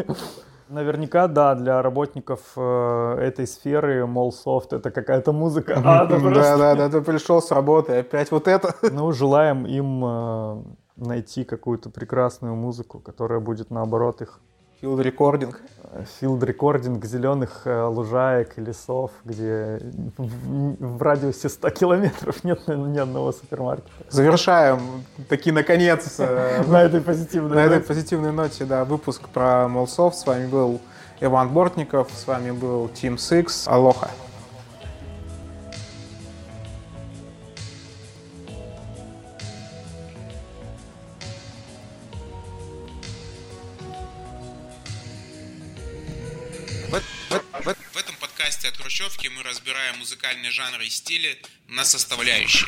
Наверняка, 0.69 1.27
да, 1.27 1.55
для 1.55 1.81
работников 1.81 2.41
э, 2.57 3.17
этой 3.21 3.47
сферы 3.47 4.05
Mallsoft 4.05 4.73
это 4.73 4.91
какая-то 4.91 5.31
музыка. 5.31 5.81
А, 5.83 6.05
да, 6.05 6.19
да, 6.19 6.75
да, 6.75 6.89
ты 6.89 7.01
пришел 7.01 7.41
с 7.41 7.51
работы, 7.51 7.99
опять 7.99 8.31
вот 8.31 8.49
это. 8.49 8.75
Ну, 8.91 9.11
желаем 9.13 9.65
им 9.65 10.03
э, 10.03 10.63
найти 10.97 11.45
какую-то 11.45 11.89
прекрасную 11.89 12.55
музыку, 12.55 12.99
которая 12.99 13.39
будет 13.39 13.71
наоборот 13.71 14.21
их 14.21 14.41
field 14.81 14.86
recording. 14.86 14.96
Field 14.96 15.01
recording 15.01 17.03
зеленых 17.03 17.61
э, 17.65 17.83
лужаек 17.85 18.57
и 18.57 18.61
лесов, 18.61 19.11
где 19.25 19.79
в, 20.17 21.01
радиусе 21.01 21.49
100 21.49 21.69
километров 21.71 22.43
нет 22.43 22.67
ни 22.67 22.99
одного 22.99 23.31
супермаркета. 23.31 23.89
Завершаем 24.09 24.79
таки 25.29 25.51
наконец 25.51 26.15
э, 26.19 26.63
на 26.67 26.83
этой 26.83 27.01
позитивной 27.01 27.55
на 27.55 27.59
этой 27.61 27.79
позитивной 27.79 28.31
ноте 28.31 28.65
да, 28.65 28.85
выпуск 28.85 29.27
про 29.29 29.67
Молсофт. 29.67 30.17
С 30.17 30.27
вами 30.27 30.45
был 30.45 30.79
Иван 31.21 31.49
Бортников, 31.49 32.09
с 32.13 32.27
вами 32.27 32.51
был 32.51 32.85
Team 32.87 33.15
Six. 33.15 33.67
Алоха. 33.67 34.09
Хрущевки 48.97 49.27
мы 49.27 49.43
разбираем 49.43 49.99
музыкальные 49.99 50.49
жанры 50.49 50.87
и 50.87 50.89
стили 50.89 51.39
на 51.67 51.85
составляющие. 51.85 52.67